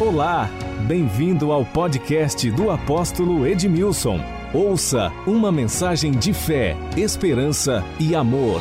Olá, 0.00 0.48
bem-vindo 0.86 1.50
ao 1.50 1.64
podcast 1.64 2.48
do 2.52 2.70
apóstolo 2.70 3.44
Edmilson. 3.44 4.20
Ouça 4.54 5.10
uma 5.26 5.50
mensagem 5.50 6.12
de 6.12 6.32
fé, 6.32 6.76
esperança 6.96 7.82
e 7.98 8.14
amor. 8.14 8.60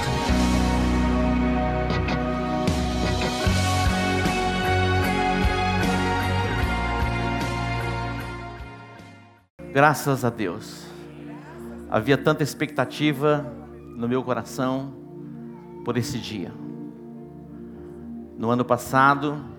Graças 9.72 10.26
a 10.26 10.32
Deus. 10.32 10.88
Havia 11.88 12.18
tanta 12.18 12.42
expectativa 12.42 13.46
no 13.96 14.10
meu 14.10 14.24
coração 14.24 14.92
por 15.86 15.98
esse 15.98 16.18
dia. 16.18 16.52
No 18.36 18.50
ano 18.50 18.66
passado, 18.66 19.56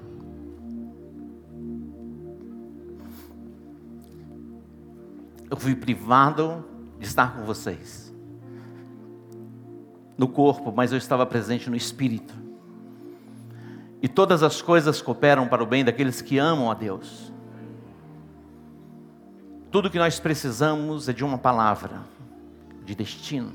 eu 5.51 5.57
fui 5.57 5.75
privado 5.75 6.65
de 6.99 7.07
estar 7.07 7.35
com 7.35 7.45
vocês. 7.45 8.15
No 10.17 10.29
corpo, 10.29 10.73
mas 10.75 10.93
eu 10.93 10.99
estava 10.99 11.25
presente 11.25 11.71
no 11.71 11.77
espírito. 11.77 12.35
E 14.03 14.09
todas 14.09 14.43
as 14.43 14.61
coisas 14.61 15.01
cooperam 15.01 15.49
para 15.49 15.63
o 15.63 15.67
bem 15.67 15.85
daqueles 15.85 16.21
que 16.21 16.39
amam 16.39 16.71
a 16.71 16.75
Deus. 16.75 17.33
Tudo 19.71 19.91
que 19.91 19.99
nós 19.99 20.19
precisamos 20.19 21.09
é 21.09 21.13
de 21.13 21.25
uma 21.25 21.39
palavra, 21.39 22.01
de 22.85 22.95
destino. 22.95 23.53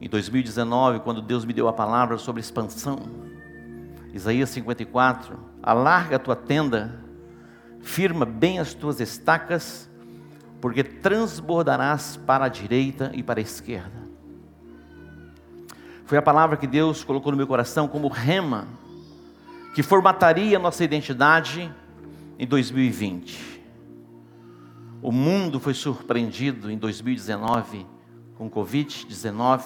Em 0.00 0.08
2019, 0.08 1.00
quando 1.00 1.22
Deus 1.22 1.44
me 1.44 1.52
deu 1.52 1.68
a 1.68 1.72
palavra 1.72 2.18
sobre 2.18 2.40
expansão, 2.40 2.98
Isaías 4.12 4.50
54, 4.50 5.38
alarga 5.62 6.16
a 6.16 6.18
tua 6.18 6.34
tenda 6.34 7.01
firma 7.82 8.24
bem 8.24 8.58
as 8.58 8.72
tuas 8.72 9.00
estacas, 9.00 9.90
porque 10.60 10.84
transbordarás 10.84 12.16
para 12.16 12.44
a 12.44 12.48
direita 12.48 13.10
e 13.14 13.22
para 13.22 13.40
a 13.40 13.42
esquerda. 13.42 14.02
Foi 16.04 16.16
a 16.16 16.22
palavra 16.22 16.56
que 16.56 16.66
Deus 16.66 17.02
colocou 17.02 17.32
no 17.32 17.38
meu 17.38 17.46
coração 17.46 17.88
como 17.88 18.08
rema, 18.08 18.66
que 19.74 19.82
formataria 19.82 20.56
a 20.56 20.60
nossa 20.60 20.84
identidade 20.84 21.72
em 22.38 22.46
2020. 22.46 23.60
O 25.00 25.10
mundo 25.10 25.58
foi 25.58 25.74
surpreendido 25.74 26.70
em 26.70 26.78
2019 26.78 27.86
com 28.36 28.48
Covid-19. 28.48 29.62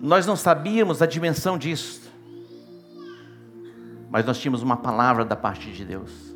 Nós 0.00 0.26
não 0.26 0.36
sabíamos 0.36 1.02
a 1.02 1.06
dimensão 1.06 1.58
disso, 1.58 2.10
mas 4.10 4.24
nós 4.24 4.38
tínhamos 4.38 4.62
uma 4.62 4.76
palavra 4.76 5.24
da 5.24 5.36
parte 5.36 5.70
de 5.72 5.84
Deus 5.84 6.35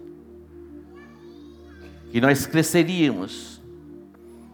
que 2.10 2.20
nós 2.20 2.46
cresceríamos, 2.46 3.60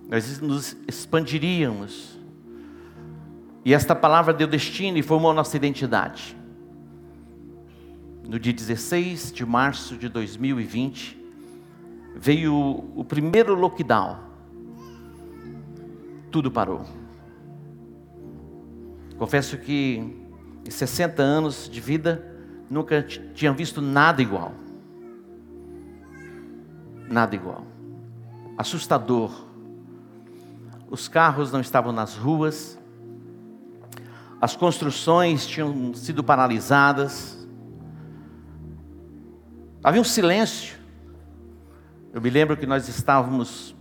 nós 0.09 0.41
nos 0.41 0.77
expandiríamos. 0.87 2.19
E 3.65 3.75
esta 3.75 3.95
palavra 3.95 4.33
deu 4.33 4.47
destino 4.47 4.99
e 4.99 5.03
formou 5.03 5.33
nossa 5.33 5.57
identidade. 5.57 6.37
No 8.29 8.39
dia 8.39 8.53
16 8.53 9.33
de 9.33 9.45
março 9.45 9.97
de 9.97 10.09
2020, 10.09 11.19
veio 12.15 12.55
o 12.95 13.05
primeiro 13.05 13.55
lockdown. 13.55 14.19
Tudo 16.31 16.51
parou. 16.51 16.85
Confesso 19.19 19.57
que 19.57 20.27
em 20.65 20.71
60 20.71 21.23
anos 21.23 21.71
de 21.71 21.81
vida, 21.81 22.25
nunca 22.69 23.03
tinha 23.03 23.53
visto 23.53 23.81
nada 23.81 24.21
igual 24.21 24.66
nada 27.09 27.35
igual. 27.35 27.65
Assustador. 28.57 29.47
Os 30.89 31.09
carros 31.09 31.51
não 31.51 31.61
estavam 31.61 31.93
nas 31.93 32.17
ruas, 32.17 32.79
as 34.41 34.55
construções 34.55 35.45
tinham 35.45 35.93
sido 35.95 36.23
paralisadas, 36.23 37.47
havia 39.83 40.01
um 40.01 40.05
silêncio. 40.05 40.79
Eu 42.13 42.21
me 42.21 42.31
lembro 42.31 42.57
que 42.57 42.67
nós 42.67 42.89
estávamos 42.89 43.75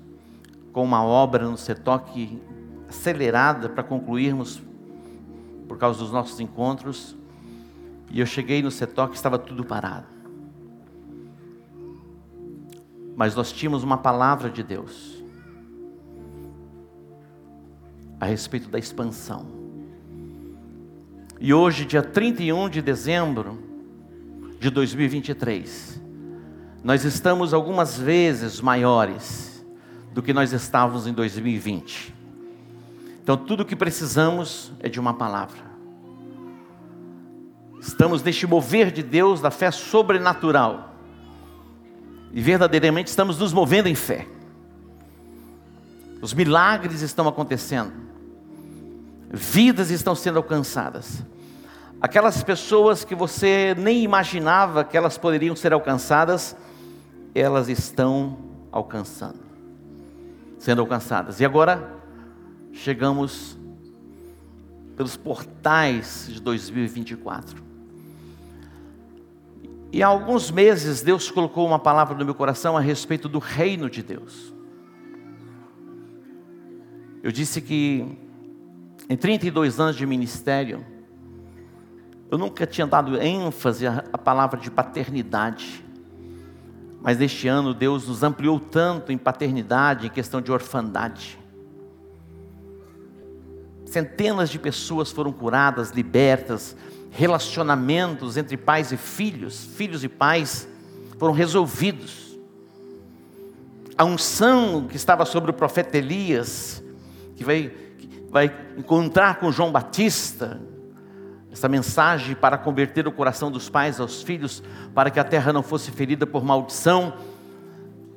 com 0.73 0.83
uma 0.83 1.03
obra 1.03 1.47
no 1.47 1.57
Setoque 1.57 2.41
acelerada 2.89 3.69
para 3.69 3.83
concluirmos 3.83 4.61
por 5.67 5.77
causa 5.77 5.99
dos 5.99 6.11
nossos 6.11 6.39
encontros, 6.39 7.15
e 8.09 8.19
eu 8.19 8.25
cheguei 8.25 8.63
no 8.63 8.71
Setoque 8.71 9.15
estava 9.15 9.37
tudo 9.37 9.63
parado 9.63 10.14
mas 13.15 13.35
nós 13.35 13.51
tínhamos 13.51 13.83
uma 13.83 13.97
palavra 13.97 14.49
de 14.49 14.61
Deus 14.61 15.23
a 18.19 18.25
respeito 18.25 18.69
da 18.69 18.77
expansão. 18.77 19.45
E 21.39 21.53
hoje, 21.53 21.85
dia 21.85 22.01
31 22.01 22.69
de 22.69 22.81
dezembro 22.81 23.59
de 24.59 24.69
2023, 24.69 26.01
nós 26.83 27.03
estamos 27.03 27.53
algumas 27.53 27.97
vezes 27.97 28.61
maiores 28.61 29.65
do 30.13 30.21
que 30.21 30.33
nós 30.33 30.53
estávamos 30.53 31.07
em 31.07 31.13
2020. 31.13 32.13
Então, 33.21 33.35
tudo 33.35 33.63
o 33.63 33.65
que 33.65 33.75
precisamos 33.75 34.71
é 34.79 34.87
de 34.87 34.99
uma 34.99 35.13
palavra. 35.13 35.65
Estamos 37.79 38.23
neste 38.23 38.47
mover 38.47 38.91
de 38.91 39.03
Deus 39.03 39.41
da 39.41 39.51
fé 39.51 39.71
sobrenatural 39.71 40.94
e 42.35 42.41
verdadeiramente 42.41 43.07
estamos 43.07 43.39
nos 43.39 43.53
movendo 43.53 43.87
em 43.87 43.95
fé. 43.95 44.27
Os 46.21 46.33
milagres 46.33 47.01
estão 47.01 47.29
acontecendo. 47.29 47.93
Vidas 49.31 49.89
estão 49.89 50.13
sendo 50.13 50.35
alcançadas. 50.35 51.23
Aquelas 52.01 52.43
pessoas 52.43 53.05
que 53.05 53.15
você 53.15 53.73
nem 53.77 54.03
imaginava 54.03 54.83
que 54.83 54.97
elas 54.97 55.17
poderiam 55.17 55.55
ser 55.55 55.71
alcançadas, 55.71 56.57
elas 57.33 57.69
estão 57.69 58.37
alcançando, 58.69 59.39
sendo 60.59 60.81
alcançadas. 60.81 61.39
E 61.39 61.45
agora 61.45 61.89
chegamos 62.73 63.57
pelos 64.97 65.15
portais 65.15 66.27
de 66.29 66.41
2024. 66.41 67.64
E 69.95 70.03
há 70.03 70.07
alguns 70.07 70.51
meses 70.51 71.01
Deus 71.01 71.31
colocou 71.31 71.65
uma 71.65 71.79
palavra 71.79 72.17
no 72.17 72.25
meu 72.25 72.35
coração 72.35 72.75
a 72.75 72.81
respeito 72.81 73.29
do 73.29 73.39
reino 73.39 73.89
de 73.89 74.03
Deus. 74.03 74.53
Eu 77.23 77.31
disse 77.31 77.61
que 77.61 78.05
em 79.07 79.15
32 79.15 79.79
anos 79.79 79.95
de 79.95 80.05
ministério, 80.05 80.85
eu 82.29 82.37
nunca 82.37 82.67
tinha 82.67 82.85
dado 82.85 83.17
ênfase 83.17 83.87
à 83.87 84.17
palavra 84.17 84.59
de 84.59 84.69
paternidade. 84.69 85.81
Mas 87.01 87.17
neste 87.17 87.47
ano 87.47 87.73
Deus 87.73 88.05
nos 88.05 88.21
ampliou 88.21 88.59
tanto 88.59 89.13
em 89.13 89.17
paternidade, 89.17 90.07
em 90.07 90.09
questão 90.09 90.41
de 90.41 90.51
orfandade. 90.51 91.39
Centenas 93.85 94.49
de 94.49 94.59
pessoas 94.59 95.09
foram 95.09 95.31
curadas, 95.31 95.91
libertas, 95.91 96.75
relacionamentos 97.15 98.35
entre 98.35 98.57
pais 98.57 98.91
e 98.91 98.97
filhos, 98.97 99.63
filhos 99.63 100.03
e 100.03 100.09
pais, 100.09 100.67
foram 101.17 101.33
resolvidos. 101.33 102.37
A 103.97 104.03
unção 104.03 104.85
que 104.87 104.97
estava 104.97 105.23
sobre 105.23 105.49
o 105.49 105.53
profeta 105.53 105.97
Elias, 105.97 106.83
que 107.37 107.43
vai, 107.45 107.71
que 107.97 108.09
vai 108.29 108.53
encontrar 108.77 109.39
com 109.39 109.49
João 109.49 109.71
Batista, 109.71 110.61
essa 111.49 111.69
mensagem 111.69 112.35
para 112.35 112.57
converter 112.57 113.07
o 113.07 113.11
coração 113.13 113.49
dos 113.49 113.69
pais 113.69 114.01
aos 114.01 114.21
filhos, 114.21 114.61
para 114.93 115.09
que 115.09 115.17
a 115.17 115.23
terra 115.23 115.53
não 115.53 115.63
fosse 115.63 115.91
ferida 115.91 116.27
por 116.27 116.43
maldição, 116.43 117.13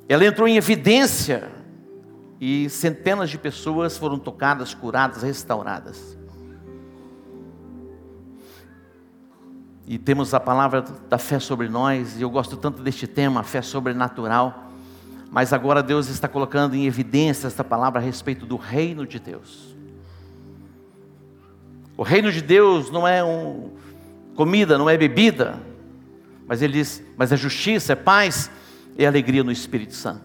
ela 0.09 0.25
entrou 0.25 0.45
em 0.45 0.57
evidência 0.57 1.49
e 2.41 2.69
centenas 2.69 3.29
de 3.29 3.37
pessoas 3.37 3.97
foram 3.97 4.19
tocadas, 4.19 4.73
curadas, 4.73 5.23
restauradas. 5.23 6.18
E 9.89 9.97
temos 9.97 10.35
a 10.35 10.39
palavra 10.39 10.85
da 11.09 11.17
fé 11.17 11.39
sobre 11.39 11.67
nós, 11.67 12.15
e 12.15 12.21
eu 12.21 12.29
gosto 12.29 12.55
tanto 12.55 12.83
deste 12.83 13.07
tema, 13.07 13.41
fé 13.41 13.59
sobrenatural. 13.59 14.71
Mas 15.31 15.51
agora 15.51 15.81
Deus 15.81 16.09
está 16.09 16.27
colocando 16.27 16.75
em 16.75 16.85
evidência 16.85 17.47
esta 17.47 17.63
palavra 17.63 17.99
a 17.99 18.03
respeito 18.03 18.45
do 18.45 18.55
reino 18.55 19.03
de 19.07 19.17
Deus. 19.17 19.75
O 21.97 22.03
reino 22.03 22.31
de 22.31 22.39
Deus 22.39 22.91
não 22.91 23.07
é 23.07 23.23
um 23.23 23.71
comida, 24.35 24.77
não 24.77 24.87
é 24.87 24.95
bebida, 24.95 25.59
mas 26.45 26.61
ele 26.61 26.73
diz, 26.73 27.03
mas 27.17 27.31
é 27.31 27.35
justiça, 27.35 27.93
é 27.93 27.95
paz 27.95 28.51
e 28.95 29.07
alegria 29.07 29.43
no 29.43 29.51
Espírito 29.51 29.95
Santo. 29.95 30.21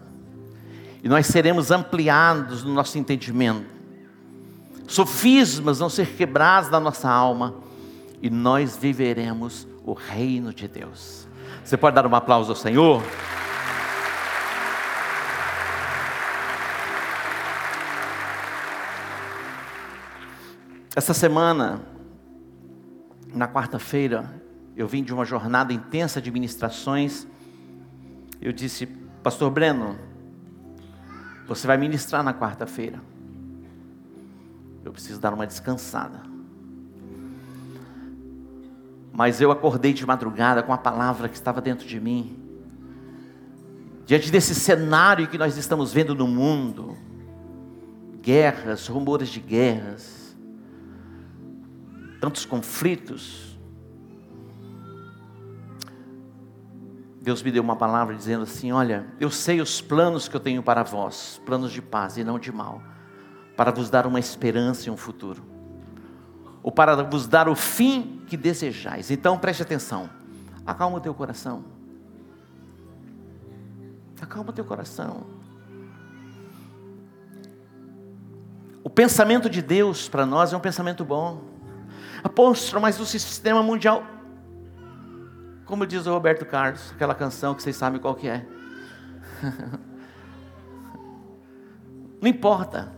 E 1.03 1.09
nós 1.09 1.25
seremos 1.25 1.71
ampliados 1.71 2.63
no 2.63 2.71
nosso 2.71 2.99
entendimento. 2.99 3.65
Sofismas 4.85 5.79
vão 5.79 5.89
ser 5.89 6.05
quebrados 6.09 6.69
da 6.69 6.79
nossa 6.79 7.09
alma 7.09 7.64
e 8.21 8.29
nós 8.29 8.77
viveremos 8.77 9.67
o 9.83 9.93
reino 9.93 10.53
de 10.53 10.67
Deus. 10.67 11.27
Você 11.63 11.77
pode 11.77 11.95
dar 11.95 12.05
um 12.05 12.15
aplauso 12.15 12.51
ao 12.51 12.55
Senhor? 12.55 13.01
Essa 20.95 21.13
semana, 21.13 21.81
na 23.33 23.47
quarta-feira, 23.47 24.41
eu 24.77 24.87
vim 24.87 25.03
de 25.03 25.13
uma 25.13 25.25
jornada 25.25 25.73
intensa 25.73 26.21
de 26.21 26.31
ministrações. 26.31 27.27
Eu 28.41 28.53
disse, 28.53 28.85
Pastor 29.21 29.51
Breno, 29.51 29.97
você 31.47 31.67
vai 31.67 31.77
ministrar 31.77 32.23
na 32.23 32.33
quarta-feira. 32.33 33.01
Eu 34.83 34.91
preciso 34.91 35.19
dar 35.19 35.33
uma 35.33 35.45
descansada. 35.45 36.34
Mas 39.15 39.39
eu 39.39 39.49
acordei 39.49 39.93
de 39.93 40.05
madrugada 40.05 40.61
com 40.61 40.73
a 40.73 40.77
palavra 40.77 41.29
que 41.29 41.35
estava 41.35 41.61
dentro 41.61 41.87
de 41.87 42.01
mim. 42.01 42.37
Diante 44.05 44.29
desse 44.29 44.53
cenário 44.53 45.27
que 45.29 45.37
nós 45.37 45.55
estamos 45.55 45.93
vendo 45.93 46.13
no 46.13 46.27
mundo, 46.27 46.97
guerras, 48.21 48.87
rumores 48.87 49.29
de 49.29 49.39
guerras, 49.39 50.35
tantos 52.19 52.45
conflitos. 52.45 53.57
Deus 57.21 57.41
me 57.41 57.51
deu 57.51 57.63
uma 57.63 57.77
palavra 57.77 58.13
dizendo 58.13 58.43
assim: 58.43 58.73
Olha, 58.73 59.07
eu 59.17 59.31
sei 59.31 59.61
os 59.61 59.79
planos 59.79 60.27
que 60.27 60.35
eu 60.35 60.41
tenho 60.41 60.61
para 60.61 60.83
vós, 60.83 61.41
planos 61.45 61.71
de 61.71 61.81
paz 61.81 62.17
e 62.17 62.23
não 62.23 62.37
de 62.37 62.51
mal, 62.51 62.83
para 63.55 63.71
vos 63.71 63.89
dar 63.89 64.05
uma 64.05 64.19
esperança 64.19 64.89
e 64.89 64.91
um 64.91 64.97
futuro, 64.97 65.41
ou 66.65 66.71
para 66.71 67.03
vos 67.03 67.27
dar 67.27 67.47
o 67.47 67.53
fim 67.53 68.23
que 68.25 68.35
desejais. 68.35 69.11
Então 69.11 69.37
preste 69.37 69.61
atenção, 69.61 70.09
acalma 70.65 70.97
o 70.97 70.99
teu 70.99 71.13
coração, 71.13 71.63
acalma 74.19 74.49
o 74.49 74.53
teu 74.53 74.65
coração. 74.65 75.27
O 78.83 78.89
pensamento 78.89 79.47
de 79.47 79.61
Deus 79.61 80.09
para 80.09 80.25
nós 80.25 80.53
é 80.53 80.57
um 80.57 80.59
pensamento 80.59 81.05
bom. 81.05 81.43
Apóstolo, 82.23 82.81
mas 82.81 82.99
o 82.99 83.05
sistema 83.05 83.61
mundial. 83.61 84.03
Como 85.65 85.85
diz 85.85 86.07
o 86.07 86.11
Roberto 86.11 86.47
Carlos, 86.47 86.91
aquela 86.93 87.13
canção 87.13 87.53
que 87.53 87.61
vocês 87.61 87.75
sabem 87.75 88.01
qual 88.01 88.15
que 88.15 88.27
é. 88.27 88.43
Não 92.19 92.27
importa. 92.27 92.91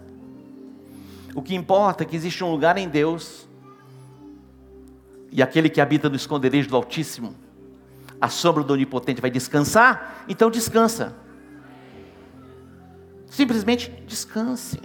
O 1.35 1.41
que 1.41 1.53
importa 1.53 2.03
é 2.03 2.05
que 2.05 2.15
existe 2.15 2.41
um 2.45 2.49
lugar 2.49 2.77
em 2.77 2.87
Deus. 2.87 3.46
E 5.31 5.41
aquele 5.41 5.69
que 5.69 5.81
habita 5.81 6.09
no 6.09 6.15
esconderijo 6.15 6.69
do 6.69 6.75
Altíssimo, 6.75 7.35
a 8.19 8.29
sombra 8.29 8.63
do 8.63 8.73
Onipotente 8.73 9.21
vai 9.21 9.29
descansar, 9.29 10.25
então 10.27 10.49
descansa. 10.49 11.15
Simplesmente 13.27 13.91
descanse. 14.07 14.79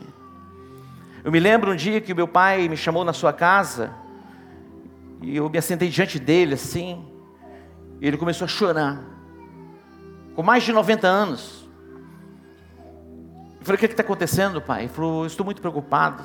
Eu 1.24 1.30
me 1.30 1.38
lembro 1.38 1.72
um 1.72 1.76
dia 1.76 2.00
que 2.00 2.12
meu 2.12 2.26
pai 2.26 2.68
me 2.68 2.76
chamou 2.76 3.04
na 3.04 3.12
sua 3.12 3.32
casa 3.32 3.92
e 5.22 5.36
eu 5.36 5.48
me 5.48 5.56
assentei 5.56 5.88
diante 5.88 6.18
dele 6.18 6.54
assim. 6.54 7.04
E 8.00 8.06
ele 8.06 8.16
começou 8.16 8.44
a 8.44 8.48
chorar. 8.48 9.00
Com 10.34 10.42
mais 10.42 10.64
de 10.64 10.72
90 10.72 11.06
anos. 11.06 11.68
Eu 13.60 13.64
falei: 13.64 13.76
O 13.76 13.78
que 13.78 13.86
é 13.86 13.88
está 13.88 14.02
acontecendo, 14.02 14.60
pai? 14.60 14.82
Ele 14.82 14.88
falou: 14.88 15.24
Estou 15.24 15.44
muito 15.44 15.60
preocupado. 15.60 16.22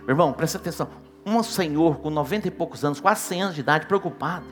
Meu 0.00 0.10
irmão, 0.10 0.32
presta 0.32 0.58
atenção. 0.58 0.88
Um 1.28 1.42
senhor 1.42 1.98
com 1.98 2.10
90 2.10 2.48
e 2.48 2.50
poucos 2.50 2.84
anos, 2.84 3.00
quase 3.00 3.20
100 3.22 3.42
anos 3.42 3.54
de 3.54 3.60
idade, 3.60 3.86
preocupado. 3.86 4.46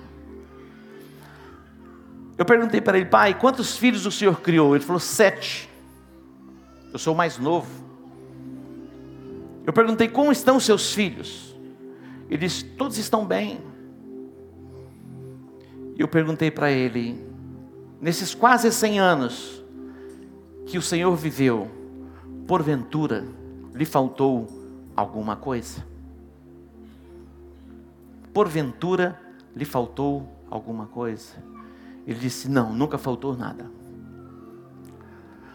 Eu 2.36 2.44
perguntei 2.44 2.80
para 2.80 2.98
ele, 2.98 3.06
pai, 3.06 3.38
quantos 3.38 3.78
filhos 3.78 4.04
o 4.04 4.10
senhor 4.10 4.40
criou? 4.40 4.76
Ele 4.76 4.84
falou: 4.84 5.00
Sete. 5.00 5.70
Eu 6.92 6.98
sou 6.98 7.14
o 7.14 7.16
mais 7.16 7.38
novo. 7.38 7.68
Eu 9.66 9.72
perguntei: 9.72 10.08
Como 10.08 10.30
estão 10.30 10.56
os 10.56 10.64
seus 10.64 10.92
filhos? 10.92 11.56
Ele 12.28 12.38
disse: 12.38 12.64
Todos 12.64 12.98
estão 12.98 13.24
bem. 13.24 13.60
E 15.96 16.00
eu 16.00 16.08
perguntei 16.08 16.50
para 16.50 16.70
ele: 16.70 17.24
Nesses 18.00 18.34
quase 18.34 18.70
100 18.70 19.00
anos 19.00 19.64
que 20.66 20.76
o 20.76 20.82
Senhor 20.82 21.14
viveu, 21.16 21.70
porventura 22.46 23.24
lhe 23.74 23.84
faltou 23.84 24.46
alguma 24.94 25.36
coisa? 25.36 25.95
Porventura 28.36 29.18
lhe 29.54 29.64
faltou 29.64 30.28
alguma 30.50 30.84
coisa? 30.88 31.42
Ele 32.06 32.18
disse: 32.18 32.50
Não, 32.50 32.70
nunca 32.70 32.98
faltou 32.98 33.34
nada. 33.34 33.70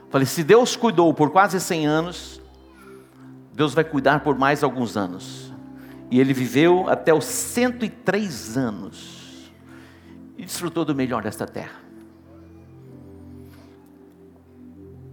Falei: 0.10 0.26
Se 0.26 0.44
Deus 0.44 0.76
cuidou 0.76 1.14
por 1.14 1.30
quase 1.30 1.62
100 1.62 1.86
anos, 1.86 2.42
Deus 3.54 3.76
vai 3.76 3.84
cuidar 3.84 4.24
por 4.24 4.36
mais 4.36 4.64
alguns 4.64 4.98
anos. 4.98 5.54
E 6.10 6.20
ele 6.20 6.34
viveu 6.34 6.90
até 6.90 7.14
os 7.14 7.26
103 7.26 8.58
anos. 8.58 9.54
E 10.36 10.44
desfrutou 10.44 10.84
do 10.84 10.96
melhor 10.96 11.22
desta 11.22 11.46
terra. 11.46 11.80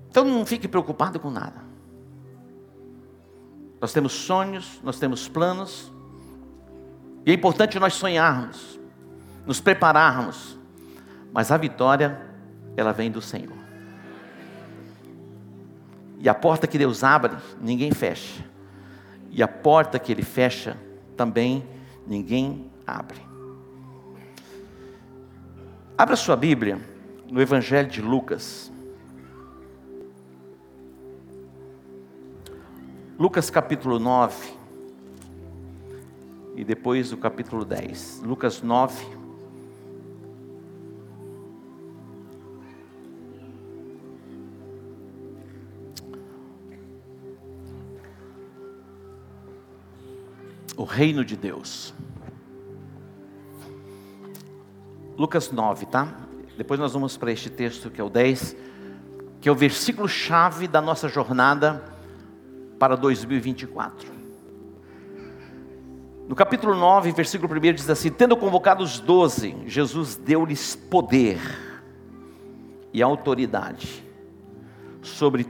Então 0.09 0.25
não 0.25 0.47
fique 0.47 0.67
preocupado 0.67 1.21
com 1.21 1.29
nada. 1.31 1.63
Nós 3.79 3.93
temos 3.93 4.15
sonhos, 4.15 4.81
nós 4.83 4.99
temos 4.99 5.29
planos. 5.29 5.93
E 7.25 7.31
é 7.31 7.35
importante 7.35 7.79
nós 7.79 7.95
sonharmos, 7.95 8.79
nos 9.47 9.61
prepararmos. 9.61 10.59
Mas 11.33 11.51
a 11.51 11.57
vitória, 11.57 12.21
ela 12.77 12.93
vem 12.93 13.11
do 13.11 13.21
Senhor. 13.21 13.57
E 16.19 16.29
a 16.29 16.35
porta 16.35 16.67
que 16.67 16.79
Deus 16.79 17.05
abre, 17.05 17.37
ninguém 17.61 17.93
fecha. 17.93 18.45
E 19.31 19.43
a 19.43 19.49
porta 19.49 19.99
que 19.99 20.11
Ele 20.11 20.23
fecha, 20.23 20.77
também 21.17 21.65
ninguém 22.07 22.71
abre. 22.87 23.21
Abra 25.97 26.17
sua 26.17 26.37
Bíblia 26.37 26.81
no 27.31 27.41
Evangelho 27.41 27.89
de 27.89 28.01
Lucas. 28.01 28.73
Lucas 33.19 33.51
capítulo 33.51 33.99
9. 33.99 34.58
E 36.59 36.65
depois 36.65 37.13
o 37.13 37.17
capítulo 37.17 37.65
10. 37.65 38.23
Lucas 38.25 38.61
9, 38.63 39.07
o 50.77 50.83
reino 50.83 51.25
de 51.25 51.37
Deus. 51.37 51.95
Lucas 55.17 55.53
9, 55.53 55.87
tá? 55.87 56.13
Depois 56.57 56.81
nós 56.81 56.93
vamos 56.93 57.17
para 57.17 57.31
este 57.31 57.49
texto 57.49 57.89
que 57.89 58.01
é 58.01 58.05
o 58.05 58.11
10, 58.11 58.57
que 59.41 59.49
é 59.49 59.53
o 59.53 59.55
versículo 59.55 60.09
chave 60.09 60.67
da 60.67 60.81
nossa 60.81 61.09
jornada 61.09 61.85
para 62.81 62.97
2024. 62.97 64.18
No 66.29 66.37
capítulo 66.37 66.75
9, 66.75 67.11
versículo 67.13 67.51
1 67.51 67.73
diz 67.73 67.89
assim: 67.89 68.11
Tendo 68.11 68.37
convocado 68.37 68.85
os 68.85 69.01
doze, 69.01 69.57
Jesus 69.65 70.15
deu-lhes 70.15 70.77
poder 70.77 71.41
e 72.93 73.03
autoridade 73.03 74.05
sobre 75.01 75.47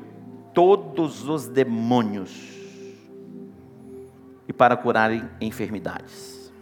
todos 0.55 1.29
os 1.29 1.49
demônios 1.49 2.31
e 4.47 4.53
para 4.53 4.77
curarem 4.77 5.29
enfermidades. 5.41 6.53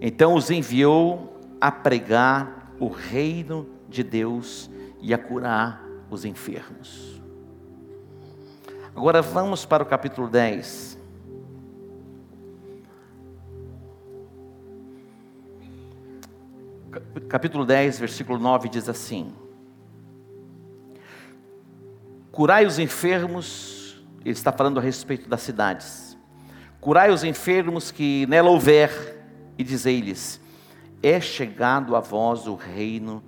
Então 0.00 0.34
os 0.34 0.50
enviou 0.50 1.38
a 1.60 1.70
pregar 1.70 2.74
o 2.80 2.88
reino 2.88 3.68
de 3.88 4.02
Deus 4.02 4.68
e 5.00 5.14
a 5.14 5.18
curar 5.18 5.80
os 6.10 6.24
enfermos. 6.24 7.22
Agora 8.96 9.22
vamos 9.22 9.64
para 9.64 9.84
o 9.84 9.86
capítulo 9.86 10.28
10. 10.28 10.93
Capítulo 17.28 17.64
10, 17.64 17.98
versículo 17.98 18.38
9 18.38 18.68
diz 18.68 18.88
assim: 18.88 19.32
Curai 22.32 22.66
os 22.66 22.78
enfermos, 22.78 24.04
ele 24.20 24.30
está 24.30 24.52
falando 24.52 24.78
a 24.78 24.82
respeito 24.82 25.28
das 25.28 25.42
cidades 25.42 26.14
Curai 26.84 27.10
os 27.10 27.24
enfermos 27.24 27.90
que 27.90 28.26
nela 28.26 28.50
houver, 28.50 29.16
e 29.56 29.64
dizei-lhes: 29.64 30.38
É 31.02 31.18
chegado 31.18 31.96
a 31.96 32.00
vós 32.00 32.46
o 32.46 32.54
reino 32.54 33.24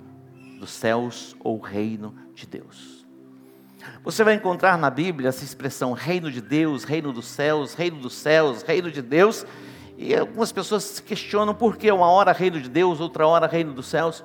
dos 0.61 0.69
céus 0.69 1.35
ou 1.41 1.57
o 1.57 1.63
reino 1.63 2.15
de 2.35 2.47
Deus. 2.47 3.07
Você 4.05 4.23
vai 4.23 4.35
encontrar 4.35 4.77
na 4.77 4.91
Bíblia 4.91 5.31
essa 5.31 5.43
expressão 5.43 5.95
reino 5.95 6.31
de 6.31 6.43
Deus, 6.43 6.85
reino 6.85 7.15
dos 7.15 7.29
céus, 7.29 7.73
reino 7.73 7.97
dos 7.99 8.13
céus, 8.13 8.61
reino 8.61 8.91
de 8.91 9.01
Deus, 9.01 9.47
E 9.97 10.15
algumas 10.15 10.53
pessoas 10.53 10.85
se 10.85 11.03
questionam 11.03 11.55
por 11.55 11.77
que 11.77 11.91
uma 11.91 12.09
hora 12.09 12.33
reino 12.33 12.61
de 12.61 12.69
Deus, 12.69 13.01
outra 13.01 13.27
hora 13.27 13.47
reino 13.47 13.73
dos 13.73 13.87
céus. 13.87 14.23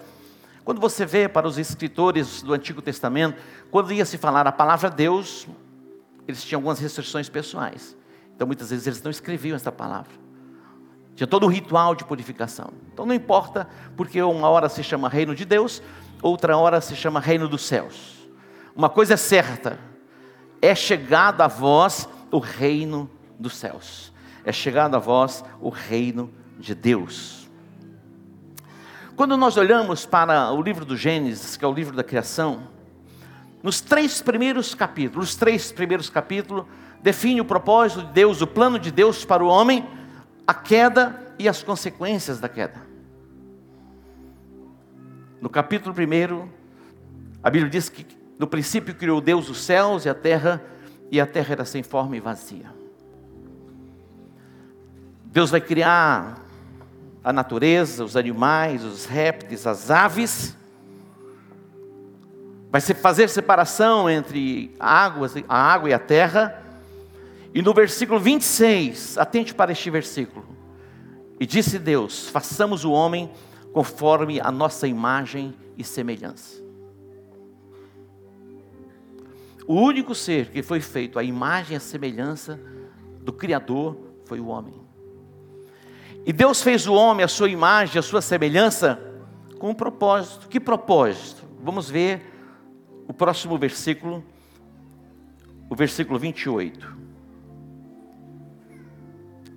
Quando 0.64 0.82
você 0.82 1.06
vê 1.06 1.28
para 1.28 1.48
os 1.48 1.58
escritores 1.58 2.42
do 2.42 2.54
Antigo 2.54 2.82
Testamento, 2.82 3.42
quando 3.70 3.92
ia 3.92 4.06
se 4.06 4.18
falar 4.18 4.46
a 4.46 4.52
palavra 4.52 4.90
Deus, 4.90 5.48
eles 6.28 6.44
tinham 6.44 6.60
algumas 6.60 6.80
restrições 6.80 7.30
pessoais. 7.30 7.96
Então 8.36 8.46
muitas 8.46 8.70
vezes 8.70 8.86
eles 8.86 9.02
não 9.02 9.12
escreviam 9.12 9.56
essa 9.56 9.72
palavra. 9.72 10.12
Tinha 11.16 11.28
todo 11.28 11.46
um 11.46 11.50
ritual 11.50 11.96
de 11.96 12.04
purificação. 12.04 12.72
Então 12.94 13.06
não 13.06 13.14
importa, 13.14 13.68
porque 13.96 14.22
uma 14.22 14.50
hora 14.50 14.70
se 14.70 14.84
chama 14.84 15.10
reino 15.10 15.36
de 15.36 15.46
Deus, 15.46 15.82
outra 16.22 16.58
hora 16.58 16.82
se 16.82 16.96
chama 16.96 17.20
reino 17.20 17.48
dos 17.48 17.64
céus. 17.64 18.28
Uma 18.76 18.90
coisa 18.90 19.14
é 19.16 19.18
certa: 19.18 19.80
é 20.62 20.74
chegado 20.76 21.42
a 21.42 21.48
vós 21.48 22.08
o 22.32 22.40
reino 22.40 23.10
dos 23.40 23.56
céus. 23.56 24.11
É 24.44 24.52
chegado 24.52 24.96
a 24.96 25.00
vós 25.00 25.44
o 25.60 25.70
reino 25.70 26.32
de 26.58 26.74
Deus. 26.74 27.50
Quando 29.16 29.38
nós 29.38 29.58
olhamos 29.58 30.06
para 30.06 30.52
o 30.52 30.62
livro 30.62 30.86
do 30.86 30.98
Gênesis, 30.98 31.56
que 31.56 31.64
é 31.64 31.68
o 31.68 31.74
livro 31.74 31.96
da 31.96 32.04
criação, 32.04 32.64
nos 33.62 33.80
três 33.80 34.22
primeiros 34.22 34.74
capítulos, 34.74 35.30
os 35.30 35.36
três 35.36 35.72
primeiros 35.72 36.10
capítulos, 36.10 36.66
define 37.02 37.42
o 37.42 37.46
propósito 37.46 38.06
de 38.08 38.14
Deus, 38.14 38.42
o 38.42 38.48
plano 38.48 38.80
de 38.80 38.92
Deus 38.92 39.24
para 39.24 39.44
o 39.44 39.48
homem, 39.48 39.88
a 40.48 40.54
queda 40.54 41.34
e 41.38 41.48
as 41.48 41.62
consequências 41.62 42.40
da 42.40 42.50
queda. 42.50 42.82
No 45.40 45.50
capítulo 45.50 45.94
1, 45.96 46.50
a 47.44 47.50
Bíblia 47.50 47.70
diz 47.70 47.90
que 47.90 48.06
no 48.40 48.48
princípio 48.48 48.96
criou 48.96 49.22
Deus 49.22 49.50
os 49.50 49.60
céus 49.62 50.06
e 50.06 50.10
a 50.10 50.16
terra, 50.16 50.64
e 51.12 51.22
a 51.22 51.28
terra 51.28 51.54
era 51.54 51.66
sem 51.66 51.84
forma 51.84 52.18
e 52.18 52.20
vazia. 52.20 52.81
Deus 55.32 55.50
vai 55.50 55.62
criar 55.62 56.46
a 57.24 57.32
natureza, 57.32 58.04
os 58.04 58.18
animais, 58.18 58.84
os 58.84 59.06
répteis, 59.06 59.66
as 59.66 59.90
aves. 59.90 60.58
Vai 62.70 62.82
fazer 62.82 63.30
separação 63.30 64.10
entre 64.10 64.76
águas, 64.78 65.34
a 65.48 65.56
água 65.56 65.90
e 65.90 65.94
a 65.94 66.00
terra. 66.00 66.62
E 67.54 67.62
no 67.62 67.74
versículo 67.74 68.20
26, 68.20 69.18
atente 69.18 69.54
para 69.54 69.72
este 69.72 69.90
versículo. 69.90 70.46
E 71.40 71.46
disse 71.46 71.80
Deus: 71.80 72.28
façamos 72.28 72.84
o 72.84 72.92
homem 72.92 73.32
conforme 73.72 74.42
a 74.42 74.52
nossa 74.52 74.86
imagem 74.86 75.56
e 75.78 75.84
semelhança. 75.84 76.62
O 79.66 79.76
único 79.76 80.14
ser 80.14 80.50
que 80.50 80.62
foi 80.62 80.82
feito 80.82 81.18
à 81.18 81.24
imagem 81.24 81.76
e 81.76 81.78
a 81.78 81.80
semelhança 81.80 82.60
do 83.22 83.32
Criador 83.32 83.98
foi 84.26 84.42
o 84.42 84.48
homem. 84.48 84.91
E 86.26 86.32
Deus 86.32 86.62
fez 86.62 86.88
o 86.88 86.94
homem 86.94 87.24
à 87.24 87.28
sua 87.28 87.50
imagem, 87.50 87.98
à 87.98 88.02
sua 88.02 88.22
semelhança, 88.22 89.00
com 89.58 89.72
um 89.72 89.74
propósito. 89.74 90.48
Que 90.48 90.60
propósito? 90.60 91.44
Vamos 91.64 91.90
ver 91.90 92.22
o 93.08 93.14
próximo 93.14 93.58
versículo, 93.58 94.24
o 95.70 95.76
versículo 95.76 96.20
28. 96.20 96.98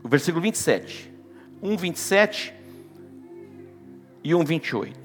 O 0.02 0.09
versículo 0.09 0.42
27. 0.42 1.12
1, 1.62 1.76
27 1.76 2.54
e 4.23 4.35
1, 4.35 4.44
28. 4.44 5.00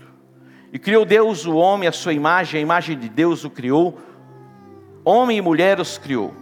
E 0.71 0.79
criou 0.79 1.05
Deus 1.05 1.45
o 1.45 1.55
homem 1.55 1.87
à 1.87 1.91
sua 1.91 2.13
imagem, 2.13 2.59
a 2.59 2.61
imagem 2.61 2.97
de 2.97 3.09
Deus 3.09 3.43
o 3.43 3.49
criou, 3.49 3.97
homem 5.03 5.37
e 5.37 5.41
mulher 5.41 5.79
os 5.79 5.97
criou. 5.97 6.33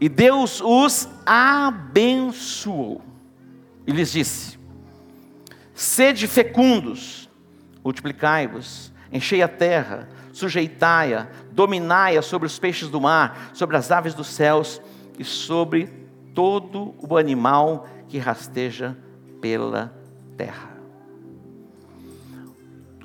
E 0.00 0.08
Deus 0.08 0.60
os 0.60 1.08
abençoou. 1.24 3.11
E 3.86 3.92
lhes 3.92 4.12
disse: 4.12 4.58
Sede 5.74 6.26
fecundos, 6.26 7.28
multiplicai-vos, 7.82 8.92
enchei 9.10 9.42
a 9.42 9.48
terra, 9.48 10.08
sujeitai-a, 10.32 11.28
dominai-a 11.50 12.22
sobre 12.22 12.46
os 12.46 12.58
peixes 12.58 12.88
do 12.88 13.00
mar, 13.00 13.50
sobre 13.52 13.76
as 13.76 13.90
aves 13.90 14.14
dos 14.14 14.28
céus 14.28 14.80
e 15.18 15.24
sobre 15.24 15.86
todo 16.34 16.94
o 16.98 17.16
animal 17.16 17.86
que 18.08 18.18
rasteja 18.18 18.96
pela 19.40 19.92
terra. 20.36 20.70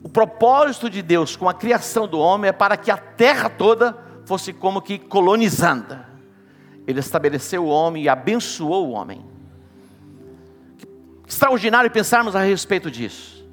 O 0.04 0.10
propósito 0.10 0.90
de 0.90 1.02
Deus 1.02 1.36
com 1.36 1.50
a 1.50 1.54
criação 1.54 2.08
do 2.08 2.20
homem 2.20 2.50
é 2.50 2.54
para 2.54 2.78
que 2.78 2.90
a 2.90 2.98
terra 2.98 3.50
toda 3.50 3.98
fosse 4.26 4.54
como 4.54 4.82
que 4.82 4.98
colonizada. 4.98 6.08
Ele 6.86 7.00
estabeleceu 7.00 7.66
o 7.66 7.70
homem 7.70 8.04
e 8.04 8.10
abençoou 8.10 8.88
o 8.88 8.92
homem. 8.92 9.26
Extraordinário 11.28 11.92
pensarmos 11.92 12.36
a 12.36 12.42
respeito 12.42 12.90
disso. 12.90 13.46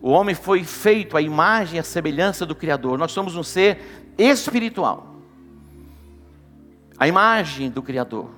O 0.00 0.10
homem 0.10 0.34
foi 0.34 0.62
feito 0.62 1.16
à 1.16 1.22
imagem 1.22 1.76
e 1.76 1.78
à 1.78 1.82
semelhança 1.82 2.44
do 2.44 2.54
Criador. 2.54 2.98
Nós 2.98 3.12
somos 3.12 3.34
um 3.34 3.42
ser 3.42 4.12
espiritual. 4.18 5.14
A 6.98 7.08
imagem 7.08 7.70
do 7.70 7.82
Criador. 7.82 8.28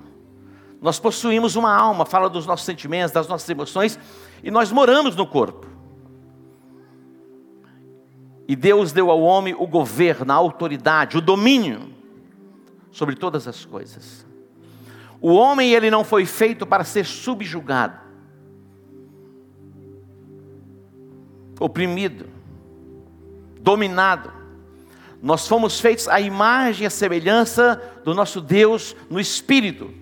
Nós 0.81 0.99
possuímos 0.99 1.55
uma 1.55 1.75
alma, 1.75 2.05
fala 2.05 2.29
dos 2.29 2.45
nossos 2.45 2.65
sentimentos, 2.65 3.11
das 3.11 3.27
nossas 3.27 3.49
emoções, 3.49 3.99
e 4.43 4.51
nós 4.51 4.71
moramos 4.71 5.15
no 5.15 5.25
corpo. 5.25 5.67
E 8.47 8.55
Deus 8.55 8.91
deu 8.91 9.09
ao 9.09 9.19
homem 9.21 9.55
o 9.57 9.65
governo, 9.65 10.31
a 10.31 10.35
autoridade, 10.35 11.17
o 11.17 11.21
domínio 11.21 11.93
sobre 12.91 13.15
todas 13.15 13.47
as 13.47 13.65
coisas. 13.65 14.25
O 15.19 15.33
homem 15.33 15.73
ele 15.73 15.89
não 15.89 16.03
foi 16.03 16.25
feito 16.25 16.65
para 16.65 16.83
ser 16.83 17.05
subjugado, 17.05 18.04
oprimido, 21.59 22.27
dominado. 23.59 24.31
Nós 25.21 25.47
fomos 25.47 25.79
feitos 25.79 26.07
à 26.07 26.19
imagem 26.19 26.83
e 26.83 26.87
à 26.87 26.89
semelhança 26.89 27.81
do 28.03 28.13
nosso 28.13 28.41
Deus 28.41 28.95
no 29.09 29.19
espírito 29.19 29.93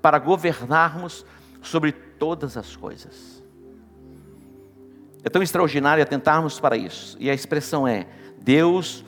para 0.00 0.18
governarmos 0.18 1.24
sobre 1.62 1.92
todas 1.92 2.56
as 2.56 2.76
coisas. 2.76 3.42
É 5.24 5.28
tão 5.28 5.42
extraordinário 5.42 6.02
atentarmos 6.02 6.60
para 6.60 6.76
isso. 6.76 7.16
E 7.18 7.28
a 7.28 7.34
expressão 7.34 7.86
é: 7.86 8.06
Deus 8.40 9.04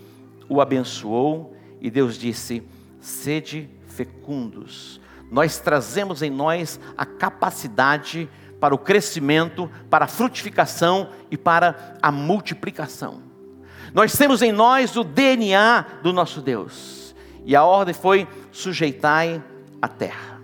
o 0.49 0.61
abençoou 0.61 1.57
e 1.81 1.91
Deus 1.91 2.17
disse: 2.17 2.63
sede 3.01 3.71
fecundos. 3.87 5.01
Nós 5.31 5.61
trazemos 5.61 6.23
em 6.23 6.31
nós 6.31 6.81
a 6.97 7.07
capacidade 7.07 8.29
para 8.61 8.75
o 8.75 8.79
crescimento, 8.79 9.71
para 9.89 10.05
a 10.05 10.09
frutificação 10.09 11.09
e 11.31 11.37
para 11.37 11.97
a 12.03 12.13
multiplicação. 12.13 13.23
Nós 13.95 14.13
temos 14.13 14.43
em 14.43 14.53
nós 14.53 14.95
o 14.97 15.03
DNA 15.03 15.85
do 16.03 16.13
nosso 16.13 16.41
Deus. 16.41 17.15
E 17.45 17.57
a 17.57 17.65
ordem 17.65 17.95
foi: 17.95 18.29
sujeitai 18.53 19.43
a 19.81 19.89
terra. 19.89 20.41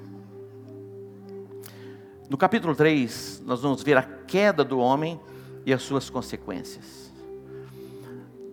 No 2.28 2.37
capítulo 2.37 2.75
3, 2.75 3.42
nós 3.46 3.61
vamos 3.61 3.82
ver 3.82 3.96
a 3.96 4.02
queda 4.02 4.64
do 4.64 4.78
homem 4.78 5.20
e 5.64 5.73
as 5.73 5.82
suas 5.82 6.11
consequências. 6.11 7.12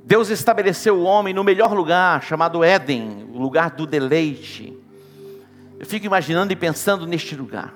Deus 0.04 0.30
estabeleceu 0.30 0.98
o 0.98 1.04
homem 1.04 1.34
no 1.34 1.44
melhor 1.44 1.74
lugar, 1.74 2.22
chamado 2.22 2.64
Éden, 2.64 3.30
o 3.34 3.40
lugar 3.40 3.72
do 3.72 3.88
deleite. 3.88 4.78
Eu 5.80 5.86
fico 5.86 6.06
imaginando 6.06 6.52
e 6.54 6.56
pensando 6.56 7.08
neste 7.08 7.36
lugar. 7.36 7.74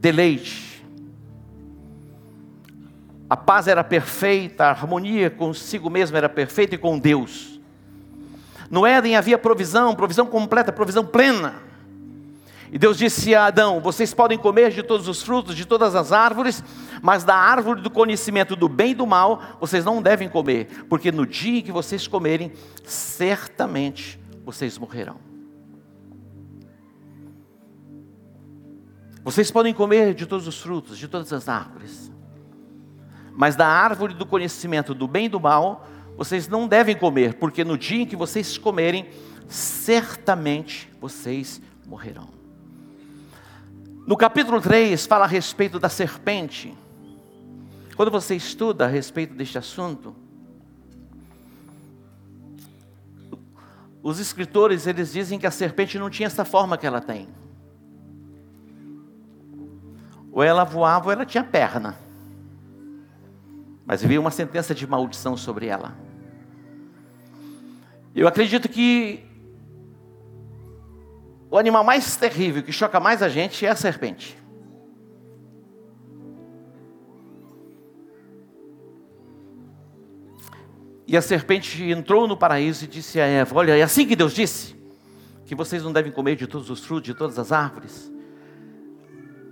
Deleite. 0.00 0.82
A 3.28 3.36
paz 3.36 3.68
era 3.68 3.84
perfeita, 3.84 4.64
a 4.64 4.70
harmonia 4.70 5.30
consigo 5.30 5.90
mesmo 5.90 6.16
era 6.16 6.28
perfeita 6.28 6.74
e 6.74 6.78
com 6.78 6.98
Deus. 6.98 7.60
No 8.70 8.86
Éden 8.86 9.14
havia 9.14 9.36
provisão, 9.36 9.94
provisão 9.94 10.26
completa, 10.26 10.72
provisão 10.72 11.04
plena. 11.04 11.56
E 12.72 12.78
Deus 12.78 12.96
disse 12.96 13.34
a 13.34 13.46
Adão: 13.46 13.78
Vocês 13.80 14.14
podem 14.14 14.38
comer 14.38 14.70
de 14.70 14.82
todos 14.82 15.06
os 15.06 15.22
frutos, 15.22 15.54
de 15.54 15.66
todas 15.66 15.94
as 15.94 16.12
árvores, 16.12 16.64
mas 17.02 17.22
da 17.22 17.36
árvore 17.36 17.82
do 17.82 17.90
conhecimento 17.90 18.56
do 18.56 18.70
bem 18.70 18.92
e 18.92 18.94
do 18.94 19.06
mal, 19.06 19.42
vocês 19.60 19.84
não 19.84 20.00
devem 20.00 20.28
comer, 20.28 20.86
porque 20.88 21.12
no 21.12 21.26
dia 21.26 21.58
em 21.58 21.62
que 21.62 21.72
vocês 21.72 22.08
comerem, 22.08 22.52
certamente 22.84 24.18
vocês 24.44 24.78
morrerão. 24.78 25.29
Vocês 29.22 29.50
podem 29.50 29.74
comer 29.74 30.14
de 30.14 30.26
todos 30.26 30.46
os 30.46 30.60
frutos, 30.60 30.96
de 30.96 31.06
todas 31.06 31.32
as 31.32 31.48
árvores, 31.48 32.10
mas 33.32 33.54
da 33.54 33.66
árvore 33.66 34.14
do 34.14 34.24
conhecimento 34.24 34.94
do 34.94 35.06
bem 35.06 35.26
e 35.26 35.28
do 35.28 35.38
mal, 35.38 35.86
vocês 36.16 36.48
não 36.48 36.66
devem 36.66 36.96
comer, 36.96 37.34
porque 37.34 37.64
no 37.64 37.76
dia 37.76 38.02
em 38.02 38.06
que 38.06 38.16
vocês 38.16 38.56
comerem, 38.58 39.08
certamente 39.46 40.90
vocês 41.00 41.60
morrerão. 41.86 42.28
No 44.06 44.16
capítulo 44.16 44.60
3 44.60 45.06
fala 45.06 45.24
a 45.24 45.28
respeito 45.28 45.78
da 45.78 45.88
serpente. 45.88 46.76
Quando 47.96 48.10
você 48.10 48.34
estuda 48.34 48.86
a 48.86 48.88
respeito 48.88 49.34
deste 49.34 49.58
assunto, 49.58 50.16
os 54.02 54.18
escritores 54.18 54.86
eles 54.86 55.12
dizem 55.12 55.38
que 55.38 55.46
a 55.46 55.50
serpente 55.50 55.98
não 55.98 56.08
tinha 56.08 56.26
essa 56.26 56.44
forma 56.44 56.78
que 56.78 56.86
ela 56.86 57.00
tem. 57.00 57.28
Ou 60.32 60.42
ela 60.42 60.64
voava 60.64 61.06
ou 61.06 61.12
ela 61.12 61.26
tinha 61.26 61.42
perna. 61.42 61.98
Mas 63.84 64.02
veio 64.02 64.20
uma 64.20 64.30
sentença 64.30 64.74
de 64.74 64.86
maldição 64.86 65.36
sobre 65.36 65.66
ela. 65.66 65.96
Eu 68.14 68.28
acredito 68.28 68.68
que 68.68 69.24
o 71.50 71.58
animal 71.58 71.82
mais 71.82 72.16
terrível 72.16 72.62
que 72.62 72.72
choca 72.72 73.00
mais 73.00 73.22
a 73.22 73.28
gente 73.28 73.66
é 73.66 73.70
a 73.70 73.76
serpente. 73.76 74.38
E 81.06 81.16
a 81.16 81.22
serpente 81.22 81.82
entrou 81.90 82.28
no 82.28 82.36
paraíso 82.36 82.84
e 82.84 82.88
disse 82.88 83.20
a 83.20 83.26
Eva: 83.26 83.56
Olha, 83.56 83.76
é 83.76 83.82
assim 83.82 84.06
que 84.06 84.14
Deus 84.14 84.32
disse: 84.32 84.80
que 85.50 85.56
vocês 85.56 85.82
não 85.82 85.92
devem 85.92 86.12
comer 86.12 86.36
de 86.36 86.46
todos 86.46 86.70
os 86.70 86.84
frutos, 86.84 87.06
de 87.06 87.12
todas 87.12 87.36
as 87.36 87.50
árvores. 87.50 88.08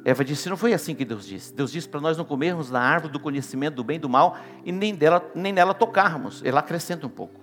Eva 0.04 0.24
disse: 0.24 0.48
Não 0.48 0.56
foi 0.56 0.72
assim 0.72 0.94
que 0.94 1.04
Deus 1.04 1.26
disse. 1.26 1.52
Deus 1.52 1.72
disse 1.72 1.88
para 1.88 2.00
nós 2.00 2.16
não 2.16 2.24
comermos 2.24 2.70
da 2.70 2.80
árvore 2.80 3.12
do 3.12 3.20
conhecimento 3.20 3.74
do 3.74 3.84
bem 3.84 3.96
e 3.96 4.00
do 4.00 4.08
mal 4.08 4.38
e 4.64 4.72
nem, 4.72 4.94
dela, 4.94 5.24
nem 5.34 5.52
nela 5.52 5.74
tocarmos. 5.74 6.42
Ela 6.44 6.60
acrescenta 6.60 7.06
um 7.06 7.10
pouco. 7.10 7.40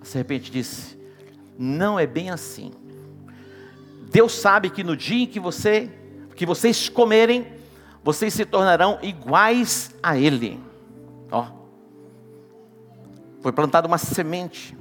A 0.00 0.04
serpente 0.04 0.50
disse: 0.50 0.98
Não 1.58 1.98
é 1.98 2.06
bem 2.06 2.30
assim. 2.30 2.72
Deus 4.10 4.32
sabe 4.32 4.68
que 4.70 4.84
no 4.84 4.96
dia 4.96 5.24
em 5.24 5.26
que 5.26 5.40
você, 5.40 5.90
que 6.36 6.44
vocês 6.44 6.88
comerem, 6.88 7.46
vocês 8.04 8.34
se 8.34 8.44
tornarão 8.44 8.98
iguais 9.02 9.94
a 10.02 10.18
Ele. 10.18 10.60
Ó, 11.30 11.46
foi 13.40 13.52
plantada 13.52 13.88
uma 13.88 13.98
semente. 13.98 14.76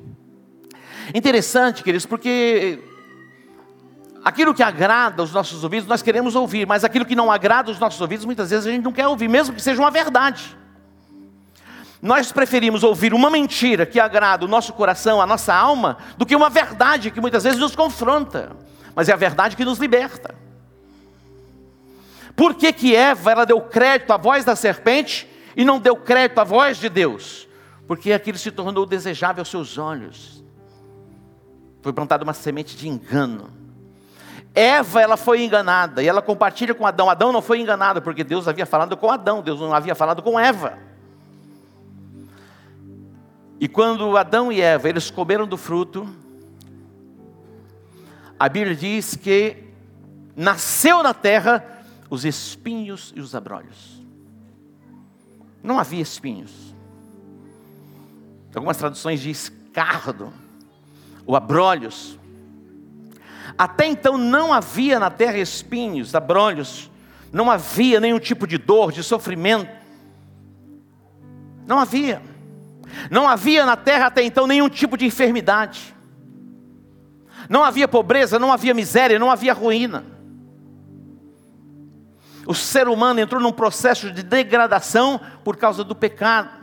Interessante, 1.15 1.83
queridos, 1.83 2.05
porque 2.05 2.79
aquilo 4.23 4.53
que 4.53 4.63
agrada 4.63 5.23
os 5.23 5.31
nossos 5.31 5.63
ouvidos, 5.63 5.87
nós 5.87 6.01
queremos 6.01 6.35
ouvir, 6.35 6.67
mas 6.67 6.83
aquilo 6.83 7.05
que 7.05 7.15
não 7.15 7.31
agrada 7.31 7.71
os 7.71 7.79
nossos 7.79 7.99
ouvidos, 7.99 8.25
muitas 8.25 8.49
vezes 8.49 8.67
a 8.67 8.71
gente 8.71 8.83
não 8.83 8.91
quer 8.91 9.07
ouvir, 9.07 9.27
mesmo 9.27 9.55
que 9.55 9.61
seja 9.61 9.81
uma 9.81 9.91
verdade. 9.91 10.57
Nós 12.01 12.31
preferimos 12.31 12.83
ouvir 12.83 13.13
uma 13.13 13.29
mentira 13.29 13.85
que 13.85 13.99
agrada 13.99 14.45
o 14.45 14.47
nosso 14.47 14.73
coração, 14.73 15.21
a 15.21 15.27
nossa 15.27 15.53
alma, 15.53 15.97
do 16.17 16.25
que 16.25 16.35
uma 16.35 16.49
verdade 16.49 17.11
que 17.11 17.21
muitas 17.21 17.43
vezes 17.43 17.59
nos 17.59 17.75
confronta, 17.75 18.55
mas 18.95 19.07
é 19.07 19.13
a 19.13 19.17
verdade 19.17 19.55
que 19.55 19.65
nos 19.65 19.77
liberta. 19.77 20.33
Por 22.35 22.55
que, 22.55 22.71
que 22.73 22.95
Eva 22.95 23.31
ela 23.31 23.45
deu 23.45 23.61
crédito 23.61 24.11
à 24.11 24.17
voz 24.17 24.43
da 24.43 24.55
serpente 24.55 25.27
e 25.55 25.63
não 25.63 25.79
deu 25.79 25.95
crédito 25.95 26.39
à 26.39 26.43
voz 26.43 26.77
de 26.77 26.89
Deus? 26.89 27.47
Porque 27.87 28.13
aquilo 28.13 28.37
se 28.37 28.49
tornou 28.51 28.85
desejável 28.85 29.41
aos 29.41 29.49
seus 29.49 29.77
olhos. 29.77 30.43
Foi 31.81 31.91
plantada 31.91 32.23
uma 32.23 32.33
semente 32.33 32.75
de 32.75 32.87
engano. 32.87 33.60
Eva, 34.53 35.01
ela 35.01 35.15
foi 35.15 35.43
enganada 35.43 36.03
e 36.03 36.07
ela 36.07 36.21
compartilha 36.21 36.75
com 36.75 36.85
Adão. 36.85 37.09
Adão 37.09 37.31
não 37.31 37.41
foi 37.41 37.59
enganado 37.59 38.01
porque 38.01 38.23
Deus 38.23 38.47
havia 38.47 38.65
falado 38.65 38.97
com 38.97 39.09
Adão, 39.09 39.41
Deus 39.41 39.59
não 39.59 39.73
havia 39.73 39.95
falado 39.95 40.21
com 40.21 40.39
Eva. 40.39 40.77
E 43.59 43.67
quando 43.67 44.17
Adão 44.17 44.51
e 44.51 44.59
Eva, 44.59 44.89
eles 44.89 45.09
comeram 45.11 45.47
do 45.47 45.55
fruto, 45.55 46.09
a 48.39 48.49
Bíblia 48.49 48.75
diz 48.75 49.15
que 49.15 49.55
nasceu 50.35 51.03
na 51.03 51.13
terra 51.13 51.63
os 52.09 52.25
espinhos 52.25 53.13
e 53.15 53.21
os 53.21 53.35
abrolhos. 53.35 54.01
Não 55.63 55.79
havia 55.79 56.01
espinhos. 56.01 56.51
Algumas 58.53 58.77
traduções 58.77 59.21
diz 59.21 59.51
cardo 59.71 60.33
ou 61.25 61.35
abrolhos. 61.35 62.17
Até 63.57 63.85
então 63.85 64.17
não 64.17 64.53
havia 64.53 64.99
na 64.99 65.09
terra 65.09 65.37
espinhos, 65.37 66.15
abrolhos, 66.15 66.89
não 67.31 67.49
havia 67.49 67.99
nenhum 67.99 68.19
tipo 68.19 68.45
de 68.45 68.57
dor, 68.57 68.91
de 68.91 69.03
sofrimento. 69.03 69.71
Não 71.65 71.79
havia. 71.79 72.21
Não 73.09 73.27
havia 73.27 73.65
na 73.65 73.75
terra 73.75 74.07
até 74.07 74.23
então 74.23 74.45
nenhum 74.45 74.69
tipo 74.69 74.97
de 74.97 75.05
enfermidade. 75.05 75.95
Não 77.49 77.63
havia 77.63 77.87
pobreza, 77.87 78.37
não 78.37 78.51
havia 78.51 78.73
miséria, 78.73 79.19
não 79.19 79.31
havia 79.31 79.53
ruína. 79.53 80.03
O 82.45 82.53
ser 82.53 82.87
humano 82.87 83.19
entrou 83.19 83.41
num 83.41 83.51
processo 83.51 84.11
de 84.11 84.23
degradação 84.23 85.19
por 85.43 85.57
causa 85.57 85.83
do 85.83 85.95
pecado. 85.95 86.60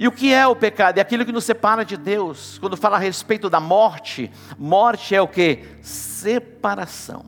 E 0.00 0.08
o 0.08 0.12
que 0.12 0.32
é 0.32 0.46
o 0.46 0.56
pecado? 0.56 0.96
É 0.96 1.02
aquilo 1.02 1.26
que 1.26 1.30
nos 1.30 1.44
separa 1.44 1.84
de 1.84 1.94
Deus. 1.94 2.58
Quando 2.58 2.74
fala 2.74 2.96
a 2.96 2.98
respeito 2.98 3.50
da 3.50 3.60
morte, 3.60 4.30
morte 4.58 5.14
é 5.14 5.20
o 5.20 5.28
que? 5.28 5.62
Separação. 5.82 7.26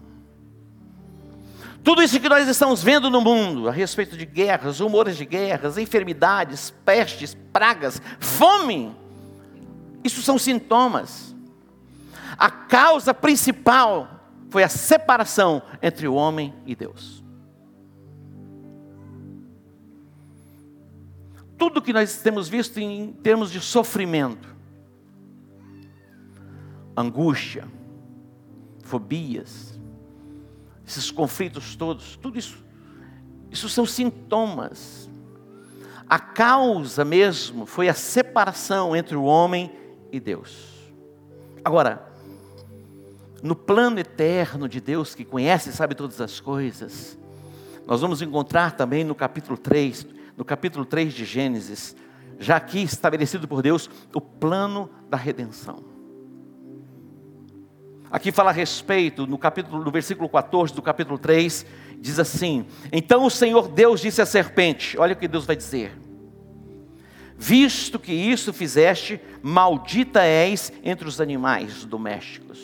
Tudo 1.85 2.03
isso 2.03 2.19
que 2.19 2.31
nós 2.31 2.49
estamos 2.49 2.83
vendo 2.83 3.11
no 3.11 3.21
mundo, 3.21 3.69
a 3.69 3.73
respeito 3.73 4.17
de 4.17 4.25
guerras, 4.25 4.81
rumores 4.81 5.19
de 5.19 5.27
guerras, 5.27 5.77
enfermidades, 5.77 6.73
pestes, 6.83 7.37
pragas, 7.53 8.01
fome, 8.19 8.97
isso 10.03 10.23
são 10.23 10.39
sintomas. 10.39 11.37
A 12.39 12.51
causa 12.51 13.13
principal 13.13 14.09
foi 14.49 14.63
a 14.63 14.69
separação 14.71 15.61
entre 15.83 16.09
o 16.09 16.15
homem 16.15 16.55
e 16.65 16.75
Deus. 16.75 17.22
Tudo 21.63 21.81
que 21.81 21.93
nós 21.93 22.17
temos 22.17 22.49
visto 22.49 22.81
em 22.81 23.13
termos 23.13 23.49
de 23.49 23.61
sofrimento, 23.61 24.49
angústia, 26.97 27.69
fobias, 28.83 29.79
esses 30.85 31.13
conflitos 31.13 31.77
todos, 31.77 32.17
tudo 32.17 32.37
isso, 32.37 32.65
isso 33.49 33.69
são 33.69 33.87
sintomas. 33.87 35.09
A 36.09 36.19
causa 36.19 37.05
mesmo 37.05 37.65
foi 37.65 37.89
a 37.89 37.95
separação 37.95 38.97
entre 38.97 39.15
o 39.15 39.23
homem 39.23 39.71
e 40.11 40.19
Deus. 40.19 40.69
Agora, 41.65 42.13
no 43.41 43.55
plano 43.55 44.01
eterno 44.01 44.69
de 44.69 44.81
Deus 44.81 45.15
que 45.15 45.25
conhece 45.25 45.71
e 45.71 45.73
sabe 45.73 45.95
todas 45.95 46.21
as 46.21 46.41
coisas, 46.41 47.17
nós 47.87 48.01
vamos 48.01 48.21
encontrar 48.21 48.73
também 48.73 49.05
no 49.05 49.15
capítulo 49.15 49.57
3 49.57 50.12
no 50.37 50.45
capítulo 50.45 50.85
3 50.85 51.13
de 51.13 51.25
Gênesis, 51.25 51.97
já 52.39 52.57
aqui 52.57 52.83
estabelecido 52.83 53.47
por 53.47 53.63
Deus 53.63 53.89
o 54.15 54.21
plano 54.21 54.91
da 55.09 55.17
redenção. 55.17 55.85
Aqui 58.11 58.31
fala 58.31 58.51
a 58.51 58.53
respeito, 58.53 59.27
no 59.27 59.39
capítulo, 59.39 59.83
no 59.83 59.91
versículo 59.91 60.29
14 60.29 60.75
do 60.75 60.83
capítulo 60.83 61.19
3, 61.19 61.65
diz 61.99 62.19
assim: 62.19 62.67
Então 62.93 63.25
o 63.25 63.31
Senhor 63.31 63.69
Deus 63.69 64.01
disse 64.01 64.21
à 64.21 64.27
serpente: 64.27 64.99
Olha 64.99 65.15
o 65.15 65.17
que 65.17 65.27
Deus 65.27 65.47
vai 65.47 65.57
dizer. 65.57 65.99
Visto 67.39 67.99
que 67.99 68.13
isso 68.13 68.53
fizeste, 68.53 69.21
maldita 69.43 70.23
és 70.23 70.71
entre 70.85 71.09
os 71.09 71.21
animais 71.21 71.85
domésticos. 71.85 72.61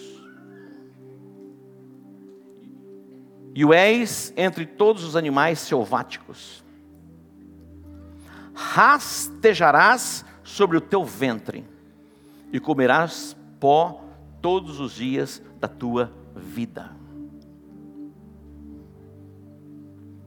E 3.54 3.64
o 3.64 3.72
és 3.72 4.32
entre 4.36 4.66
todos 4.66 5.02
os 5.02 5.16
animais 5.16 5.58
selváticos 5.58 6.62
rastejarás 8.58 10.24
sobre 10.42 10.76
o 10.76 10.80
teu 10.80 11.04
ventre 11.04 11.64
e 12.52 12.58
comerás 12.58 13.36
pó 13.60 14.04
todos 14.42 14.80
os 14.80 14.94
dias 14.94 15.40
da 15.60 15.68
tua 15.68 16.12
vida. 16.34 16.90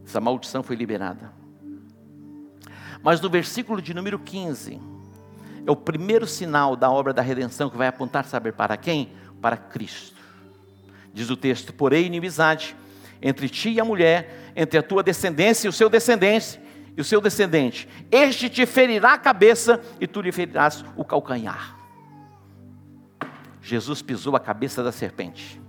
Essa 0.06 0.22
maldição 0.22 0.64
foi 0.64 0.78
liberada. 0.78 1.34
Mas 3.04 3.20
no 3.20 3.30
versículo 3.30 3.82
de 3.82 3.94
número 3.94 4.18
15, 4.18 4.80
é 5.66 5.72
o 5.72 5.76
primeiro 5.76 6.26
sinal 6.26 6.76
da 6.78 6.90
obra 6.90 7.14
da 7.14 7.22
redenção 7.22 7.70
que 7.70 7.78
vai 7.78 7.88
apontar, 7.88 8.26
saber 8.26 8.54
para 8.54 8.78
quem? 8.78 9.12
Para 9.42 9.58
Cristo. 9.58 10.22
Diz 11.14 11.30
o 11.30 11.36
texto: 11.36 11.74
Porém, 11.74 12.06
inimizade 12.06 12.76
entre 13.22 13.50
ti 13.50 13.72
e 13.72 13.80
a 13.80 13.86
mulher, 13.86 14.52
entre 14.56 14.80
a 14.80 14.84
tua 14.84 15.04
descendência 15.04 15.68
e 15.68 15.70
o 15.70 15.74
seu 15.74 15.90
descendente, 15.90 16.60
o 17.02 17.06
seu 17.06 17.20
descendente. 17.20 17.88
Este 18.10 18.50
te 18.50 18.66
ferirá 18.66 19.14
a 19.14 19.18
cabeça 19.18 19.82
e 20.00 20.08
tu 20.08 20.22
lhe 20.22 20.32
ferirás 20.32 20.86
o 20.96 21.04
calcanhar. 21.04 21.76
Jesus 23.62 24.02
pisou 24.02 24.36
a 24.36 24.40
cabeça 24.40 24.84
da 24.84 24.92
serpente. 24.92 25.62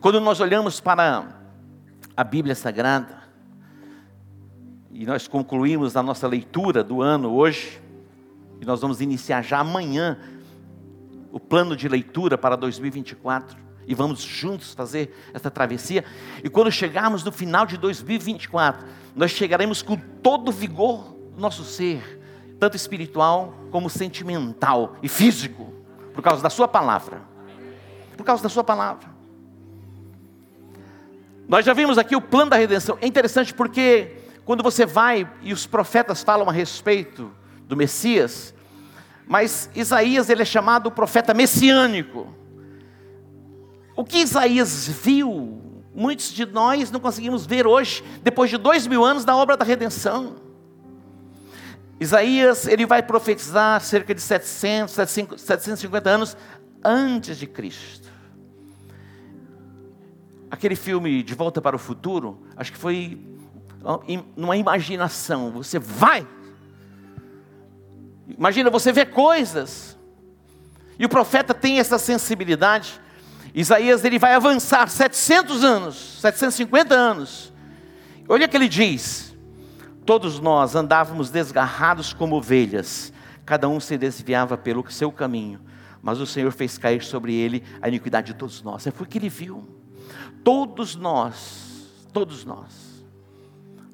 Quando 0.00 0.20
nós 0.20 0.40
olhamos 0.40 0.80
para 0.80 1.28
a 2.16 2.24
Bíblia 2.24 2.54
Sagrada, 2.54 3.22
e 4.90 5.06
nós 5.06 5.26
concluímos 5.28 5.96
a 5.96 6.02
nossa 6.02 6.26
leitura 6.26 6.82
do 6.82 7.00
ano 7.00 7.32
hoje, 7.32 7.80
e 8.60 8.64
nós 8.64 8.80
vamos 8.80 9.00
iniciar 9.00 9.42
já 9.42 9.60
amanhã 9.60 10.18
o 11.30 11.40
plano 11.40 11.76
de 11.76 11.88
leitura 11.88 12.36
para 12.36 12.56
2024 12.56 13.71
e 13.86 13.94
vamos 13.94 14.22
juntos 14.22 14.74
fazer 14.74 15.14
essa 15.32 15.50
travessia. 15.50 16.04
E 16.42 16.48
quando 16.48 16.70
chegarmos 16.70 17.24
no 17.24 17.32
final 17.32 17.66
de 17.66 17.76
2024, 17.76 18.86
nós 19.14 19.30
chegaremos 19.30 19.82
com 19.82 19.96
todo 19.96 20.48
o 20.48 20.52
vigor 20.52 21.14
do 21.34 21.40
nosso 21.40 21.64
ser, 21.64 22.20
tanto 22.58 22.76
espiritual 22.76 23.54
como 23.70 23.90
sentimental 23.90 24.96
e 25.02 25.08
físico, 25.08 25.72
por 26.14 26.22
causa 26.22 26.42
da 26.42 26.50
Sua 26.50 26.68
palavra. 26.68 27.22
Por 28.16 28.24
causa 28.24 28.42
da 28.42 28.48
Sua 28.48 28.62
palavra. 28.62 29.10
Nós 31.48 31.64
já 31.64 31.74
vimos 31.74 31.98
aqui 31.98 32.14
o 32.14 32.20
plano 32.20 32.50
da 32.50 32.56
redenção. 32.56 32.96
É 33.00 33.06
interessante 33.06 33.52
porque 33.52 34.16
quando 34.44 34.62
você 34.62 34.86
vai 34.86 35.30
e 35.42 35.52
os 35.52 35.66
profetas 35.66 36.22
falam 36.22 36.48
a 36.48 36.52
respeito 36.52 37.30
do 37.66 37.76
Messias, 37.76 38.54
mas 39.26 39.70
Isaías 39.74 40.28
ele 40.28 40.42
é 40.42 40.44
chamado 40.44 40.90
profeta 40.90 41.34
messiânico. 41.34 42.41
O 43.94 44.04
que 44.04 44.18
Isaías 44.18 44.88
viu, 44.88 45.60
muitos 45.94 46.32
de 46.32 46.46
nós 46.46 46.90
não 46.90 47.00
conseguimos 47.00 47.44
ver 47.44 47.66
hoje, 47.66 48.02
depois 48.22 48.50
de 48.50 48.56
dois 48.56 48.86
mil 48.86 49.04
anos 49.04 49.24
da 49.24 49.36
obra 49.36 49.56
da 49.56 49.64
redenção. 49.64 50.36
Isaías 52.00 52.66
ele 52.66 52.84
vai 52.84 53.02
profetizar 53.02 53.80
cerca 53.80 54.14
de 54.14 54.20
700, 54.20 54.92
750 54.92 56.10
anos 56.10 56.36
antes 56.82 57.38
de 57.38 57.46
Cristo. 57.46 58.10
Aquele 60.50 60.74
filme 60.74 61.22
De 61.22 61.34
Volta 61.34 61.60
para 61.60 61.76
o 61.76 61.78
Futuro, 61.78 62.42
acho 62.56 62.72
que 62.72 62.78
foi 62.78 63.20
numa 64.36 64.56
imaginação. 64.56 65.50
Você 65.52 65.78
vai. 65.78 66.26
Imagina, 68.26 68.70
você 68.70 68.92
vê 68.92 69.04
coisas. 69.04 69.98
E 70.98 71.04
o 71.04 71.08
profeta 71.08 71.54
tem 71.54 71.78
essa 71.78 71.98
sensibilidade. 71.98 73.00
Isaías 73.54 74.04
ele 74.04 74.18
vai 74.18 74.34
avançar 74.34 74.88
700 74.88 75.62
anos, 75.62 76.18
750 76.20 76.94
anos. 76.94 77.52
Olha 78.28 78.46
o 78.46 78.48
que 78.48 78.56
ele 78.56 78.68
diz: 78.68 79.36
Todos 80.06 80.40
nós 80.40 80.74
andávamos 80.74 81.30
desgarrados 81.30 82.12
como 82.12 82.36
ovelhas, 82.36 83.12
cada 83.44 83.68
um 83.68 83.78
se 83.78 83.98
desviava 83.98 84.56
pelo 84.56 84.84
seu 84.90 85.12
caminho, 85.12 85.60
mas 86.00 86.18
o 86.18 86.26
Senhor 86.26 86.50
fez 86.52 86.78
cair 86.78 87.02
sobre 87.02 87.34
ele 87.34 87.62
a 87.80 87.88
iniquidade 87.88 88.28
de 88.28 88.34
todos 88.34 88.62
nós. 88.62 88.86
É 88.86 88.90
porque 88.90 89.18
ele 89.18 89.28
viu. 89.28 89.68
Todos 90.42 90.96
nós, 90.96 91.86
todos 92.12 92.44
nós, 92.44 92.92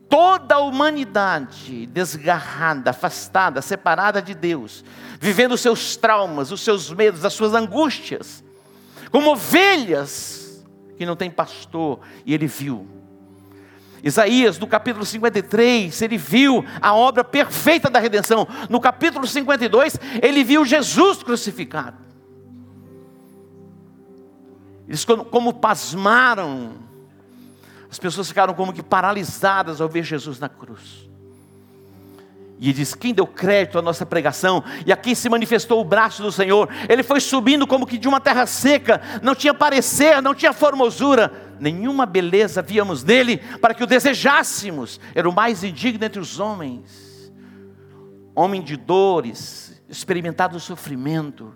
toda 0.08 0.54
a 0.54 0.60
humanidade 0.60 1.86
desgarrada, 1.86 2.90
afastada, 2.90 3.60
separada 3.60 4.22
de 4.22 4.34
Deus, 4.34 4.84
vivendo 5.20 5.52
os 5.52 5.60
seus 5.60 5.96
traumas, 5.96 6.50
os 6.50 6.62
seus 6.62 6.90
medos, 6.90 7.24
as 7.24 7.34
suas 7.34 7.52
angústias, 7.52 8.42
como 9.10 9.30
ovelhas 9.30 10.66
que 10.96 11.06
não 11.06 11.16
tem 11.16 11.30
pastor, 11.30 12.00
e 12.26 12.34
ele 12.34 12.46
viu. 12.46 12.86
Isaías, 14.02 14.58
no 14.58 14.66
capítulo 14.66 15.04
53, 15.04 16.02
ele 16.02 16.16
viu 16.16 16.64
a 16.80 16.94
obra 16.94 17.24
perfeita 17.24 17.88
da 17.88 17.98
redenção. 17.98 18.46
No 18.68 18.80
capítulo 18.80 19.26
52, 19.26 19.98
ele 20.22 20.44
viu 20.44 20.64
Jesus 20.64 21.22
crucificado. 21.22 21.96
Eles, 24.86 25.04
como 25.04 25.52
pasmaram, 25.54 26.76
as 27.90 27.98
pessoas 27.98 28.28
ficaram 28.28 28.54
como 28.54 28.72
que 28.72 28.82
paralisadas 28.82 29.80
ao 29.80 29.88
ver 29.88 30.02
Jesus 30.02 30.38
na 30.38 30.48
cruz. 30.48 31.07
E 32.60 32.72
diz: 32.72 32.94
Quem 32.94 33.14
deu 33.14 33.26
crédito 33.26 33.78
à 33.78 33.82
nossa 33.82 34.04
pregação? 34.04 34.64
E 34.84 34.92
aqui 34.92 35.14
se 35.14 35.28
manifestou 35.28 35.80
o 35.80 35.84
braço 35.84 36.22
do 36.22 36.32
Senhor. 36.32 36.68
Ele 36.88 37.02
foi 37.02 37.20
subindo 37.20 37.66
como 37.66 37.86
que 37.86 37.96
de 37.96 38.08
uma 38.08 38.20
terra 38.20 38.46
seca, 38.46 39.00
não 39.22 39.34
tinha 39.34 39.54
parecer, 39.54 40.20
não 40.20 40.34
tinha 40.34 40.52
formosura, 40.52 41.54
nenhuma 41.60 42.04
beleza 42.04 42.60
víamos 42.60 43.04
nele 43.04 43.38
para 43.60 43.74
que 43.74 43.84
o 43.84 43.86
desejássemos. 43.86 45.00
Era 45.14 45.28
o 45.28 45.32
mais 45.32 45.62
indigno 45.62 46.04
entre 46.04 46.20
os 46.20 46.40
homens, 46.40 47.32
homem 48.34 48.60
de 48.60 48.76
dores, 48.76 49.80
experimentado 49.88 50.56
o 50.56 50.60
sofrimento, 50.60 51.54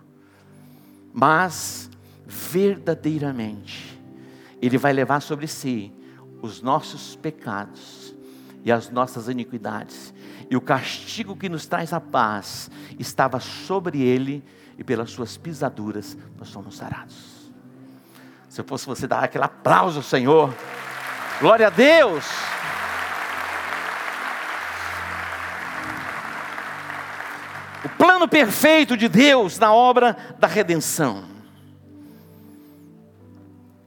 mas 1.12 1.90
verdadeiramente, 2.24 4.00
ele 4.60 4.78
vai 4.78 4.92
levar 4.92 5.20
sobre 5.20 5.48
si 5.48 5.92
os 6.40 6.62
nossos 6.62 7.16
pecados 7.16 8.14
e 8.64 8.70
as 8.70 8.88
nossas 8.88 9.28
iniquidades 9.28 10.11
e 10.52 10.56
o 10.56 10.60
castigo 10.60 11.34
que 11.34 11.48
nos 11.48 11.64
traz 11.64 11.94
a 11.94 12.00
paz 12.00 12.70
estava 12.98 13.40
sobre 13.40 14.02
ele, 14.02 14.44
e 14.76 14.84
pelas 14.84 15.10
suas 15.10 15.38
pisaduras 15.38 16.14
nós 16.38 16.48
somos 16.48 16.76
sarados. 16.76 17.50
Se 18.50 18.60
eu 18.60 18.64
fosse 18.66 18.84
você 18.84 19.06
dar 19.06 19.24
aquele 19.24 19.44
aplauso 19.44 20.00
ao 20.00 20.02
Senhor, 20.02 20.54
glória 21.40 21.68
a 21.68 21.70
Deus. 21.70 22.26
O 27.82 27.88
plano 27.88 28.28
perfeito 28.28 28.94
de 28.94 29.08
Deus 29.08 29.58
na 29.58 29.72
obra 29.72 30.14
da 30.38 30.46
redenção. 30.46 31.24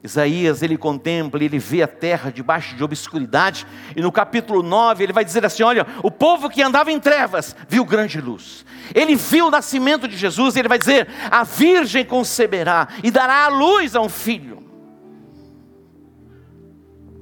Isaías, 0.05 0.61
ele 0.61 0.77
contempla, 0.77 1.43
ele 1.43 1.57
vê 1.57 1.81
a 1.81 1.87
terra 1.87 2.31
debaixo 2.31 2.75
de 2.75 2.83
obscuridade, 2.83 3.65
e 3.95 4.01
no 4.01 4.11
capítulo 4.11 4.61
9 4.61 5.03
ele 5.03 5.13
vai 5.13 5.25
dizer 5.25 5.45
assim: 5.45 5.63
Olha, 5.63 5.85
o 6.03 6.11
povo 6.11 6.49
que 6.49 6.61
andava 6.61 6.91
em 6.91 6.99
trevas 6.99 7.55
viu 7.67 7.83
grande 7.83 8.21
luz. 8.21 8.65
Ele 8.93 9.15
viu 9.15 9.47
o 9.47 9.51
nascimento 9.51 10.07
de 10.07 10.15
Jesus, 10.15 10.55
e 10.55 10.59
ele 10.59 10.69
vai 10.69 10.77
dizer: 10.77 11.07
A 11.29 11.43
virgem 11.43 12.05
conceberá 12.05 12.87
e 13.03 13.09
dará 13.09 13.45
a 13.45 13.47
luz 13.49 13.95
a 13.95 14.01
um 14.01 14.09
filho. 14.09 14.63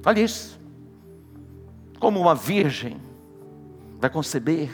Olha 0.04 0.20
isso. 0.20 0.60
Como 1.98 2.20
uma 2.20 2.34
virgem 2.34 3.00
vai 3.98 4.10
conceber. 4.10 4.70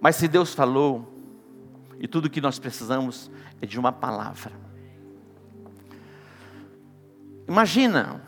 Mas 0.00 0.16
se 0.16 0.28
Deus 0.28 0.54
falou, 0.54 1.12
e 1.98 2.06
tudo 2.06 2.30
que 2.30 2.40
nós 2.40 2.58
precisamos 2.58 3.30
é 3.60 3.66
de 3.66 3.78
uma 3.78 3.92
palavra. 3.92 4.52
Imagina, 7.46 8.22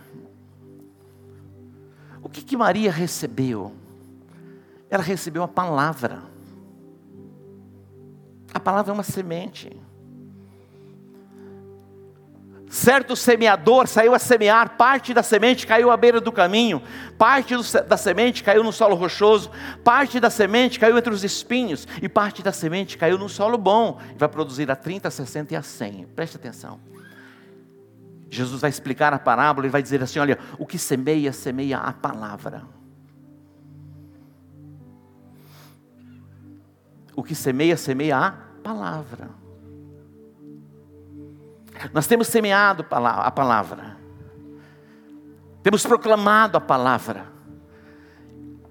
o 2.22 2.28
que, 2.28 2.42
que 2.42 2.56
Maria 2.56 2.90
recebeu? 2.90 3.74
Ela 4.90 5.02
recebeu 5.02 5.42
a 5.42 5.48
palavra. 5.48 6.22
A 8.52 8.60
palavra 8.60 8.92
é 8.92 8.94
uma 8.94 9.02
semente. 9.02 9.70
Certo 12.74 13.14
semeador 13.14 13.86
saiu 13.86 14.14
a 14.14 14.18
semear, 14.18 14.76
parte 14.76 15.14
da 15.14 15.22
semente 15.22 15.64
caiu 15.64 15.92
à 15.92 15.96
beira 15.96 16.20
do 16.20 16.32
caminho, 16.32 16.82
parte 17.16 17.54
da 17.86 17.96
semente 17.96 18.42
caiu 18.42 18.64
no 18.64 18.72
solo 18.72 18.96
rochoso, 18.96 19.48
parte 19.84 20.18
da 20.18 20.28
semente 20.28 20.80
caiu 20.80 20.98
entre 20.98 21.14
os 21.14 21.22
espinhos, 21.22 21.86
e 22.02 22.08
parte 22.08 22.42
da 22.42 22.52
semente 22.52 22.98
caiu 22.98 23.16
no 23.16 23.28
solo 23.28 23.56
bom, 23.56 24.00
e 24.12 24.18
vai 24.18 24.28
produzir 24.28 24.68
a 24.72 24.74
30, 24.74 25.06
a 25.06 25.10
60 25.10 25.54
e 25.54 25.56
a 25.56 25.62
100. 25.62 26.06
Preste 26.16 26.36
atenção. 26.36 26.80
Jesus 28.34 28.60
vai 28.60 28.70
explicar 28.70 29.12
a 29.14 29.18
parábola, 29.18 29.66
ele 29.66 29.72
vai 29.72 29.82
dizer 29.82 30.02
assim: 30.02 30.18
olha, 30.18 30.38
o 30.58 30.66
que 30.66 30.78
semeia, 30.78 31.32
semeia 31.32 31.78
a 31.78 31.92
palavra. 31.92 32.62
O 37.16 37.22
que 37.22 37.34
semeia, 37.34 37.76
semeia 37.76 38.18
a 38.18 38.32
palavra. 38.62 39.30
Nós 41.92 42.06
temos 42.06 42.28
semeado 42.28 42.84
a 42.90 43.30
palavra, 43.30 43.96
temos 45.62 45.84
proclamado 45.84 46.56
a 46.56 46.60
palavra. 46.60 47.34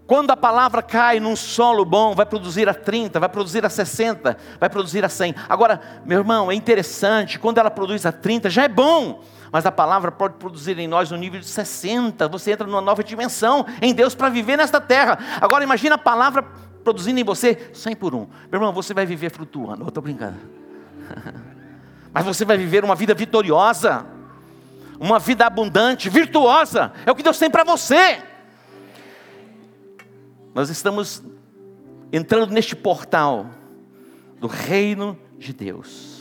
Quando 0.05 0.31
a 0.31 0.37
palavra 0.37 0.81
cai 0.81 1.19
num 1.19 1.35
solo 1.35 1.85
bom, 1.85 2.13
vai 2.13 2.25
produzir 2.25 2.67
a 2.67 2.73
30, 2.73 3.19
vai 3.19 3.29
produzir 3.29 3.65
a 3.65 3.69
60, 3.69 4.37
vai 4.59 4.69
produzir 4.69 5.03
a 5.03 5.09
100. 5.09 5.33
Agora, 5.47 5.81
meu 6.05 6.19
irmão, 6.19 6.51
é 6.51 6.55
interessante, 6.55 7.39
quando 7.39 7.57
ela 7.57 7.71
produz 7.71 8.05
a 8.05 8.11
30, 8.11 8.49
já 8.49 8.63
é 8.63 8.67
bom 8.67 9.23
mas 9.53 9.67
a 9.67 9.71
palavra 9.71 10.11
pode 10.11 10.33
produzir 10.37 10.79
em 10.79 10.87
nós 10.87 11.11
um 11.11 11.15
nível 11.15 11.39
de 11.39 11.45
60. 11.45 12.27
Você 12.27 12.53
entra 12.53 12.65
numa 12.65 12.81
nova 12.81 13.03
dimensão 13.03 13.67
em 13.83 13.93
Deus 13.93 14.15
para 14.15 14.27
viver 14.27 14.57
nesta 14.57 14.81
terra. 14.81 15.19
Agora 15.39 15.63
imagina 15.63 15.93
a 15.93 15.97
palavra 15.97 16.41
produzindo 16.83 17.19
em 17.19 17.23
você 17.23 17.69
100 17.71 17.95
por 17.97 18.15
1. 18.15 18.17
Meu 18.17 18.29
irmão, 18.53 18.73
você 18.73 18.95
vai 18.95 19.05
viver 19.05 19.29
flutuando. 19.29 19.83
Eu 19.83 19.89
estou 19.89 20.01
brincando. 20.01 20.39
Mas 22.11 22.25
você 22.25 22.43
vai 22.43 22.57
viver 22.57 22.83
uma 22.83 22.95
vida 22.95 23.13
vitoriosa, 23.13 24.07
uma 24.99 25.19
vida 25.19 25.45
abundante, 25.45 26.09
virtuosa. 26.09 26.91
É 27.05 27.11
o 27.11 27.15
que 27.15 27.21
Deus 27.21 27.37
tem 27.37 27.51
para 27.51 27.63
você. 27.63 28.23
Nós 30.55 30.71
estamos 30.71 31.21
entrando 32.11 32.51
neste 32.51 32.75
portal 32.75 33.51
do 34.39 34.47
reino 34.47 35.15
de 35.37 35.53
Deus. 35.53 36.12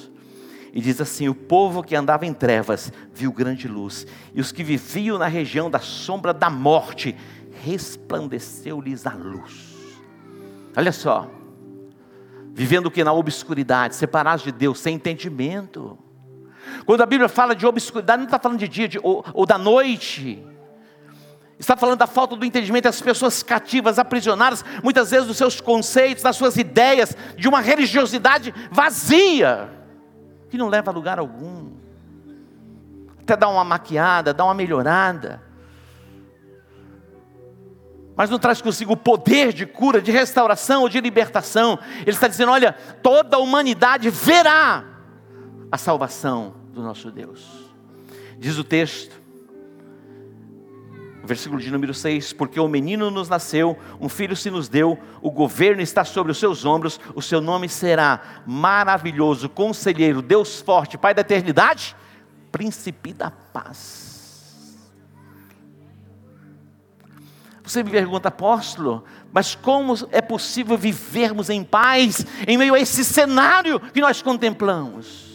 E 0.72 0.80
diz 0.80 1.00
assim: 1.00 1.28
O 1.28 1.34
povo 1.34 1.82
que 1.82 1.94
andava 1.94 2.24
em 2.24 2.32
trevas 2.32 2.90
viu 3.12 3.30
grande 3.30 3.68
luz, 3.68 4.06
e 4.34 4.40
os 4.40 4.50
que 4.50 4.64
viviam 4.64 5.18
na 5.18 5.26
região 5.26 5.70
da 5.70 5.78
sombra 5.78 6.32
da 6.32 6.48
morte, 6.48 7.14
resplandeceu-lhes 7.62 9.06
a 9.06 9.12
luz. 9.12 9.72
Olha 10.74 10.90
só, 10.90 11.30
vivendo 12.54 12.90
que 12.90 13.04
na 13.04 13.12
obscuridade, 13.12 13.94
separados 13.94 14.42
de 14.42 14.50
Deus, 14.50 14.80
sem 14.80 14.94
entendimento. 14.94 15.98
Quando 16.86 17.02
a 17.02 17.06
Bíblia 17.06 17.28
fala 17.28 17.54
de 17.54 17.66
obscuridade, 17.66 18.20
não 18.20 18.26
está 18.26 18.38
falando 18.38 18.58
de 18.58 18.68
dia 18.68 18.88
de, 18.88 18.98
ou, 19.02 19.22
ou 19.34 19.44
da 19.44 19.58
noite, 19.58 20.42
está 21.58 21.76
falando 21.76 21.98
da 21.98 22.06
falta 22.06 22.34
do 22.34 22.46
entendimento 22.46 22.84
das 22.84 23.02
pessoas 23.02 23.42
cativas, 23.42 23.98
aprisionadas, 23.98 24.64
muitas 24.82 25.10
vezes 25.10 25.26
dos 25.26 25.36
seus 25.36 25.60
conceitos, 25.60 26.22
das 26.22 26.36
suas 26.36 26.56
ideias, 26.56 27.14
de 27.36 27.46
uma 27.46 27.60
religiosidade 27.60 28.54
vazia 28.70 29.81
que 30.52 30.58
não 30.58 30.68
leva 30.68 30.90
a 30.90 30.94
lugar 30.94 31.18
algum. 31.18 31.70
até 33.22 33.34
dar 33.34 33.48
uma 33.48 33.64
maquiada, 33.64 34.34
dar 34.34 34.44
uma 34.44 34.52
melhorada. 34.52 35.42
Mas 38.14 38.28
não 38.28 38.38
traz 38.38 38.60
consigo 38.60 38.92
o 38.92 38.96
poder 38.96 39.50
de 39.54 39.64
cura, 39.64 40.02
de 40.02 40.12
restauração 40.12 40.82
ou 40.82 40.90
de 40.90 41.00
libertação. 41.00 41.78
Ele 42.00 42.10
está 42.10 42.28
dizendo: 42.28 42.52
olha, 42.52 42.72
toda 43.02 43.38
a 43.38 43.40
humanidade 43.40 44.10
verá 44.10 44.84
a 45.70 45.78
salvação 45.78 46.54
do 46.66 46.82
nosso 46.82 47.10
Deus. 47.10 47.72
Diz 48.38 48.58
o 48.58 48.64
texto, 48.64 49.21
versículo 51.24 51.60
de 51.60 51.70
número 51.70 51.94
6: 51.94 52.32
Porque 52.32 52.58
o 52.58 52.68
menino 52.68 53.10
nos 53.10 53.28
nasceu, 53.28 53.78
um 54.00 54.08
filho 54.08 54.36
se 54.36 54.50
nos 54.50 54.68
deu, 54.68 54.98
o 55.20 55.30
governo 55.30 55.82
está 55.82 56.04
sobre 56.04 56.32
os 56.32 56.38
seus 56.38 56.64
ombros, 56.64 57.00
o 57.14 57.22
seu 57.22 57.40
nome 57.40 57.68
será 57.68 58.42
maravilhoso, 58.46 59.48
conselheiro, 59.48 60.22
Deus 60.22 60.60
forte, 60.60 60.98
Pai 60.98 61.14
da 61.14 61.20
eternidade, 61.20 61.96
príncipe 62.50 63.12
da 63.12 63.30
paz. 63.30 64.10
Você 67.62 67.82
me 67.82 67.90
pergunta, 67.90 68.28
apóstolo, 68.28 69.04
mas 69.32 69.54
como 69.54 69.94
é 70.10 70.20
possível 70.20 70.76
vivermos 70.76 71.48
em 71.48 71.62
paz 71.62 72.26
em 72.46 72.58
meio 72.58 72.74
a 72.74 72.80
esse 72.80 73.04
cenário 73.04 73.78
que 73.78 74.00
nós 74.00 74.20
contemplamos? 74.20 75.31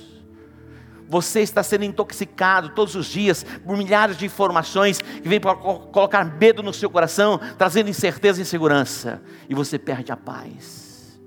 Você 1.08 1.41
está 1.41 1.63
sendo 1.63 1.86
intoxicado 1.86 2.70
todos 2.70 2.96
os 2.96 3.06
dias 3.06 3.46
por 3.65 3.78
milhares 3.78 4.17
de 4.17 4.26
informações 4.26 5.00
que 5.00 5.28
vêm 5.28 5.39
para 5.39 5.56
colocar 5.56 6.24
medo 6.26 6.62
no 6.62 6.74
seu 6.74 6.89
coração, 6.89 7.39
trazendo 7.58 7.89
incerteza 7.89 8.39
e 8.39 8.41
insegurança, 8.41 9.22
e 9.50 9.56
você 9.56 9.80
perde 9.80 10.12
a 10.12 10.17
paz. 10.17 11.17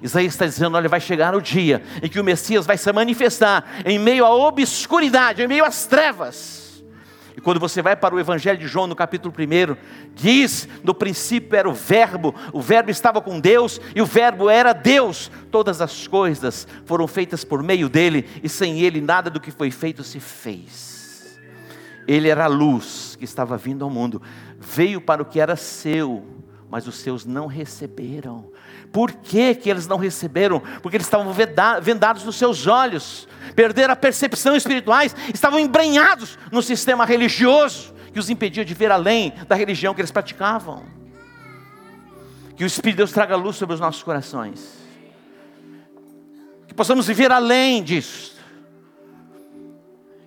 Isaías 0.00 0.34
está 0.34 0.46
dizendo: 0.46 0.76
olha, 0.76 0.88
vai 0.88 1.00
chegar 1.00 1.34
o 1.34 1.40
dia 1.40 1.82
em 2.02 2.08
que 2.08 2.20
o 2.20 2.24
Messias 2.24 2.66
vai 2.66 2.78
se 2.78 2.92
manifestar 2.92 3.82
em 3.84 3.98
meio 3.98 4.24
à 4.24 4.34
obscuridade, 4.34 5.42
em 5.42 5.48
meio 5.48 5.64
às 5.64 5.86
trevas 5.86 6.67
e 7.38 7.40
quando 7.40 7.60
você 7.60 7.80
vai 7.80 7.94
para 7.94 8.16
o 8.16 8.18
Evangelho 8.18 8.58
de 8.58 8.66
João, 8.66 8.88
no 8.88 8.96
capítulo 8.96 9.32
1, 9.32 9.76
diz: 10.12 10.68
no 10.82 10.92
princípio 10.92 11.56
era 11.56 11.70
o 11.70 11.72
Verbo, 11.72 12.34
o 12.52 12.60
Verbo 12.60 12.90
estava 12.90 13.20
com 13.20 13.38
Deus 13.38 13.80
e 13.94 14.02
o 14.02 14.06
Verbo 14.06 14.50
era 14.50 14.72
Deus. 14.72 15.30
Todas 15.48 15.80
as 15.80 16.08
coisas 16.08 16.66
foram 16.84 17.06
feitas 17.06 17.44
por 17.44 17.62
meio 17.62 17.88
dele 17.88 18.28
e 18.42 18.48
sem 18.48 18.80
ele 18.80 19.00
nada 19.00 19.30
do 19.30 19.38
que 19.38 19.52
foi 19.52 19.70
feito 19.70 20.02
se 20.02 20.18
fez. 20.18 21.38
Ele 22.08 22.28
era 22.28 22.42
a 22.42 22.48
luz 22.48 23.14
que 23.16 23.24
estava 23.24 23.56
vindo 23.56 23.84
ao 23.84 23.90
mundo, 23.90 24.20
veio 24.58 25.00
para 25.00 25.22
o 25.22 25.24
que 25.24 25.38
era 25.38 25.54
seu, 25.54 26.26
mas 26.68 26.88
os 26.88 26.96
seus 26.96 27.24
não 27.24 27.46
receberam. 27.46 28.50
Por 28.92 29.12
que, 29.12 29.54
que 29.54 29.68
eles 29.68 29.86
não 29.86 29.96
receberam? 29.96 30.60
Porque 30.82 30.96
eles 30.96 31.06
estavam 31.06 31.32
vendados 31.82 32.24
nos 32.24 32.36
seus 32.36 32.66
olhos, 32.66 33.28
perderam 33.54 33.92
a 33.92 33.96
percepção 33.96 34.56
espirituais, 34.56 35.14
estavam 35.32 35.58
embrenhados 35.58 36.38
no 36.50 36.62
sistema 36.62 37.04
religioso 37.04 37.94
que 38.12 38.18
os 38.18 38.30
impedia 38.30 38.64
de 38.64 38.74
ver 38.74 38.90
além 38.90 39.32
da 39.46 39.54
religião 39.54 39.94
que 39.94 40.00
eles 40.00 40.10
praticavam. 40.10 40.84
Que 42.56 42.64
o 42.64 42.66
Espírito 42.66 42.96
de 42.96 42.98
Deus 42.98 43.12
traga 43.12 43.36
luz 43.36 43.56
sobre 43.56 43.74
os 43.74 43.80
nossos 43.80 44.02
corações, 44.02 44.78
que 46.66 46.74
possamos 46.74 47.06
viver 47.06 47.30
além 47.30 47.82
disso. 47.82 48.36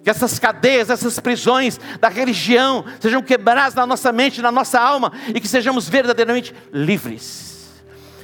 Que 0.03 0.09
essas 0.09 0.39
cadeias, 0.39 0.89
essas 0.89 1.19
prisões 1.19 1.79
da 1.99 2.09
religião 2.09 2.85
sejam 2.99 3.21
quebradas 3.21 3.75
na 3.75 3.85
nossa 3.85 4.11
mente, 4.11 4.41
na 4.41 4.51
nossa 4.51 4.79
alma, 4.79 5.11
e 5.27 5.39
que 5.39 5.47
sejamos 5.47 5.87
verdadeiramente 5.89 6.55
livres 6.71 7.60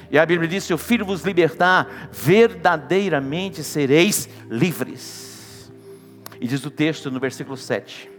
e 0.10 0.18
a 0.18 0.26
Bíblia 0.26 0.48
diz: 0.48 0.64
se 0.64 0.74
o 0.74 0.78
Filho 0.78 1.06
vos 1.06 1.24
libertar, 1.24 2.10
verdadeiramente 2.12 3.64
sereis 3.64 4.30
livres. 4.50 5.72
E 6.40 6.48
diz 6.48 6.64
o 6.66 6.72
texto 6.72 7.10
no 7.10 7.20
versículo 7.20 7.58
7 7.58 8.18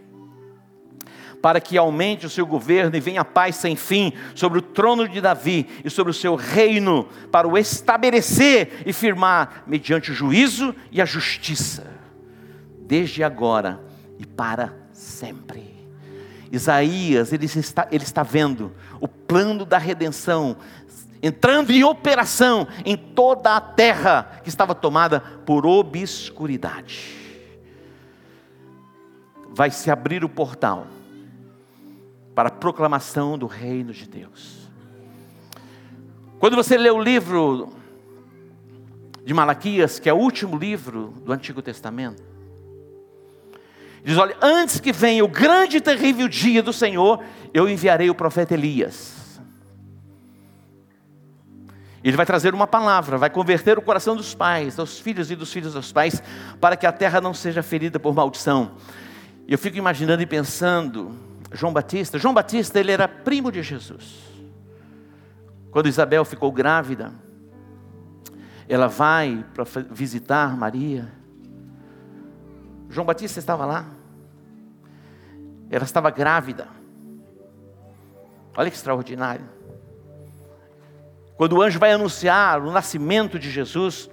para 1.41 1.61
que 1.61 1.79
aumente 1.79 2.27
o 2.27 2.31
seu 2.31 2.47
governo 2.47 2.97
e 2.97 3.01
venha 3.01 3.21
a 3.21 3.25
paz 3.25 3.57
sem 3.57 3.77
fim 3.77 4.13
sobre 4.35 4.59
o 4.59 4.63
trono 4.63 5.09
de 5.09 5.21
Davi 5.21 5.67
e 5.85 5.91
sobre 5.91 6.11
o 6.11 6.15
seu 6.15 6.35
reino, 6.35 7.09
para 7.31 7.47
o 7.47 7.57
estabelecer 7.57 8.83
e 8.85 8.93
firmar 8.93 9.63
mediante 9.67 10.11
o 10.11 10.15
juízo 10.15 10.75
e 10.91 11.01
a 11.01 11.05
justiça, 11.05 11.87
desde 12.81 13.23
agora 13.23 13.81
e 14.19 14.27
para 14.27 14.75
sempre. 14.93 15.79
Isaías, 16.51 17.33
ele 17.33 17.45
está, 17.45 17.87
ele 17.93 18.05
está 18.05 18.23
vendo 18.23 18.73
o 19.01 19.07
plano 19.07 19.67
da 19.67 19.77
redenção 19.77 20.57
entrando 21.23 21.71
em 21.71 21.85
operação 21.85 22.67
em 22.85 22.97
toda 22.97 23.57
a 23.57 23.61
terra 23.61 24.41
que 24.43 24.49
estava 24.49 24.75
tomada 24.75 25.21
por 25.45 25.67
obscuridade. 25.67 27.17
Vai 29.51 29.71
se 29.71 29.91
abrir 29.91 30.25
o 30.25 30.29
portal 30.29 30.87
para 32.35 32.49
a 32.49 32.53
proclamação 32.53 33.37
do 33.37 33.47
reino 33.47 33.93
de 33.93 34.07
Deus. 34.07 34.69
Quando 36.39 36.55
você 36.55 36.79
lê 36.79 36.91
o 36.91 37.03
livro 37.03 37.73
de 39.25 39.35
Malaquias, 39.35 39.99
que 39.99 40.09
é 40.09 40.13
o 40.13 40.19
último 40.19 40.57
livro 40.57 41.13
do 41.25 41.33
Antigo 41.33 41.61
Testamento, 41.61 42.23
diz: 44.05 44.17
Olha, 44.17 44.37
antes 44.41 44.79
que 44.79 44.93
venha 44.93 45.25
o 45.25 45.29
grande 45.29 45.79
e 45.79 45.81
terrível 45.81 46.29
dia 46.29 46.63
do 46.63 46.73
Senhor, 46.73 47.21
eu 47.53 47.69
enviarei 47.69 48.09
o 48.09 48.15
profeta 48.15 48.55
Elias 48.55 49.18
ele 52.03 52.17
vai 52.17 52.25
trazer 52.25 52.55
uma 52.55 52.67
palavra, 52.67 53.19
vai 53.19 53.31
converter 53.31 53.79
o 53.79 53.83
coração 53.83 54.15
dos 54.15 54.35
pais, 54.35 54.77
dos 54.77 54.99
filhos 54.99 55.31
e 55.31 55.37
dos 55.37 55.53
filhos 55.53 55.73
dos 55.73 55.93
pais, 55.93 56.23
para 56.61 56.77
que 56.77 56.87
a 56.87 56.93
terra 56.93 57.21
não 57.21 57.35
seja 57.35 57.63
ferida 57.63 57.99
por 57.99 58.15
maldição. 58.15 58.73
Eu 59.49 59.59
fico 59.59 59.77
imaginando 59.77 60.23
e 60.23 60.27
pensando, 60.27 61.13
João 61.53 61.73
Batista, 61.73 62.19
João 62.19 62.35
Batista 62.35 62.79
ele 62.79 62.93
era 62.93 63.09
primo 63.09 63.51
de 63.51 63.63
Jesus. 63.63 64.29
Quando 65.71 65.89
Isabel 65.89 66.25
ficou 66.25 66.53
grávida, 66.53 67.13
ela 68.69 68.87
vai 68.87 69.45
para 69.55 69.65
visitar 69.91 70.57
Maria. 70.57 71.11
João 72.89 73.07
Batista 73.07 73.39
estava 73.39 73.67
lá. 73.67 73.87
Ela 75.71 75.85
estava 75.85 76.11
grávida. 76.11 76.69
Olha 78.57 78.71
que 78.71 78.77
extraordinário. 78.77 79.58
Quando 81.39 81.53
o 81.53 81.63
anjo 81.63 81.79
vai 81.79 81.93
anunciar 81.93 82.61
o 82.61 82.73
nascimento 82.73 83.39
de 83.39 83.49
Jesus, 83.49 84.11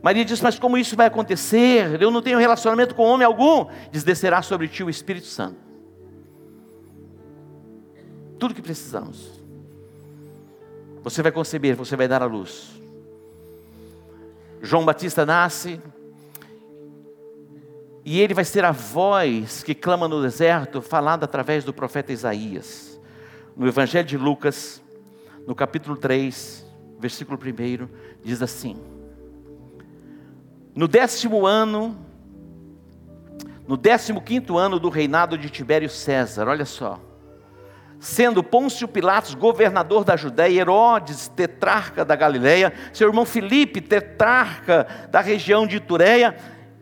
Maria 0.00 0.24
diz: 0.24 0.40
Mas 0.40 0.60
como 0.60 0.78
isso 0.78 0.94
vai 0.94 1.08
acontecer? 1.08 2.00
Eu 2.00 2.12
não 2.12 2.22
tenho 2.22 2.38
relacionamento 2.38 2.94
com 2.94 3.02
homem 3.02 3.26
algum. 3.26 3.66
Diz: 3.90 4.04
Descerá 4.04 4.42
sobre 4.42 4.68
ti 4.68 4.84
o 4.84 4.88
Espírito 4.88 5.26
Santo. 5.26 5.58
Tudo 8.38 8.54
que 8.54 8.62
precisamos. 8.62 9.42
Você 11.02 11.20
vai 11.20 11.32
conceber, 11.32 11.74
você 11.74 11.96
vai 11.96 12.06
dar 12.06 12.22
à 12.22 12.26
luz. 12.26 12.70
João 14.62 14.84
Batista 14.84 15.26
nasce, 15.26 15.80
e 18.04 18.20
ele 18.20 18.34
vai 18.34 18.44
ser 18.44 18.64
a 18.64 18.70
voz 18.70 19.64
que 19.64 19.74
clama 19.74 20.06
no 20.06 20.22
deserto, 20.22 20.80
falada 20.80 21.24
através 21.24 21.64
do 21.64 21.72
profeta 21.72 22.12
Isaías. 22.12 23.00
No 23.56 23.66
Evangelho 23.66 24.06
de 24.06 24.16
Lucas, 24.16 24.80
no 25.46 25.54
capítulo 25.54 25.96
3, 25.96 26.66
versículo 26.98 27.38
1, 27.38 27.88
diz 28.22 28.42
assim: 28.42 28.76
No 30.74 30.88
décimo 30.88 31.46
ano, 31.46 31.96
no 33.66 33.76
décimo 33.76 34.20
quinto 34.20 34.58
ano 34.58 34.80
do 34.80 34.88
reinado 34.88 35.38
de 35.38 35.48
Tibério 35.48 35.88
César, 35.88 36.48
olha 36.48 36.64
só, 36.64 37.00
sendo 38.00 38.42
Pôncio 38.42 38.88
Pilatos 38.88 39.34
governador 39.34 40.04
da 40.04 40.16
Judéia, 40.16 40.60
Herodes 40.60 41.28
tetrarca 41.28 42.04
da 42.04 42.16
Galileia, 42.16 42.72
seu 42.92 43.08
irmão 43.08 43.24
Filipe 43.24 43.80
tetrarca 43.80 44.86
da 45.10 45.20
região 45.20 45.66
de 45.66 45.76
Itureia. 45.76 46.36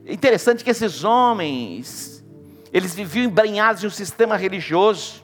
Interessante 0.06 0.64
que 0.64 0.70
esses 0.70 1.04
homens, 1.04 2.24
eles 2.72 2.94
viviam 2.94 3.24
embranhados 3.24 3.84
em 3.84 3.86
um 3.86 3.90
sistema 3.90 4.36
religioso, 4.36 5.23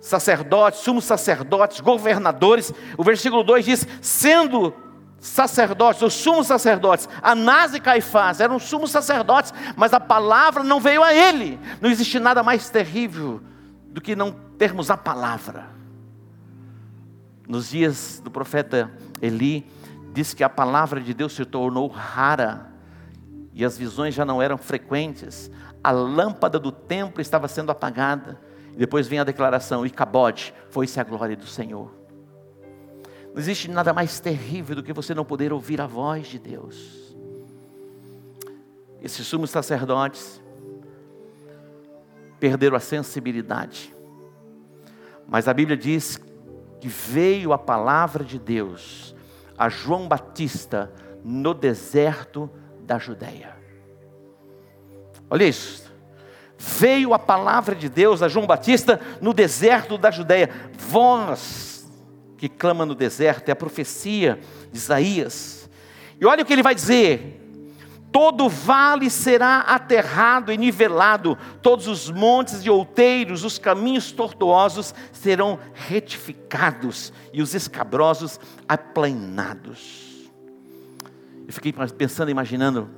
sacerdotes, 0.00 0.80
sumos 0.80 1.04
sacerdotes, 1.04 1.80
governadores. 1.80 2.72
O 2.96 3.04
versículo 3.04 3.44
2 3.44 3.64
diz: 3.64 3.86
sendo 4.00 4.74
sacerdotes, 5.18 6.00
os 6.00 6.14
sumos 6.14 6.46
sacerdotes, 6.46 7.08
Anás 7.22 7.74
e 7.74 7.80
Caifás 7.80 8.40
eram 8.40 8.58
sumos 8.58 8.90
sacerdotes, 8.90 9.52
mas 9.76 9.92
a 9.92 10.00
palavra 10.00 10.62
não 10.62 10.80
veio 10.80 11.02
a 11.02 11.12
ele. 11.12 11.60
Não 11.80 11.90
existe 11.90 12.18
nada 12.18 12.42
mais 12.42 12.70
terrível 12.70 13.42
do 13.88 14.00
que 14.00 14.16
não 14.16 14.32
termos 14.56 14.90
a 14.90 14.96
palavra. 14.96 15.68
Nos 17.46 17.70
dias 17.70 18.20
do 18.24 18.30
profeta 18.30 18.90
Eli, 19.20 19.66
diz 20.14 20.32
que 20.32 20.42
a 20.42 20.48
palavra 20.48 21.00
de 21.00 21.12
Deus 21.12 21.34
se 21.34 21.44
tornou 21.44 21.88
rara 21.88 22.70
e 23.52 23.64
as 23.64 23.76
visões 23.76 24.14
já 24.14 24.24
não 24.24 24.40
eram 24.40 24.56
frequentes. 24.56 25.50
A 25.82 25.90
lâmpada 25.90 26.58
do 26.58 26.70
templo 26.70 27.20
estava 27.20 27.48
sendo 27.48 27.70
apagada 27.70 28.38
e 28.74 28.78
depois 28.78 29.06
vem 29.06 29.18
a 29.18 29.24
declaração: 29.24 29.84
e 29.84 29.90
cabode, 29.90 30.54
foi-se 30.68 31.00
a 31.00 31.04
glória 31.04 31.36
do 31.36 31.46
Senhor. 31.46 31.90
Não 33.32 33.38
existe 33.38 33.70
nada 33.70 33.92
mais 33.92 34.18
terrível 34.18 34.76
do 34.76 34.82
que 34.82 34.92
você 34.92 35.14
não 35.14 35.24
poder 35.24 35.52
ouvir 35.52 35.80
a 35.80 35.86
voz 35.86 36.26
de 36.26 36.38
Deus. 36.38 37.14
esses 39.00 39.26
sumos 39.26 39.50
sacerdotes 39.50 40.42
perderam 42.38 42.76
a 42.76 42.80
sensibilidade. 42.80 43.94
Mas 45.28 45.46
a 45.46 45.54
Bíblia 45.54 45.76
diz 45.76 46.18
que 46.80 46.88
veio 46.88 47.52
a 47.52 47.58
palavra 47.58 48.24
de 48.24 48.38
Deus 48.38 49.14
a 49.60 49.68
João 49.68 50.08
Batista 50.08 50.90
no 51.22 51.52
deserto 51.52 52.50
da 52.80 52.98
Judéia. 52.98 53.54
Olha 55.28 55.44
isso. 55.44 55.89
Veio 56.62 57.14
a 57.14 57.18
palavra 57.18 57.74
de 57.74 57.88
Deus 57.88 58.20
a 58.20 58.28
João 58.28 58.46
Batista 58.46 59.00
no 59.18 59.32
deserto 59.32 59.96
da 59.96 60.10
Judéia. 60.10 60.50
Voz 60.76 61.90
que 62.36 62.50
clama 62.50 62.84
no 62.84 62.94
deserto, 62.94 63.48
é 63.48 63.52
a 63.52 63.56
profecia 63.56 64.38
de 64.70 64.76
Isaías. 64.76 65.70
E 66.20 66.26
olha 66.26 66.42
o 66.42 66.46
que 66.46 66.52
ele 66.52 66.62
vai 66.62 66.74
dizer: 66.74 67.40
todo 68.12 68.46
vale 68.46 69.08
será 69.08 69.60
aterrado 69.60 70.52
e 70.52 70.58
nivelado, 70.58 71.36
todos 71.62 71.86
os 71.86 72.10
montes 72.10 72.64
e 72.64 72.68
outeiros, 72.68 73.42
os 73.42 73.58
caminhos 73.58 74.12
tortuosos 74.12 74.94
serão 75.12 75.58
retificados 75.72 77.10
e 77.32 77.40
os 77.40 77.54
escabrosos 77.54 78.38
aplainados. 78.68 80.30
Eu 81.46 81.54
fiquei 81.54 81.72
pensando, 81.72 82.30
imaginando 82.30 82.88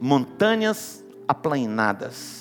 montanhas 0.00 1.04
aplainadas. 1.28 2.39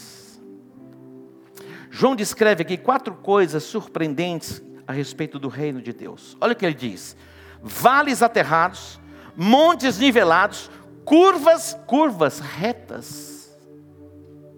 João 1.90 2.16
descreve 2.16 2.62
aqui 2.62 2.78
quatro 2.78 3.16
coisas 3.16 3.64
surpreendentes 3.64 4.62
a 4.88 4.92
respeito 4.92 5.40
do 5.40 5.48
reino 5.48 5.82
de 5.82 5.94
Deus. 5.94 6.38
Olha 6.40 6.54
o 6.54 6.56
que 6.56 6.66
ele 6.66 6.76
diz: 6.76 7.16
vales 7.62 8.22
aterrados, 8.22 9.00
montes 9.36 9.98
nivelados, 9.98 10.70
curvas, 11.04 11.78
curvas 11.86 12.40
retas. 12.40 13.58